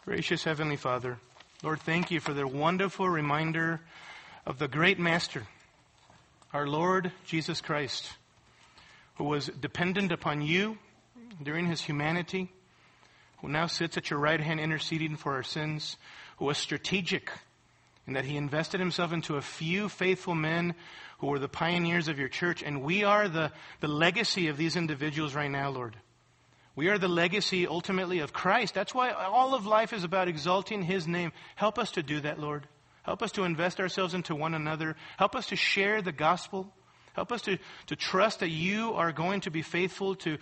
Gracious 0.05 0.45
Heavenly 0.45 0.77
Father, 0.77 1.19
Lord, 1.65 1.81
thank 1.81 2.13
you 2.13 2.21
for 2.21 2.33
the 2.33 2.47
wonderful 2.47 3.09
reminder 3.09 3.81
of 4.47 4.61
the 4.61 4.69
great 4.69 5.01
Master, 5.01 5.43
our 6.53 6.69
Lord 6.69 7.11
Jesus 7.25 7.61
Christ, 7.61 8.09
who 9.17 9.25
was 9.25 9.49
dependent 9.49 10.13
upon 10.13 10.43
you 10.43 10.79
during 11.43 11.67
his 11.67 11.81
humanity, 11.81 12.53
who 13.39 13.49
now 13.49 13.67
sits 13.67 13.97
at 13.97 14.11
your 14.11 14.21
right 14.21 14.41
hand 14.41 14.61
interceding 14.61 15.17
for 15.17 15.33
our 15.33 15.43
sins, 15.43 15.97
who 16.37 16.45
was 16.45 16.57
strategic 16.57 17.33
in 18.07 18.13
that 18.15 18.25
he 18.25 18.37
invested 18.37 18.81
himself 18.81 19.13
into 19.13 19.37
a 19.37 19.43
few 19.43 19.89
faithful 19.89 20.35
men 20.35 20.75
who 21.19 21.27
were 21.29 21.39
the 21.39 21.49
pioneers 21.49 22.09
of 22.09 22.19
your 22.19 22.29
church, 22.29 22.63
and 22.63 22.83
we 22.83 23.05
are 23.05 23.29
the, 23.29 23.51
the 23.81 23.89
legacy 23.89 24.49
of 24.49 24.57
these 24.57 24.77
individuals 24.77 25.35
right 25.35 25.51
now, 25.51 25.71
Lord. 25.71 25.97
We 26.77 26.89
are 26.89 26.99
the 26.99 27.09
legacy 27.09 27.67
ultimately 27.67 28.19
of 28.19 28.35
Christ. 28.35 28.75
That's 28.75 28.95
why 28.95 29.11
all 29.11 29.55
of 29.55 29.67
life 29.67 29.95
is 29.95 30.05
about 30.05 30.29
exalting 30.29 30.83
His 30.83 31.09
name. 31.09 31.33
Help 31.55 31.79
us 31.79 31.93
to 31.93 32.03
do 32.03 32.21
that, 32.21 32.39
Lord. 32.39 32.69
Help 33.03 33.23
us 33.23 33.33
to 33.33 33.45
invest 33.45 33.81
ourselves 33.81 34.13
into 34.15 34.35
one 34.35 34.53
another. 34.53 34.95
Help 35.17 35.35
us 35.35 35.47
to 35.47 35.57
share 35.57 36.03
the 36.03 36.13
gospel. 36.13 36.71
Help 37.15 37.33
us 37.33 37.41
to, 37.43 37.57
to 37.87 37.97
trust 37.97 38.41
that 38.41 38.51
you 38.51 38.93
are 38.93 39.11
going 39.11 39.41
to 39.41 39.51
be 39.51 39.63
faithful 39.63 40.17
to, 40.17 40.37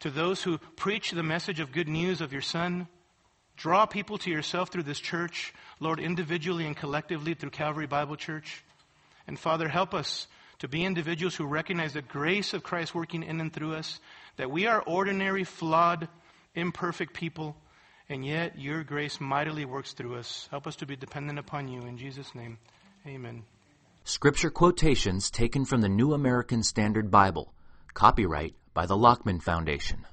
to 0.00 0.10
those 0.10 0.42
who 0.42 0.58
preach 0.76 1.10
the 1.10 1.22
message 1.22 1.58
of 1.58 1.72
good 1.72 1.88
news 1.88 2.20
of 2.20 2.32
your 2.32 2.42
Son. 2.42 2.86
Draw 3.58 3.86
people 3.86 4.18
to 4.18 4.30
yourself 4.30 4.70
through 4.70 4.84
this 4.84 5.00
church, 5.00 5.52
Lord, 5.80 5.98
individually 5.98 6.64
and 6.64 6.76
collectively 6.76 7.34
through 7.34 7.50
Calvary 7.50 7.86
Bible 7.86 8.14
Church. 8.14 8.64
And 9.26 9.38
Father, 9.38 9.68
help 9.68 9.94
us 9.94 10.28
to 10.60 10.68
be 10.68 10.84
individuals 10.84 11.34
who 11.34 11.44
recognize 11.44 11.92
the 11.92 12.02
grace 12.02 12.54
of 12.54 12.62
Christ 12.62 12.94
working 12.94 13.24
in 13.24 13.40
and 13.40 13.52
through 13.52 13.74
us, 13.74 13.98
that 14.36 14.50
we 14.50 14.66
are 14.66 14.80
ordinary, 14.82 15.42
flawed, 15.42 16.08
imperfect 16.54 17.14
people, 17.14 17.56
and 18.08 18.24
yet 18.24 18.58
your 18.58 18.84
grace 18.84 19.20
mightily 19.20 19.64
works 19.64 19.92
through 19.92 20.16
us. 20.16 20.48
Help 20.50 20.66
us 20.66 20.76
to 20.76 20.86
be 20.86 20.96
dependent 20.96 21.38
upon 21.38 21.68
you. 21.68 21.80
In 21.82 21.98
Jesus' 21.98 22.34
name, 22.34 22.58
amen. 23.06 23.42
Scripture 24.04 24.50
quotations 24.50 25.30
taken 25.30 25.64
from 25.64 25.80
the 25.80 25.88
New 25.88 26.14
American 26.14 26.62
Standard 26.62 27.10
Bible. 27.10 27.52
Copyright 27.92 28.54
by 28.72 28.86
the 28.86 28.96
Lockman 28.96 29.40
Foundation. 29.40 30.06